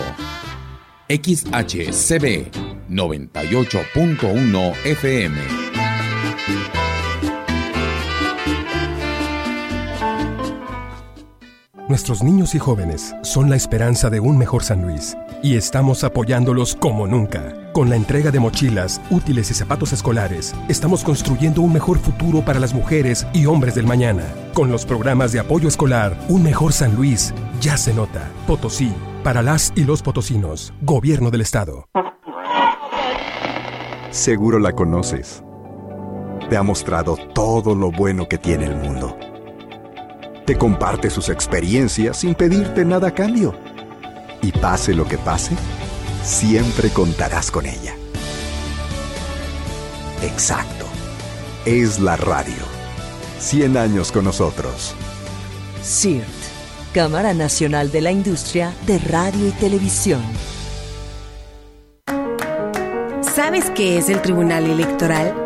XHCB 1.09 2.51
98.1 2.89 4.75
FM. 4.85 5.66
Nuestros 11.89 12.21
niños 12.21 12.57
y 12.57 12.59
jóvenes 12.59 13.15
son 13.23 13.49
la 13.49 13.55
esperanza 13.55 14.11
de 14.11 14.19
un 14.19 14.37
mejor 14.37 14.65
San 14.65 14.83
Luis 14.83 15.17
y 15.41 15.57
estamos 15.57 16.03
apoyándolos 16.03 16.75
como 16.75 17.07
nunca. 17.07 17.55
Con 17.73 17.89
la 17.89 17.95
entrega 17.95 18.33
de 18.33 18.41
mochilas, 18.41 19.01
útiles 19.09 19.53
y 19.53 19.55
zapatos 19.55 19.93
escolares, 19.93 20.53
estamos 20.69 21.05
construyendo 21.05 21.61
un 21.61 21.73
mejor 21.73 21.99
futuro 21.99 22.45
para 22.45 22.59
las 22.59 22.75
mujeres 22.75 23.25
y 23.33 23.47
hombres 23.47 23.77
del 23.77 23.87
mañana. 23.87 24.25
Con 24.53 24.69
los 24.69 24.85
programas 24.85 25.31
de 25.31 25.39
apoyo 25.39 25.69
escolar, 25.69 26.19
un 26.29 26.43
mejor 26.43 26.73
San 26.73 26.97
Luis 26.97 27.33
ya 27.61 27.77
se 27.77 27.95
nota. 27.95 28.33
Potosí, 28.49 28.93
para 29.23 29.41
las 29.41 29.73
y 29.77 29.85
los 29.85 30.03
potosinos, 30.03 30.75
Gobierno 30.83 31.31
del 31.31 31.43
Estado. 31.43 31.89
Seguro 34.11 34.59
la 34.59 34.73
conoces. 34.73 35.45
Te 36.51 36.57
ha 36.57 36.65
mostrado 36.65 37.17
todo 37.33 37.77
lo 37.77 37.93
bueno 37.93 38.27
que 38.27 38.39
tiene 38.39 38.65
el 38.65 38.75
mundo. 38.75 39.17
Te 40.47 40.57
comparte 40.57 41.11
sus 41.11 41.29
experiencias 41.29 42.19
sin 42.19 42.37
pedirte 42.37 42.85
nada 42.85 43.09
a 43.09 43.11
cambio. 43.15 43.53
Y 44.43 44.53
pase 44.53 44.95
lo 44.95 45.05
que 45.05 45.19
pase, 45.19 45.57
siempre 46.23 46.89
contarás 46.91 47.51
con 47.51 47.67
ella. 47.67 47.97
Exacto. 50.23 50.87
Es 51.65 51.99
la 51.99 52.15
radio. 52.17 52.55
100 53.41 53.77
años 53.77 54.13
con 54.13 54.25
nosotros. 54.25 54.95
CIRT, 55.83 56.25
Cámara 56.95 57.35
Nacional 57.35 57.91
de 57.91 58.03
la 58.03 58.13
Industria 58.13 58.73
de 58.87 59.01
Radio 59.01 59.49
y 59.49 59.51
Televisión. 59.51 60.23
¿Sabes 63.21 63.69
qué 63.71 63.99
es 63.99 64.09
el 64.09 64.23
Tribunal 64.23 64.65
Electoral? 64.65 65.46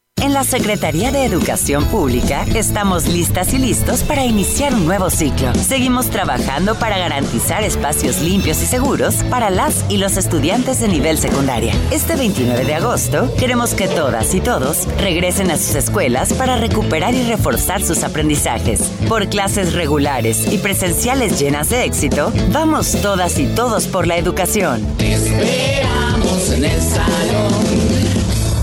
En 0.21 0.33
la 0.33 0.43
Secretaría 0.43 1.11
de 1.11 1.25
Educación 1.25 1.83
Pública 1.85 2.45
estamos 2.53 3.07
listas 3.07 3.55
y 3.55 3.57
listos 3.57 4.03
para 4.03 4.23
iniciar 4.23 4.71
un 4.75 4.85
nuevo 4.85 5.09
ciclo. 5.09 5.51
Seguimos 5.55 6.11
trabajando 6.11 6.75
para 6.75 6.99
garantizar 6.99 7.63
espacios 7.63 8.21
limpios 8.21 8.61
y 8.61 8.67
seguros 8.67 9.15
para 9.31 9.49
las 9.49 9.83
y 9.89 9.97
los 9.97 10.17
estudiantes 10.17 10.79
de 10.79 10.89
nivel 10.89 11.17
secundaria. 11.17 11.73
Este 11.89 12.15
29 12.15 12.65
de 12.65 12.75
agosto 12.75 13.33
queremos 13.35 13.73
que 13.73 13.87
todas 13.87 14.35
y 14.35 14.41
todos 14.41 14.87
regresen 14.99 15.49
a 15.49 15.57
sus 15.57 15.73
escuelas 15.73 16.33
para 16.33 16.55
recuperar 16.55 17.15
y 17.15 17.23
reforzar 17.23 17.81
sus 17.81 18.03
aprendizajes. 18.03 18.91
Por 19.09 19.27
clases 19.27 19.73
regulares 19.73 20.53
y 20.53 20.59
presenciales 20.59 21.39
llenas 21.39 21.71
de 21.71 21.83
éxito, 21.83 22.31
vamos 22.51 22.91
todas 23.01 23.39
y 23.39 23.47
todos 23.47 23.87
por 23.87 24.05
la 24.05 24.17
educación. 24.17 24.85
Te 24.99 25.13
esperamos 25.13 26.51
en 26.51 26.65
el 26.65 26.79
salón. 26.79 27.71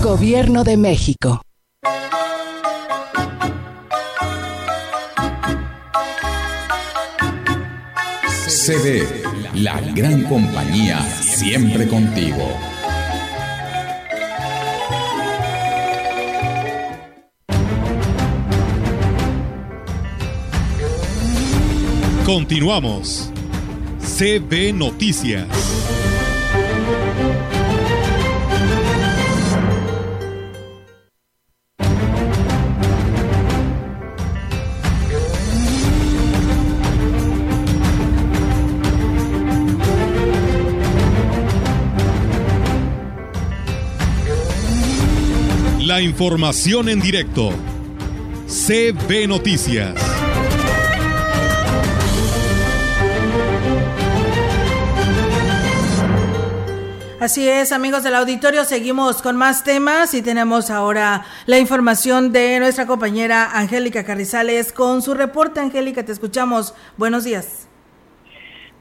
Gobierno 0.01 0.63
de 0.63 0.77
México. 0.77 1.41
CD, 8.69 9.03
la 9.55 9.81
gran 9.95 10.25
compañía, 10.25 11.01
siempre 11.01 11.87
contigo. 11.87 12.47
Continuamos. 22.23 23.31
CB 23.99 24.73
Noticias. 24.75 25.47
Información 46.01 46.89
en 46.89 47.01
directo. 47.01 47.51
CB 48.47 49.27
Noticias. 49.27 49.95
Así 57.19 57.49
es, 57.49 57.73
amigos 57.73 58.03
del 58.03 58.15
auditorio, 58.15 58.63
seguimos 58.63 59.21
con 59.21 59.35
más 59.35 59.63
temas 59.65 60.13
y 60.13 60.21
tenemos 60.21 60.69
ahora 60.69 61.25
la 61.45 61.59
información 61.59 62.31
de 62.31 62.59
nuestra 62.59 62.87
compañera 62.87 63.51
Angélica 63.53 64.05
Carrizales 64.05 64.71
con 64.71 65.01
su 65.01 65.13
reporte. 65.13 65.59
Angélica, 65.59 66.05
te 66.05 66.13
escuchamos. 66.13 66.73
Buenos 66.97 67.25
días. 67.25 67.68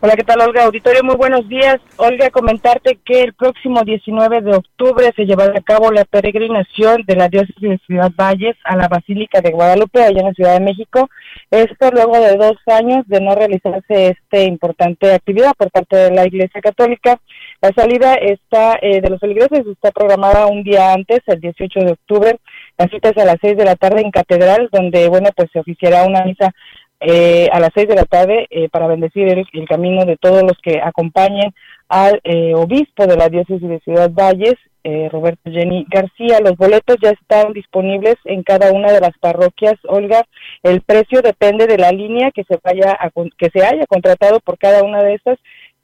Hola, 0.01 0.14
¿qué 0.14 0.22
tal, 0.22 0.40
Olga? 0.40 0.62
Auditorio, 0.62 1.03
muy 1.03 1.16
buenos 1.16 1.49
días. 1.49 1.78
Olga, 1.96 2.30
comentarte 2.30 3.01
que 3.05 3.20
el 3.20 3.34
próximo 3.34 3.82
19 3.82 4.42
de 4.42 4.55
octubre 4.55 5.12
se 5.16 5.26
llevará 5.26 5.59
a 5.59 5.61
cabo 5.61 5.90
la 5.90 6.05
peregrinación 6.05 7.03
de 7.05 7.16
la 7.16 7.28
diócesis 7.28 7.68
de 7.68 7.80
Ciudad 7.84 8.12
Valles 8.16 8.55
a 8.62 8.76
la 8.76 8.86
Basílica 8.86 9.40
de 9.40 9.51
Guadalupe, 9.51 10.01
allá 10.01 10.20
en 10.20 10.26
la 10.26 10.34
Ciudad 10.34 10.53
de 10.53 10.64
México. 10.64 11.11
Esto 11.51 11.90
luego 11.90 12.16
de 12.20 12.36
dos 12.36 12.55
años 12.66 13.09
de 13.09 13.20
no 13.20 13.34
realizarse 13.34 14.11
esta 14.11 14.40
importante 14.40 15.12
actividad 15.12 15.55
por 15.59 15.68
parte 15.72 15.96
de 15.96 16.11
la 16.12 16.28
Iglesia 16.28 16.61
Católica. 16.61 17.18
La 17.61 17.72
salida 17.72 18.14
está 18.14 18.78
eh, 18.80 19.01
de 19.01 19.11
los 19.11 19.18
feligreses 19.18 19.66
está 19.66 19.90
programada 19.90 20.46
un 20.46 20.62
día 20.62 20.92
antes, 20.92 21.22
el 21.26 21.40
18 21.40 21.80
de 21.80 21.90
octubre. 21.90 22.38
La 22.76 22.86
cita 22.86 23.09
es 23.09 23.16
a 23.18 23.24
las 23.24 23.38
6 23.40 23.57
de 23.57 23.64
la 23.64 23.74
tarde 23.74 24.03
en 24.03 24.12
Catedral, 24.12 24.68
donde, 24.70 25.09
bueno, 25.09 25.30
pues 25.34 25.51
se 25.53 25.59
oficiará 25.59 26.05
una 26.05 26.24
misa 26.24 26.55
eh, 27.01 27.49
a 27.53 27.61
las 27.61 27.70
6 27.74 27.88
de 27.88 27.94
la 27.94 28.05
tarde 28.05 28.46
eh, 28.51 28.68
para 28.68 28.86
bendecir 28.86 29.28
el, 29.28 29.46
el, 29.53 29.68
camino 29.68 30.05
de 30.05 30.16
todos 30.16 30.42
los 30.42 30.59
que 30.62 30.80
acompañen 30.82 31.55
al 31.88 32.20
eh, 32.24 32.55
obispo 32.55 33.07
de 33.07 33.16
la 33.16 33.28
diócesis 33.28 33.68
de 33.68 33.80
Ciudad 33.80 34.11
Valles, 34.11 34.57
eh, 34.84 35.09
Roberto 35.11 35.51
Jenny 35.51 35.86
García. 35.88 36.40
Los 36.40 36.57
boletos 36.57 36.96
ya 37.03 37.11
están 37.11 37.53
disponibles 37.53 38.16
en 38.24 38.42
cada 38.42 38.72
una 38.72 38.92
de 38.92 39.01
las 39.01 39.16
parroquias. 39.18 39.74
Olga, 39.88 40.24
el 40.62 40.80
precio 40.82 41.22
depende 41.22 41.66
de 41.66 41.78
la 41.78 41.92
línea 41.92 42.30
que 42.30 42.44
se 42.44 42.59
vaya 42.62 42.96
a, 42.99 43.11
que 43.11 43.51
se 43.51 43.64
haya 43.64 43.86
contratado 43.86 44.40
por 44.40 44.59
cada 44.59 44.82
una 44.82 45.03
de 45.03 45.14
estas 45.14 45.38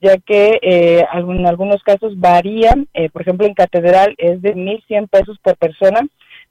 ya 0.05 0.19
que 0.19 0.59
eh, 0.61 1.07
en 1.15 1.47
algunos 1.47 1.83
casos 1.83 2.19
varían, 2.21 2.89
eh, 2.93 3.09
por 3.09 3.23
ejemplo 3.23 3.47
en 3.47 3.55
Catedral 3.55 4.15
es 4.19 4.43
de 4.43 4.55
1.100 4.55 5.09
pesos 5.09 5.39
por 5.43 5.57
persona, 5.57 6.01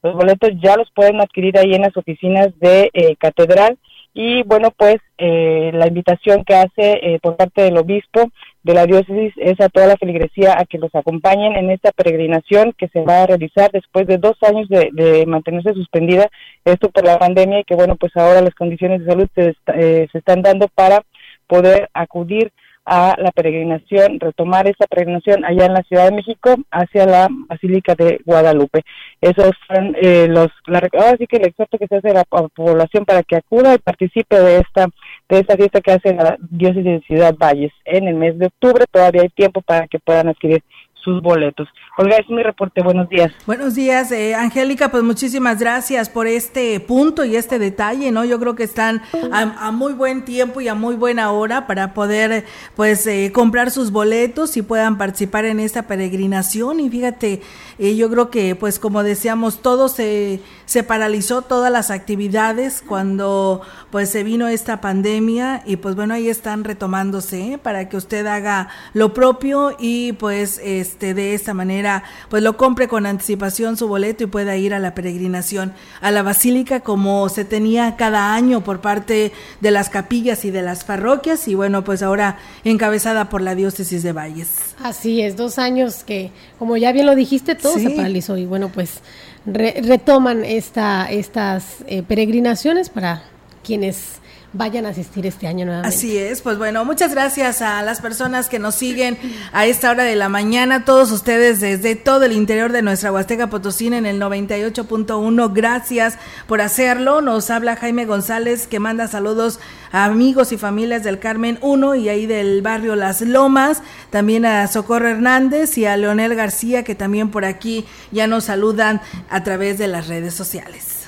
los 0.01 0.15
boletos 0.15 0.49
ya 0.61 0.75
los 0.75 0.89
pueden 0.91 1.21
adquirir 1.21 1.57
ahí 1.59 1.73
en 1.73 1.83
las 1.83 1.95
oficinas 1.95 2.47
de 2.59 2.89
eh, 2.93 3.15
Catedral 3.17 3.77
y 4.13 4.43
bueno 4.43 4.71
pues 4.71 4.97
eh, 5.17 5.71
la 5.73 5.87
invitación 5.87 6.43
que 6.43 6.53
hace 6.55 6.99
eh, 7.01 7.19
por 7.21 7.35
parte 7.35 7.63
del 7.63 7.77
obispo 7.77 8.29
de 8.61 8.73
la 8.73 8.85
diócesis 8.85 9.33
es 9.37 9.59
a 9.59 9.69
toda 9.69 9.87
la 9.87 9.97
feligresía 9.97 10.57
a 10.57 10.65
que 10.65 10.77
los 10.77 10.93
acompañen 10.93 11.55
en 11.55 11.71
esta 11.71 11.91
peregrinación 11.91 12.73
que 12.77 12.87
se 12.89 13.01
va 13.01 13.23
a 13.23 13.27
realizar 13.27 13.71
después 13.71 14.05
de 14.05 14.19
dos 14.19 14.35
años 14.43 14.69
de, 14.69 14.89
de 14.93 15.25
mantenerse 15.25 15.73
suspendida 15.73 16.29
esto 16.63 16.89
por 16.89 17.05
la 17.05 17.17
pandemia 17.17 17.61
y 17.61 17.63
que 17.63 17.75
bueno 17.75 17.95
pues 17.95 18.15
ahora 18.15 18.41
las 18.41 18.53
condiciones 18.53 18.99
de 19.01 19.07
salud 19.07 19.27
se, 19.33 19.55
eh, 19.73 20.07
se 20.11 20.17
están 20.17 20.43
dando 20.43 20.67
para 20.67 21.03
poder 21.47 21.89
acudir 21.93 22.51
a 22.85 23.15
la 23.17 23.31
peregrinación, 23.31 24.19
retomar 24.19 24.67
esa 24.67 24.85
peregrinación 24.87 25.45
allá 25.45 25.65
en 25.65 25.73
la 25.73 25.83
Ciudad 25.83 26.09
de 26.09 26.15
México 26.15 26.55
hacia 26.71 27.05
la 27.05 27.27
Basílica 27.47 27.95
de 27.95 28.19
Guadalupe. 28.25 28.83
Esos 29.21 29.51
son 29.67 29.95
eh, 30.01 30.27
los, 30.29 30.49
la, 30.67 30.79
ahora 30.93 31.15
sí 31.17 31.25
que 31.27 31.37
el 31.37 31.47
exhorto 31.47 31.77
que 31.77 31.87
se 31.87 31.95
hace 31.95 32.09
a 32.09 32.13
la 32.13 32.23
población 32.25 33.05
para 33.05 33.23
que 33.23 33.37
acuda 33.37 33.73
y 33.73 33.77
participe 33.77 34.39
de 34.39 34.57
esta, 34.57 34.87
de 35.29 35.39
esta 35.39 35.55
fiesta 35.55 35.81
que 35.81 35.91
hace 35.93 36.13
la 36.13 36.37
diócesis 36.39 36.83
de 36.83 37.01
Ciudad 37.07 37.35
Valles 37.37 37.71
en 37.85 38.07
el 38.07 38.15
mes 38.15 38.37
de 38.37 38.47
octubre. 38.47 38.85
Todavía 38.91 39.21
hay 39.21 39.29
tiempo 39.29 39.61
para 39.61 39.87
que 39.87 39.99
puedan 39.99 40.27
adquirir 40.27 40.61
sus 41.03 41.21
boletos. 41.21 41.67
Olga, 41.97 42.17
es 42.17 42.29
mi 42.29 42.41
reporte. 42.41 42.81
Buenos 42.81 43.09
días. 43.09 43.31
Buenos 43.45 43.75
días, 43.75 44.11
eh, 44.11 44.35
Angélica. 44.35 44.89
Pues 44.89 45.03
muchísimas 45.03 45.59
gracias 45.59 46.09
por 46.09 46.27
este 46.27 46.79
punto 46.79 47.25
y 47.25 47.35
este 47.35 47.59
detalle, 47.59 48.11
¿no? 48.11 48.23
Yo 48.25 48.39
creo 48.39 48.55
que 48.55 48.63
están 48.63 49.01
a, 49.31 49.71
muy 49.71 49.93
buen 49.93 50.25
tiempo 50.25 50.61
y 50.61 50.67
a 50.67 50.75
muy 50.75 50.95
buena 50.95 51.31
hora 51.31 51.67
para 51.67 51.93
poder, 51.93 52.45
pues, 52.75 53.05
eh, 53.07 53.31
comprar 53.33 53.71
sus 53.71 53.91
boletos 53.91 54.57
y 54.57 54.61
puedan 54.61 54.97
participar 54.97 55.45
en 55.45 55.59
esta 55.59 55.87
peregrinación. 55.87 56.79
Y 56.79 56.89
fíjate, 56.89 57.41
eh, 57.79 57.95
yo 57.95 58.09
creo 58.09 58.29
que, 58.29 58.55
pues, 58.55 58.79
como 58.79 59.03
decíamos, 59.03 59.61
todo 59.61 59.89
se, 59.89 60.41
se 60.65 60.83
paralizó, 60.83 61.41
todas 61.41 61.71
las 61.71 61.91
actividades 61.91 62.83
cuando, 62.85 63.61
pues, 63.91 64.09
se 64.09 64.23
vino 64.23 64.47
esta 64.47 64.81
pandemia 64.81 65.63
y, 65.65 65.77
pues, 65.77 65.95
bueno, 65.95 66.13
ahí 66.13 66.29
están 66.29 66.63
retomándose 66.63 67.53
¿eh? 67.53 67.57
para 67.57 67.89
que 67.89 67.97
usted 67.97 68.25
haga 68.27 68.69
lo 68.93 69.13
propio 69.13 69.75
y, 69.79 70.13
pues, 70.13 70.59
este, 70.63 71.13
de 71.13 71.33
esta 71.33 71.53
manera, 71.53 72.03
pues, 72.29 72.43
lo 72.43 72.57
compre 72.57 72.87
con 72.87 73.05
anticipación 73.05 73.77
su 73.77 73.87
boleto 73.87 74.23
y 74.23 74.27
pueda 74.27 74.55
ir 74.55 74.73
a 74.73 74.79
la 74.79 74.93
peregrinación 74.93 75.73
a 76.01 76.11
la 76.11 76.23
basílica 76.23 76.81
como 76.81 77.29
se 77.29 77.45
tenía 77.45 77.95
cada 77.95 78.33
año 78.33 78.63
por 78.63 78.81
parte 78.81 79.31
de 79.61 79.71
las 79.71 79.89
capillas 79.89 80.45
y 80.45 80.51
de 80.51 80.61
las 80.61 80.83
parroquias 80.83 81.47
y, 81.47 81.55
bueno, 81.55 81.83
pues, 81.83 82.03
ahora 82.03 82.37
encabezada 82.63 83.29
por 83.29 83.41
la 83.41 83.55
diócesis 83.55 84.03
de 84.03 84.11
Valles. 84.11 84.75
Así 84.81 85.21
es, 85.21 85.35
dos 85.35 85.57
años 85.57 86.03
que, 86.03 86.31
como 86.59 86.77
ya 86.77 86.91
bien 86.91 87.05
lo 87.05 87.15
dijiste, 87.15 87.55
todo 87.63 87.73
Sí. 87.75 87.83
se 87.85 87.89
paralizó 87.91 88.37
y 88.37 88.45
bueno, 88.45 88.69
pues 88.69 88.99
re- 89.45 89.81
retoman 89.83 90.45
esta, 90.45 91.09
estas 91.09 91.77
eh, 91.87 92.03
peregrinaciones 92.03 92.89
para 92.89 93.23
quienes 93.63 94.19
vayan 94.53 94.85
a 94.85 94.89
asistir 94.89 95.25
este 95.25 95.47
año 95.47 95.65
nuevamente. 95.65 95.95
Así 95.95 96.17
es, 96.17 96.41
pues 96.41 96.57
bueno, 96.57 96.85
muchas 96.85 97.11
gracias 97.11 97.61
a 97.61 97.81
las 97.81 98.01
personas 98.01 98.49
que 98.49 98.59
nos 98.59 98.75
siguen 98.75 99.17
a 99.51 99.65
esta 99.65 99.89
hora 99.89 100.03
de 100.03 100.15
la 100.15 100.29
mañana, 100.29 100.85
todos 100.85 101.11
ustedes 101.11 101.59
desde 101.59 101.95
todo 101.95 102.23
el 102.25 102.31
interior 102.31 102.71
de 102.71 102.83
nuestra 102.83 103.11
Huasteca 103.11 103.49
Potosina 103.49 103.97
en 103.97 104.05
el 104.05 104.21
98.1, 104.21 105.53
gracias 105.53 106.17
por 106.47 106.61
hacerlo. 106.61 107.21
Nos 107.21 107.49
habla 107.49 107.75
Jaime 107.75 108.05
González 108.05 108.67
que 108.67 108.79
manda 108.79 109.07
saludos 109.07 109.59
a 109.91 110.05
amigos 110.05 110.51
y 110.51 110.57
familias 110.57 111.03
del 111.03 111.19
Carmen 111.19 111.57
1 111.61 111.95
y 111.95 112.09
ahí 112.09 112.25
del 112.25 112.61
barrio 112.61 112.95
Las 112.95 113.21
Lomas, 113.21 113.81
también 114.11 114.45
a 114.45 114.67
Socorro 114.67 115.09
Hernández 115.09 115.77
y 115.77 115.85
a 115.85 115.97
Leonel 115.97 116.35
García 116.35 116.83
que 116.83 116.95
también 116.95 117.31
por 117.31 117.45
aquí 117.45 117.85
ya 118.11 118.27
nos 118.27 118.45
saludan 118.45 119.01
a 119.29 119.43
través 119.43 119.77
de 119.77 119.87
las 119.87 120.07
redes 120.07 120.33
sociales. 120.33 121.02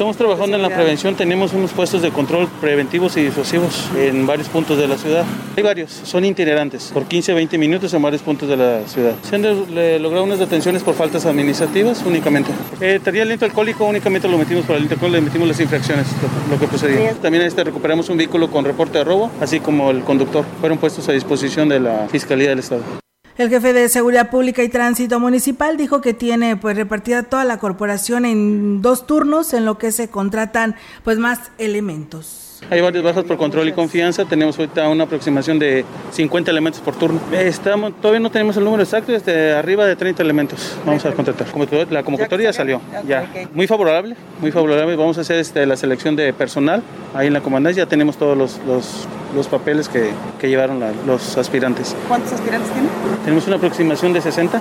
Estamos 0.00 0.16
trabajando 0.16 0.56
en 0.56 0.62
la 0.62 0.70
prevención, 0.70 1.14
tenemos 1.14 1.52
unos 1.52 1.72
puestos 1.72 2.00
de 2.00 2.10
control 2.10 2.48
preventivos 2.58 3.18
y 3.18 3.22
disuasivos 3.22 3.90
en 3.98 4.26
varios 4.26 4.48
puntos 4.48 4.78
de 4.78 4.88
la 4.88 4.96
ciudad. 4.96 5.26
Hay 5.58 5.62
varios, 5.62 5.90
son 5.90 6.24
itinerantes, 6.24 6.90
por 6.94 7.04
15 7.04 7.34
20 7.34 7.58
minutos 7.58 7.92
en 7.92 8.00
varios 8.00 8.22
puntos 8.22 8.48
de 8.48 8.56
la 8.56 8.88
ciudad. 8.88 9.12
Se 9.28 9.36
han 9.36 9.42
logrado 9.42 10.24
unas 10.24 10.38
detenciones 10.38 10.82
por 10.82 10.94
faltas 10.94 11.26
administrativas 11.26 12.02
únicamente. 12.06 12.50
Eh, 12.80 12.98
el 13.04 13.28
lento 13.28 13.44
alcohólico 13.44 13.84
únicamente 13.84 14.26
lo 14.26 14.38
metimos 14.38 14.64
por 14.64 14.76
el 14.76 14.82
lento 14.82 14.94
alcohólico, 14.94 15.18
le 15.18 15.26
metimos 15.26 15.48
las 15.48 15.60
infracciones, 15.60 16.06
lo, 16.50 16.58
que 16.58 16.66
procedía. 16.66 17.12
También 17.20 17.44
este, 17.44 17.62
recuperamos 17.62 18.08
un 18.08 18.16
vehículo 18.16 18.50
con 18.50 18.64
reporte 18.64 18.96
de 18.96 19.04
robo, 19.04 19.30
así 19.42 19.60
como 19.60 19.90
el 19.90 20.00
conductor. 20.00 20.46
Fueron 20.60 20.78
puestos 20.78 21.10
a 21.10 21.12
disposición 21.12 21.68
de 21.68 21.78
la 21.78 22.08
Fiscalía 22.08 22.48
del 22.48 22.60
Estado. 22.60 22.82
El 23.40 23.48
jefe 23.48 23.72
de 23.72 23.88
Seguridad 23.88 24.28
Pública 24.28 24.62
y 24.62 24.68
Tránsito 24.68 25.18
Municipal 25.18 25.78
dijo 25.78 26.02
que 26.02 26.12
tiene 26.12 26.58
pues 26.58 26.76
repartida 26.76 27.22
toda 27.22 27.46
la 27.46 27.56
corporación 27.56 28.26
en 28.26 28.82
dos 28.82 29.06
turnos 29.06 29.54
en 29.54 29.64
lo 29.64 29.78
que 29.78 29.92
se 29.92 30.10
contratan 30.10 30.76
pues 31.04 31.16
más 31.16 31.50
elementos. 31.56 32.49
Hay 32.68 32.80
varias 32.80 33.02
bajas 33.02 33.24
por 33.24 33.36
control 33.36 33.68
y 33.68 33.72
confianza. 33.72 34.24
Tenemos 34.24 34.58
ahorita 34.58 34.88
una 34.88 35.04
aproximación 35.04 35.58
de 35.58 35.84
50 36.12 36.50
elementos 36.50 36.80
por 36.80 36.94
turno. 36.94 37.20
Estamos, 37.32 37.92
todavía 38.00 38.20
no 38.20 38.30
tenemos 38.30 38.56
el 38.56 38.64
número 38.64 38.82
exacto, 38.82 39.12
es 39.12 39.24
de 39.24 39.52
arriba 39.52 39.86
de 39.86 39.96
30 39.96 40.22
elementos. 40.22 40.76
Vamos 40.84 41.04
a 41.04 41.12
contratar. 41.12 41.48
La 41.90 42.02
convocatoria 42.02 42.52
salió, 42.52 42.80
ya. 43.06 43.28
Muy 43.54 43.66
favorable, 43.66 44.16
muy 44.40 44.52
favorable. 44.52 44.96
Vamos 44.96 45.18
a 45.18 45.22
hacer 45.22 45.38
este, 45.38 45.64
la 45.66 45.76
selección 45.76 46.16
de 46.16 46.32
personal. 46.32 46.82
Ahí 47.14 47.28
en 47.28 47.32
la 47.32 47.40
comandancia 47.40 47.84
ya 47.84 47.88
tenemos 47.88 48.16
todos 48.16 48.36
los, 48.36 48.60
los, 48.66 49.06
los 49.34 49.48
papeles 49.48 49.88
que, 49.88 50.10
que 50.38 50.48
llevaron 50.48 50.80
la, 50.80 50.92
los 51.06 51.36
aspirantes. 51.38 51.96
¿Cuántos 52.08 52.32
aspirantes 52.32 52.70
tienen? 52.72 52.90
Tenemos 53.24 53.46
una 53.46 53.56
aproximación 53.56 54.12
de 54.12 54.20
60. 54.20 54.60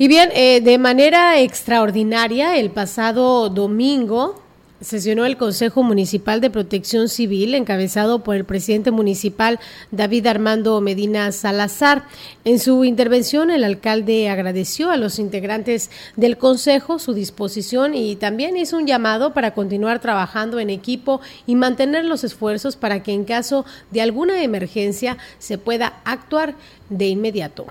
Y 0.00 0.06
bien, 0.06 0.30
eh, 0.32 0.60
de 0.60 0.78
manera 0.78 1.40
extraordinaria, 1.40 2.56
el 2.56 2.70
pasado 2.70 3.48
domingo 3.48 4.40
sesionó 4.80 5.24
el 5.24 5.36
Consejo 5.36 5.82
Municipal 5.82 6.40
de 6.40 6.50
Protección 6.50 7.08
Civil, 7.08 7.54
encabezado 7.54 8.22
por 8.22 8.36
el 8.36 8.44
presidente 8.44 8.90
municipal 8.90 9.58
David 9.90 10.26
Armando 10.26 10.80
Medina 10.80 11.30
Salazar. 11.32 12.04
En 12.44 12.58
su 12.58 12.84
intervención, 12.84 13.50
el 13.50 13.64
alcalde 13.64 14.28
agradeció 14.28 14.90
a 14.90 14.96
los 14.96 15.18
integrantes 15.18 15.90
del 16.16 16.38
Consejo 16.38 16.98
su 16.98 17.14
disposición 17.14 17.94
y 17.94 18.16
también 18.16 18.56
hizo 18.56 18.76
un 18.76 18.86
llamado 18.86 19.32
para 19.32 19.54
continuar 19.54 20.00
trabajando 20.00 20.60
en 20.60 20.70
equipo 20.70 21.20
y 21.46 21.54
mantener 21.54 22.04
los 22.04 22.24
esfuerzos 22.24 22.76
para 22.76 23.02
que 23.02 23.12
en 23.12 23.24
caso 23.24 23.64
de 23.90 24.02
alguna 24.02 24.42
emergencia 24.42 25.18
se 25.38 25.58
pueda 25.58 26.00
actuar 26.04 26.54
de 26.88 27.08
inmediato. 27.08 27.66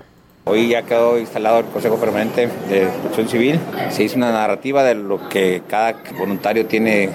Hoy 0.48 0.68
ya 0.68 0.80
quedó 0.82 1.18
instalado 1.18 1.58
el 1.58 1.66
Consejo 1.66 1.96
Permanente 1.96 2.48
de 2.70 2.86
Protección 2.86 3.28
Civil. 3.28 3.60
Se 3.90 4.02
hizo 4.02 4.16
una 4.16 4.32
narrativa 4.32 4.82
de 4.82 4.94
lo 4.94 5.28
que 5.28 5.60
cada 5.68 5.94
voluntario 6.18 6.64
tiene, 6.64 7.10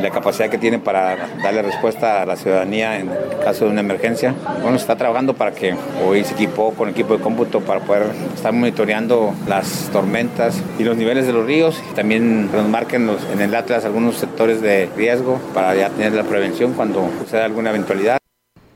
la 0.00 0.10
capacidad 0.10 0.48
que 0.48 0.56
tiene 0.56 0.78
para 0.78 1.16
darle 1.42 1.62
respuesta 1.62 2.22
a 2.22 2.26
la 2.26 2.36
ciudadanía 2.36 3.00
en 3.00 3.10
caso 3.42 3.64
de 3.64 3.72
una 3.72 3.80
emergencia. 3.80 4.36
Bueno, 4.62 4.78
se 4.78 4.82
está 4.82 4.94
trabajando 4.94 5.34
para 5.34 5.50
que 5.50 5.74
hoy 6.06 6.22
se 6.22 6.34
equipó 6.34 6.72
con 6.72 6.88
equipo 6.88 7.16
de 7.16 7.22
cómputo 7.22 7.60
para 7.60 7.80
poder 7.80 8.04
estar 8.36 8.52
monitoreando 8.52 9.34
las 9.48 9.90
tormentas 9.92 10.62
y 10.78 10.84
los 10.84 10.96
niveles 10.96 11.26
de 11.26 11.32
los 11.32 11.44
ríos. 11.44 11.82
También 11.96 12.52
nos 12.52 12.68
marquen 12.68 13.10
en 13.32 13.40
el 13.40 13.52
Atlas 13.52 13.84
algunos 13.84 14.14
sectores 14.14 14.62
de 14.62 14.88
riesgo 14.96 15.40
para 15.54 15.74
ya 15.74 15.90
tener 15.90 16.12
la 16.12 16.22
prevención 16.22 16.74
cuando 16.74 17.08
suceda 17.18 17.46
alguna 17.46 17.70
eventualidad. 17.70 18.20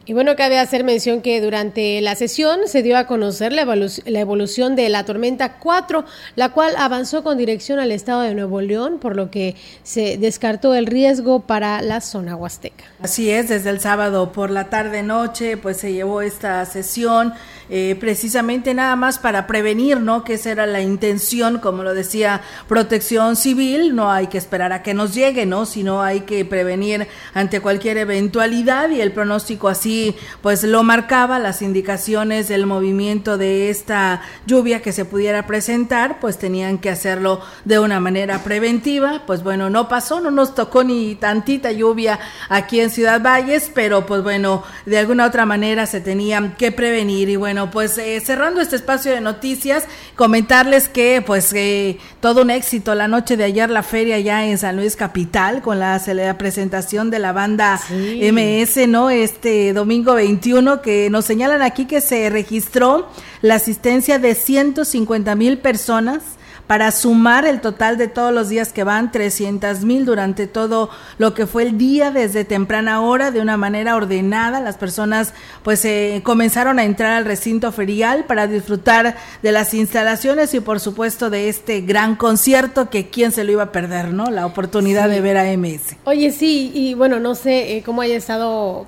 Y 0.07 0.12
bueno, 0.12 0.36
cabe 0.36 0.59
hacer 0.59 0.84
mención 0.84 1.22
que 1.22 1.40
durante 1.40 2.00
la 2.02 2.14
sesión 2.14 2.61
se 2.66 2.82
dio 2.82 2.98
a 2.98 3.07
conocer 3.07 3.55
la, 3.55 3.62
evolución 3.62 4.76
de 4.76 4.90
la 4.90 5.05
tormenta 5.07 5.55
4, 5.59 6.05
la 6.36 6.50
cual 6.50 6.74
avanzó 6.76 7.24
con 7.24 7.38
dirección 7.38 7.78
al 7.78 7.90
estado 7.90 8.20
de 8.20 8.34
Nuevo 8.34 8.61
León, 8.61 8.98
por 8.98 9.16
lo 9.16 9.30
que 9.30 9.57
se 9.82 10.18
descartó 10.18 10.74
el 10.74 10.84
riesgo 10.84 11.40
para 11.40 11.80
la 11.80 12.02
zona 12.02 12.36
huasteca. 12.36 12.84
Así 13.00 13.30
es, 13.30 13.48
desde 13.48 13.70
el 13.70 13.80
sábado 13.80 14.30
por 14.30 14.50
la 14.50 14.68
tarde-noche, 14.68 15.57
pues 15.57 15.78
se 15.78 15.94
llevó 15.94 16.20
esta 16.20 16.62
sesión 16.66 17.32
eh, 17.70 17.96
precisamente 17.98 18.74
nada 18.74 18.94
más 18.94 19.18
para 19.18 19.46
prevenir, 19.46 19.98
¿no? 19.98 20.22
Que 20.22 20.34
esa 20.34 20.50
era 20.50 20.66
la 20.66 20.82
intención, 20.82 21.59
como 21.61 21.82
lo 21.82 21.94
decía 21.94 22.42
Protección 22.68 23.36
Civil, 23.36 23.96
no 23.96 24.11
hay 24.11 24.26
que 24.26 24.36
esperar 24.36 24.72
a 24.72 24.82
que 24.82 24.92
nos 24.92 25.14
llegue, 25.14 25.46
¿no? 25.46 25.64
Sino 25.64 26.02
hay 26.02 26.20
que 26.20 26.44
prevenir 26.44 27.09
ante 27.32 27.61
cualquier 27.61 27.96
eventualidad 27.96 28.90
y 28.90 29.00
el 29.00 29.12
pronóstico 29.12 29.68
así, 29.68 29.93
pues 30.42 30.62
lo 30.64 30.82
marcaba, 30.82 31.38
las 31.38 31.62
indicaciones 31.62 32.49
del 32.49 32.66
movimiento 32.66 33.38
de 33.38 33.70
esta 33.70 34.22
lluvia 34.47 34.82
que 34.82 34.92
se 34.92 35.05
pudiera 35.05 35.47
presentar, 35.47 36.20
pues 36.20 36.38
tenían 36.38 36.78
que 36.78 36.90
hacerlo 36.90 37.40
de 37.64 37.78
una 37.78 38.01
manera 38.01 38.42
preventiva, 38.42 39.22
pues 39.26 39.42
bueno, 39.42 39.70
no 39.70 39.88
pasó, 39.88 40.20
no 40.20 40.30
nos 40.30 40.55
tocó 40.55 40.84
ni 40.84 41.14
tantita 41.14 41.72
lluvia 41.72 42.18
aquí 42.49 42.80
en 42.80 42.90
Ciudad 42.90 43.20
Valles, 43.20 43.70
pero 43.74 44.07
pues 44.07 44.22
bueno, 44.22 44.62
de 44.86 44.99
alguna 44.99 45.26
otra 45.26 45.47
manera 45.47 45.86
se 45.86 46.01
tenían 46.01 46.55
que 46.57 46.72
prevenir. 46.72 47.28
Y 47.28 47.36
bueno, 47.36 47.70
pues 47.70 47.99
eh, 47.99 48.20
cerrando 48.20 48.61
este 48.61 48.76
espacio 48.76 49.12
de 49.12 49.20
noticias, 49.20 49.84
comentarles 50.16 50.88
que 50.88 51.22
pues 51.24 51.53
eh, 51.55 51.99
todo 52.20 52.42
un 52.42 52.51
éxito 52.51 52.95
la 52.95 53.09
noche 53.09 53.36
de 53.36 53.45
ayer 53.45 53.70
la 53.70 53.82
feria 53.82 54.18
ya 54.18 54.45
en 54.47 54.59
San 54.59 54.76
Luis 54.76 54.97
Capital 54.97 55.62
con 55.62 55.78
la, 55.78 56.01
la 56.07 56.38
presentación 56.38 57.11
de 57.11 57.18
la 57.18 57.32
banda 57.32 57.80
MS, 57.90 58.88
¿no? 58.88 59.11
Este 59.11 59.72
domingo 59.85 60.14
21 60.14 60.80
que 60.80 61.11
nos 61.11 61.26
señalan 61.26 61.61
aquí 61.61 61.85
que 61.85 62.01
se 62.01 62.30
registró 62.30 63.07
la 63.43 63.57
asistencia 63.57 64.18
de 64.18 64.35
150 64.35 65.35
mil 65.35 65.59
personas 65.59 66.22
para 66.66 66.91
sumar 66.91 67.45
el 67.45 67.61
total 67.61 67.99
de 67.99 68.09
todos 68.09 68.32
los 68.32 68.49
días 68.49 68.72
que 68.72 68.82
van, 68.82 69.12
300 69.12 69.85
mil 69.85 70.07
durante 70.07 70.47
todo 70.47 70.89
lo 71.18 71.35
que 71.35 71.47
fue 71.47 71.64
el 71.64 71.76
día 71.76 72.11
desde 72.11 72.47
temprana 72.47 73.03
hora, 73.03 73.30
de 73.30 73.43
una 73.43 73.59
manera 73.59 73.95
ordenada. 73.95 74.61
Las 74.61 74.78
personas 74.78 75.35
pues 75.62 75.85
eh, 75.85 76.22
comenzaron 76.24 76.78
a 76.78 76.85
entrar 76.85 77.12
al 77.12 77.26
recinto 77.26 77.70
ferial 77.70 78.24
para 78.24 78.47
disfrutar 78.47 79.18
de 79.43 79.53
las 79.53 79.74
instalaciones 79.74 80.55
y 80.55 80.61
por 80.61 80.80
supuesto 80.80 81.28
de 81.28 81.51
este 81.51 81.82
gran 81.82 82.16
concierto 82.16 82.89
que 82.89 83.11
quién 83.11 83.32
se 83.32 83.45
lo 83.45 83.53
iba 83.53 83.64
a 83.64 83.72
perder, 83.72 84.14
¿no? 84.14 84.30
La 84.30 84.47
oportunidad 84.47 85.11
de 85.11 85.20
ver 85.20 85.37
a 85.37 85.55
MS. 85.55 85.97
Oye, 86.05 86.32
sí, 86.32 86.72
y 86.72 86.95
bueno, 86.95 87.20
no 87.20 87.35
sé 87.35 87.76
eh, 87.76 87.82
cómo 87.85 88.01
haya 88.01 88.16
estado 88.16 88.87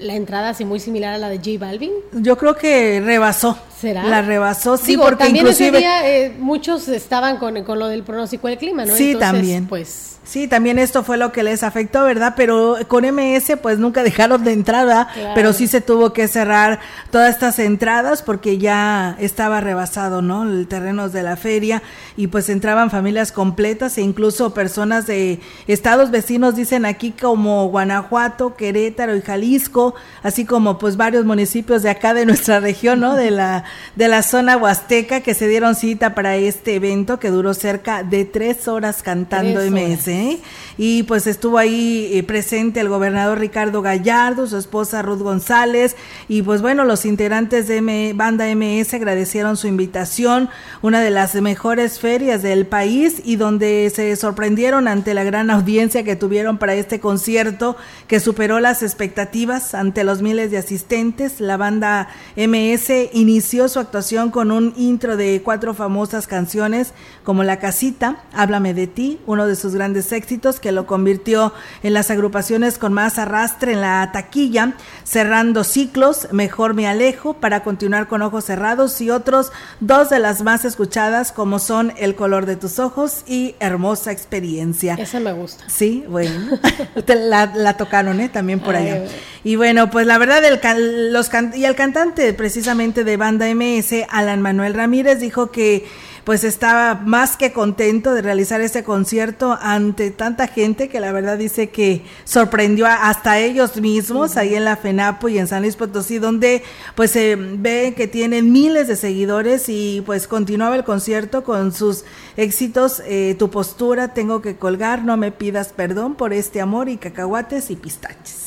la 0.00 0.14
entrada 0.14 0.50
así 0.50 0.64
muy 0.64 0.80
similar 0.80 1.14
a 1.14 1.18
la 1.18 1.28
de 1.28 1.38
J 1.38 1.50
Balvin. 1.58 1.92
Yo 2.12 2.36
creo 2.36 2.54
que 2.54 3.00
rebasó. 3.00 3.58
¿Será? 3.82 4.04
La 4.04 4.22
rebasó, 4.22 4.76
sí, 4.76 4.96
porque 4.96 5.24
también 5.24 5.44
inclusive... 5.44 5.70
ese 5.70 5.78
día 5.78 6.08
eh, 6.08 6.36
muchos 6.38 6.86
estaban 6.86 7.38
con, 7.38 7.64
con, 7.64 7.80
lo 7.80 7.88
del 7.88 8.04
pronóstico 8.04 8.46
del 8.46 8.56
clima, 8.56 8.84
¿no? 8.84 8.94
Sí, 8.94 9.16
también. 9.18 9.66
Pues 9.66 10.12
Sí, 10.24 10.46
también 10.46 10.78
esto 10.78 11.02
fue 11.02 11.16
lo 11.16 11.32
que 11.32 11.42
les 11.42 11.64
afectó, 11.64 12.04
¿verdad? 12.04 12.34
Pero 12.36 12.78
con 12.86 13.04
MS 13.04 13.56
pues 13.60 13.78
nunca 13.78 14.02
dejaron 14.04 14.44
de 14.44 14.52
entrada, 14.52 15.08
pero 15.34 15.52
sí 15.52 15.66
se 15.66 15.80
tuvo 15.80 16.12
que 16.12 16.28
cerrar 16.28 16.78
todas 17.10 17.34
estas 17.34 17.58
entradas 17.58 18.22
porque 18.22 18.56
ya 18.56 19.16
estaba 19.18 19.60
rebasado, 19.60 20.22
¿no? 20.22 20.44
El 20.44 20.68
terreno 20.68 21.08
de 21.08 21.24
la 21.24 21.36
feria 21.36 21.82
y 22.16 22.28
pues 22.28 22.48
entraban 22.50 22.90
familias 22.90 23.32
completas 23.32 23.98
e 23.98 24.02
incluso 24.02 24.54
personas 24.54 25.06
de 25.08 25.40
estados 25.66 26.12
vecinos, 26.12 26.54
dicen 26.54 26.86
aquí 26.86 27.10
como 27.10 27.68
Guanajuato, 27.68 28.54
Querétaro 28.54 29.16
y 29.16 29.22
Jalisco, 29.22 29.96
así 30.22 30.44
como 30.44 30.78
pues 30.78 30.96
varios 30.96 31.24
municipios 31.24 31.82
de 31.82 31.90
acá 31.90 32.14
de 32.14 32.26
nuestra 32.26 32.60
región, 32.60 33.00
¿no? 33.00 33.16
De 33.16 33.32
la, 33.32 33.64
de 33.96 34.08
la 34.08 34.22
zona 34.22 34.56
huasteca 34.56 35.20
que 35.20 35.34
se 35.34 35.48
dieron 35.48 35.74
cita 35.74 36.14
para 36.14 36.36
este 36.36 36.74
evento 36.74 37.18
que 37.18 37.30
duró 37.30 37.54
cerca 37.54 38.02
de 38.02 38.24
tres 38.24 38.68
horas 38.68 39.02
cantando 39.02 39.60
MS. 39.60 40.08
¿eh? 40.08 40.40
Y 40.78 41.02
pues 41.02 41.26
estuvo 41.26 41.58
ahí 41.58 42.10
eh, 42.12 42.22
presente 42.22 42.80
el 42.80 42.88
gobernador 42.88 43.38
Ricardo 43.38 43.82
Gallardo, 43.82 44.46
su 44.46 44.56
esposa 44.56 45.02
Ruth 45.02 45.20
González, 45.20 45.96
y 46.28 46.42
pues 46.42 46.62
bueno, 46.62 46.84
los 46.84 47.04
integrantes 47.04 47.68
de 47.68 48.12
Banda 48.14 48.46
MS 48.54 48.94
agradecieron 48.94 49.56
su 49.56 49.66
invitación, 49.66 50.48
una 50.80 51.00
de 51.00 51.10
las 51.10 51.34
mejores 51.34 52.00
ferias 52.00 52.42
del 52.42 52.66
país 52.66 53.20
y 53.24 53.36
donde 53.36 53.90
se 53.94 54.14
sorprendieron 54.16 54.88
ante 54.88 55.14
la 55.14 55.24
gran 55.24 55.50
audiencia 55.50 56.04
que 56.04 56.16
tuvieron 56.16 56.58
para 56.58 56.74
este 56.74 57.00
concierto 57.00 57.76
que 58.06 58.20
superó 58.20 58.60
las 58.60 58.82
expectativas 58.82 59.74
ante 59.74 60.04
los 60.04 60.22
miles 60.22 60.50
de 60.50 60.58
asistentes. 60.58 61.40
La 61.40 61.56
banda 61.56 62.08
MS 62.36 63.10
inició 63.12 63.61
su 63.68 63.78
actuación 63.78 64.30
con 64.30 64.50
un 64.50 64.72
intro 64.76 65.16
de 65.16 65.42
cuatro 65.42 65.74
famosas 65.74 66.26
canciones 66.26 66.92
como 67.24 67.44
La 67.44 67.58
Casita, 67.58 68.24
Háblame 68.32 68.74
de 68.74 68.86
ti, 68.86 69.20
uno 69.26 69.46
de 69.46 69.56
sus 69.56 69.74
grandes 69.74 70.12
éxitos 70.12 70.60
que 70.60 70.72
lo 70.72 70.86
convirtió 70.86 71.52
en 71.82 71.94
las 71.94 72.10
agrupaciones 72.10 72.78
con 72.78 72.92
más 72.92 73.18
arrastre 73.18 73.72
en 73.72 73.80
la 73.80 74.10
taquilla, 74.12 74.74
cerrando 75.04 75.64
ciclos, 75.64 76.28
Mejor 76.32 76.74
me 76.74 76.86
alejo, 76.86 77.34
para 77.34 77.62
continuar 77.62 78.08
con 78.08 78.22
Ojos 78.22 78.44
Cerrados 78.44 79.00
y 79.00 79.10
otros 79.10 79.52
dos 79.80 80.10
de 80.10 80.18
las 80.18 80.42
más 80.42 80.64
escuchadas 80.64 81.32
como 81.32 81.58
son 81.58 81.92
El 81.96 82.14
color 82.14 82.46
de 82.46 82.56
tus 82.56 82.78
ojos 82.78 83.22
y 83.26 83.54
Hermosa 83.60 84.12
experiencia. 84.12 84.94
Esa 84.94 85.20
me 85.20 85.32
gusta. 85.32 85.64
Sí, 85.68 86.04
bueno, 86.08 86.58
la, 87.06 87.76
tocaron 87.76 88.20
¿eh? 88.20 88.28
también 88.28 88.60
por 88.60 88.76
allá. 88.76 89.04
Y 89.44 89.56
bueno, 89.56 89.90
pues 89.90 90.06
la 90.06 90.18
verdad, 90.18 90.44
el, 90.44 91.12
los 91.12 91.30
y 91.54 91.64
el 91.64 91.74
cantante 91.74 92.32
precisamente 92.32 93.04
de 93.04 93.16
Banda 93.16 93.48
MS, 93.54 94.06
Alan 94.08 94.42
Manuel 94.42 94.74
Ramírez, 94.74 95.20
dijo 95.20 95.50
que 95.50 95.84
pues 96.24 96.44
estaba 96.44 96.94
más 96.94 97.36
que 97.36 97.52
contento 97.52 98.14
de 98.14 98.22
realizar 98.22 98.60
este 98.60 98.84
concierto 98.84 99.58
ante 99.60 100.10
tanta 100.10 100.46
gente 100.46 100.88
que 100.88 101.00
la 101.00 101.10
verdad 101.10 101.36
dice 101.36 101.70
que 101.70 102.04
sorprendió 102.24 102.86
hasta 102.86 103.38
ellos 103.40 103.80
mismos 103.80 104.36
ahí 104.36 104.54
en 104.54 104.64
la 104.64 104.76
FENAPO 104.76 105.28
y 105.28 105.38
en 105.38 105.48
San 105.48 105.62
Luis 105.62 105.76
Potosí, 105.76 106.18
donde 106.18 106.62
pues 106.94 107.10
se 107.10 107.36
ve 107.36 107.94
que 107.96 108.06
tienen 108.06 108.52
miles 108.52 108.86
de 108.86 108.96
seguidores 108.96 109.68
y 109.68 110.02
pues 110.06 110.28
continuaba 110.28 110.76
el 110.76 110.84
concierto 110.84 111.42
con 111.42 111.72
sus 111.72 112.04
éxitos, 112.36 113.02
eh, 113.06 113.34
tu 113.38 113.50
postura, 113.50 114.14
tengo 114.14 114.42
que 114.42 114.56
colgar, 114.56 115.04
no 115.04 115.16
me 115.16 115.32
pidas 115.32 115.72
perdón 115.72 116.14
por 116.14 116.32
este 116.32 116.60
amor 116.60 116.88
y 116.88 116.98
cacahuates 116.98 117.70
y 117.70 117.76
pistaches. 117.76 118.41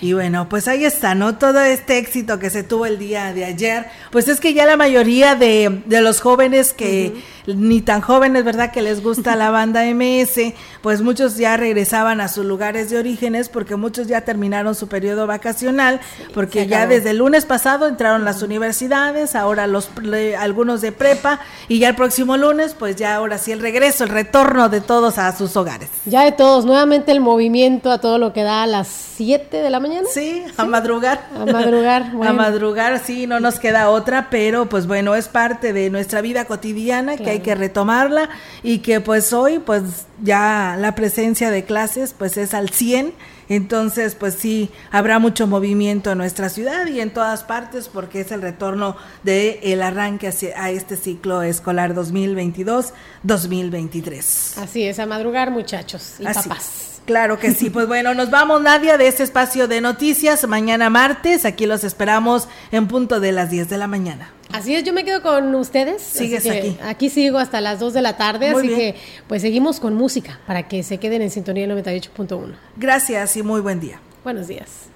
Y 0.00 0.12
bueno, 0.12 0.48
pues 0.48 0.68
ahí 0.68 0.84
está, 0.84 1.14
¿no? 1.14 1.38
Todo 1.38 1.60
este 1.60 1.98
éxito 1.98 2.38
que 2.38 2.50
se 2.50 2.62
tuvo 2.62 2.86
el 2.86 2.98
día 2.98 3.32
de 3.32 3.44
ayer, 3.44 3.86
pues 4.10 4.28
es 4.28 4.40
que 4.40 4.54
ya 4.54 4.66
la 4.66 4.76
mayoría 4.76 5.34
de, 5.34 5.82
de 5.86 6.00
los 6.00 6.20
jóvenes 6.20 6.72
que 6.72 7.14
ni 7.46 7.80
tan 7.80 8.00
jóvenes, 8.00 8.44
¿verdad? 8.44 8.72
Que 8.72 8.82
les 8.82 9.02
gusta 9.02 9.36
la 9.36 9.50
banda 9.50 9.84
MS, 9.94 10.52
pues 10.82 11.02
muchos 11.02 11.36
ya 11.36 11.56
regresaban 11.56 12.20
a 12.20 12.28
sus 12.28 12.44
lugares 12.44 12.90
de 12.90 12.98
orígenes 12.98 13.48
porque 13.48 13.76
muchos 13.76 14.08
ya 14.08 14.22
terminaron 14.22 14.74
su 14.74 14.88
periodo 14.88 15.26
vacacional, 15.26 16.00
porque 16.34 16.66
ya 16.66 16.86
desde 16.86 17.10
el 17.10 17.18
lunes 17.18 17.46
pasado 17.46 17.86
entraron 17.86 18.24
las 18.24 18.42
universidades, 18.42 19.34
ahora 19.34 19.66
los 19.66 19.90
algunos 20.38 20.80
de 20.80 20.92
prepa 20.92 21.40
y 21.68 21.78
ya 21.78 21.88
el 21.88 21.96
próximo 21.96 22.36
lunes, 22.36 22.74
pues 22.78 22.96
ya 22.96 23.16
ahora 23.16 23.38
sí 23.38 23.52
el 23.52 23.60
regreso, 23.60 24.04
el 24.04 24.10
retorno 24.10 24.68
de 24.68 24.80
todos 24.80 25.18
a 25.18 25.34
sus 25.36 25.56
hogares. 25.56 25.88
Ya 26.04 26.24
de 26.24 26.32
todos, 26.32 26.64
nuevamente 26.64 27.12
el 27.12 27.20
movimiento 27.20 27.90
a 27.90 28.00
todo 28.00 28.18
lo 28.18 28.32
que 28.32 28.42
da 28.42 28.62
a 28.62 28.66
las 28.66 28.88
7 28.88 29.45
de 29.50 29.70
la 29.70 29.80
mañana. 29.80 30.06
Sí, 30.12 30.44
a 30.56 30.64
madrugar. 30.64 31.26
A 31.34 31.46
madrugar. 31.46 32.12
A 32.26 32.32
madrugar, 32.32 32.98
sí, 32.98 33.26
no 33.26 33.40
nos 33.40 33.58
queda 33.58 33.90
otra, 33.90 34.28
pero 34.30 34.68
pues 34.68 34.86
bueno, 34.86 35.14
es 35.14 35.28
parte 35.28 35.72
de 35.72 35.90
nuestra 35.90 36.20
vida 36.20 36.46
cotidiana 36.46 37.16
que 37.16 37.30
hay 37.30 37.40
que 37.40 37.54
retomarla 37.54 38.28
y 38.62 38.78
que 38.78 39.00
pues 39.00 39.32
hoy 39.32 39.58
pues 39.58 40.06
ya 40.22 40.76
la 40.78 40.94
presencia 40.94 41.50
de 41.50 41.64
clases 41.64 42.14
pues 42.16 42.36
es 42.36 42.54
al 42.54 42.70
100 42.70 43.12
entonces, 43.48 44.16
pues 44.16 44.34
sí, 44.34 44.70
habrá 44.90 45.18
mucho 45.18 45.46
movimiento 45.46 46.12
en 46.12 46.18
nuestra 46.18 46.50
ciudad 46.50 46.86
y 46.86 47.00
en 47.00 47.10
todas 47.12 47.44
partes 47.44 47.88
porque 47.88 48.20
es 48.20 48.32
el 48.32 48.42
retorno 48.42 48.96
del 49.22 49.58
el 49.62 49.80
arranque 49.82 50.28
hacia, 50.28 50.62
a 50.62 50.70
este 50.70 50.96
ciclo 50.96 51.42
escolar 51.42 51.94
2022-2023. 51.94 54.58
Así 54.58 54.84
es, 54.84 54.98
a 54.98 55.06
madrugar 55.06 55.50
muchachos 55.50 56.16
y 56.18 56.24
papás. 56.24 56.95
Claro 57.06 57.38
que 57.38 57.52
sí. 57.52 57.70
Pues 57.70 57.86
bueno, 57.86 58.14
nos 58.14 58.30
vamos, 58.30 58.60
Nadia, 58.60 58.98
de 58.98 59.06
este 59.06 59.22
espacio 59.22 59.68
de 59.68 59.80
noticias. 59.80 60.46
Mañana 60.46 60.90
martes, 60.90 61.44
aquí 61.44 61.64
los 61.64 61.84
esperamos 61.84 62.48
en 62.72 62.88
punto 62.88 63.20
de 63.20 63.32
las 63.32 63.48
10 63.48 63.68
de 63.70 63.78
la 63.78 63.86
mañana. 63.86 64.32
Así 64.52 64.74
es, 64.74 64.84
yo 64.84 64.92
me 64.92 65.04
quedo 65.04 65.22
con 65.22 65.54
ustedes. 65.54 66.02
Sigues 66.02 66.48
aquí. 66.48 66.76
Aquí 66.82 67.08
sigo 67.08 67.38
hasta 67.38 67.60
las 67.60 67.78
2 67.78 67.94
de 67.94 68.02
la 68.02 68.16
tarde, 68.16 68.48
así 68.48 68.68
que 68.68 68.96
pues 69.28 69.42
seguimos 69.42 69.80
con 69.80 69.94
música 69.94 70.40
para 70.46 70.68
que 70.68 70.82
se 70.82 70.98
queden 70.98 71.22
en 71.22 71.30
sintonía 71.30 71.66
98.1. 71.66 72.54
Gracias 72.76 73.36
y 73.36 73.42
muy 73.42 73.60
buen 73.60 73.80
día. 73.80 74.00
Buenos 74.24 74.48
días. 74.48 74.95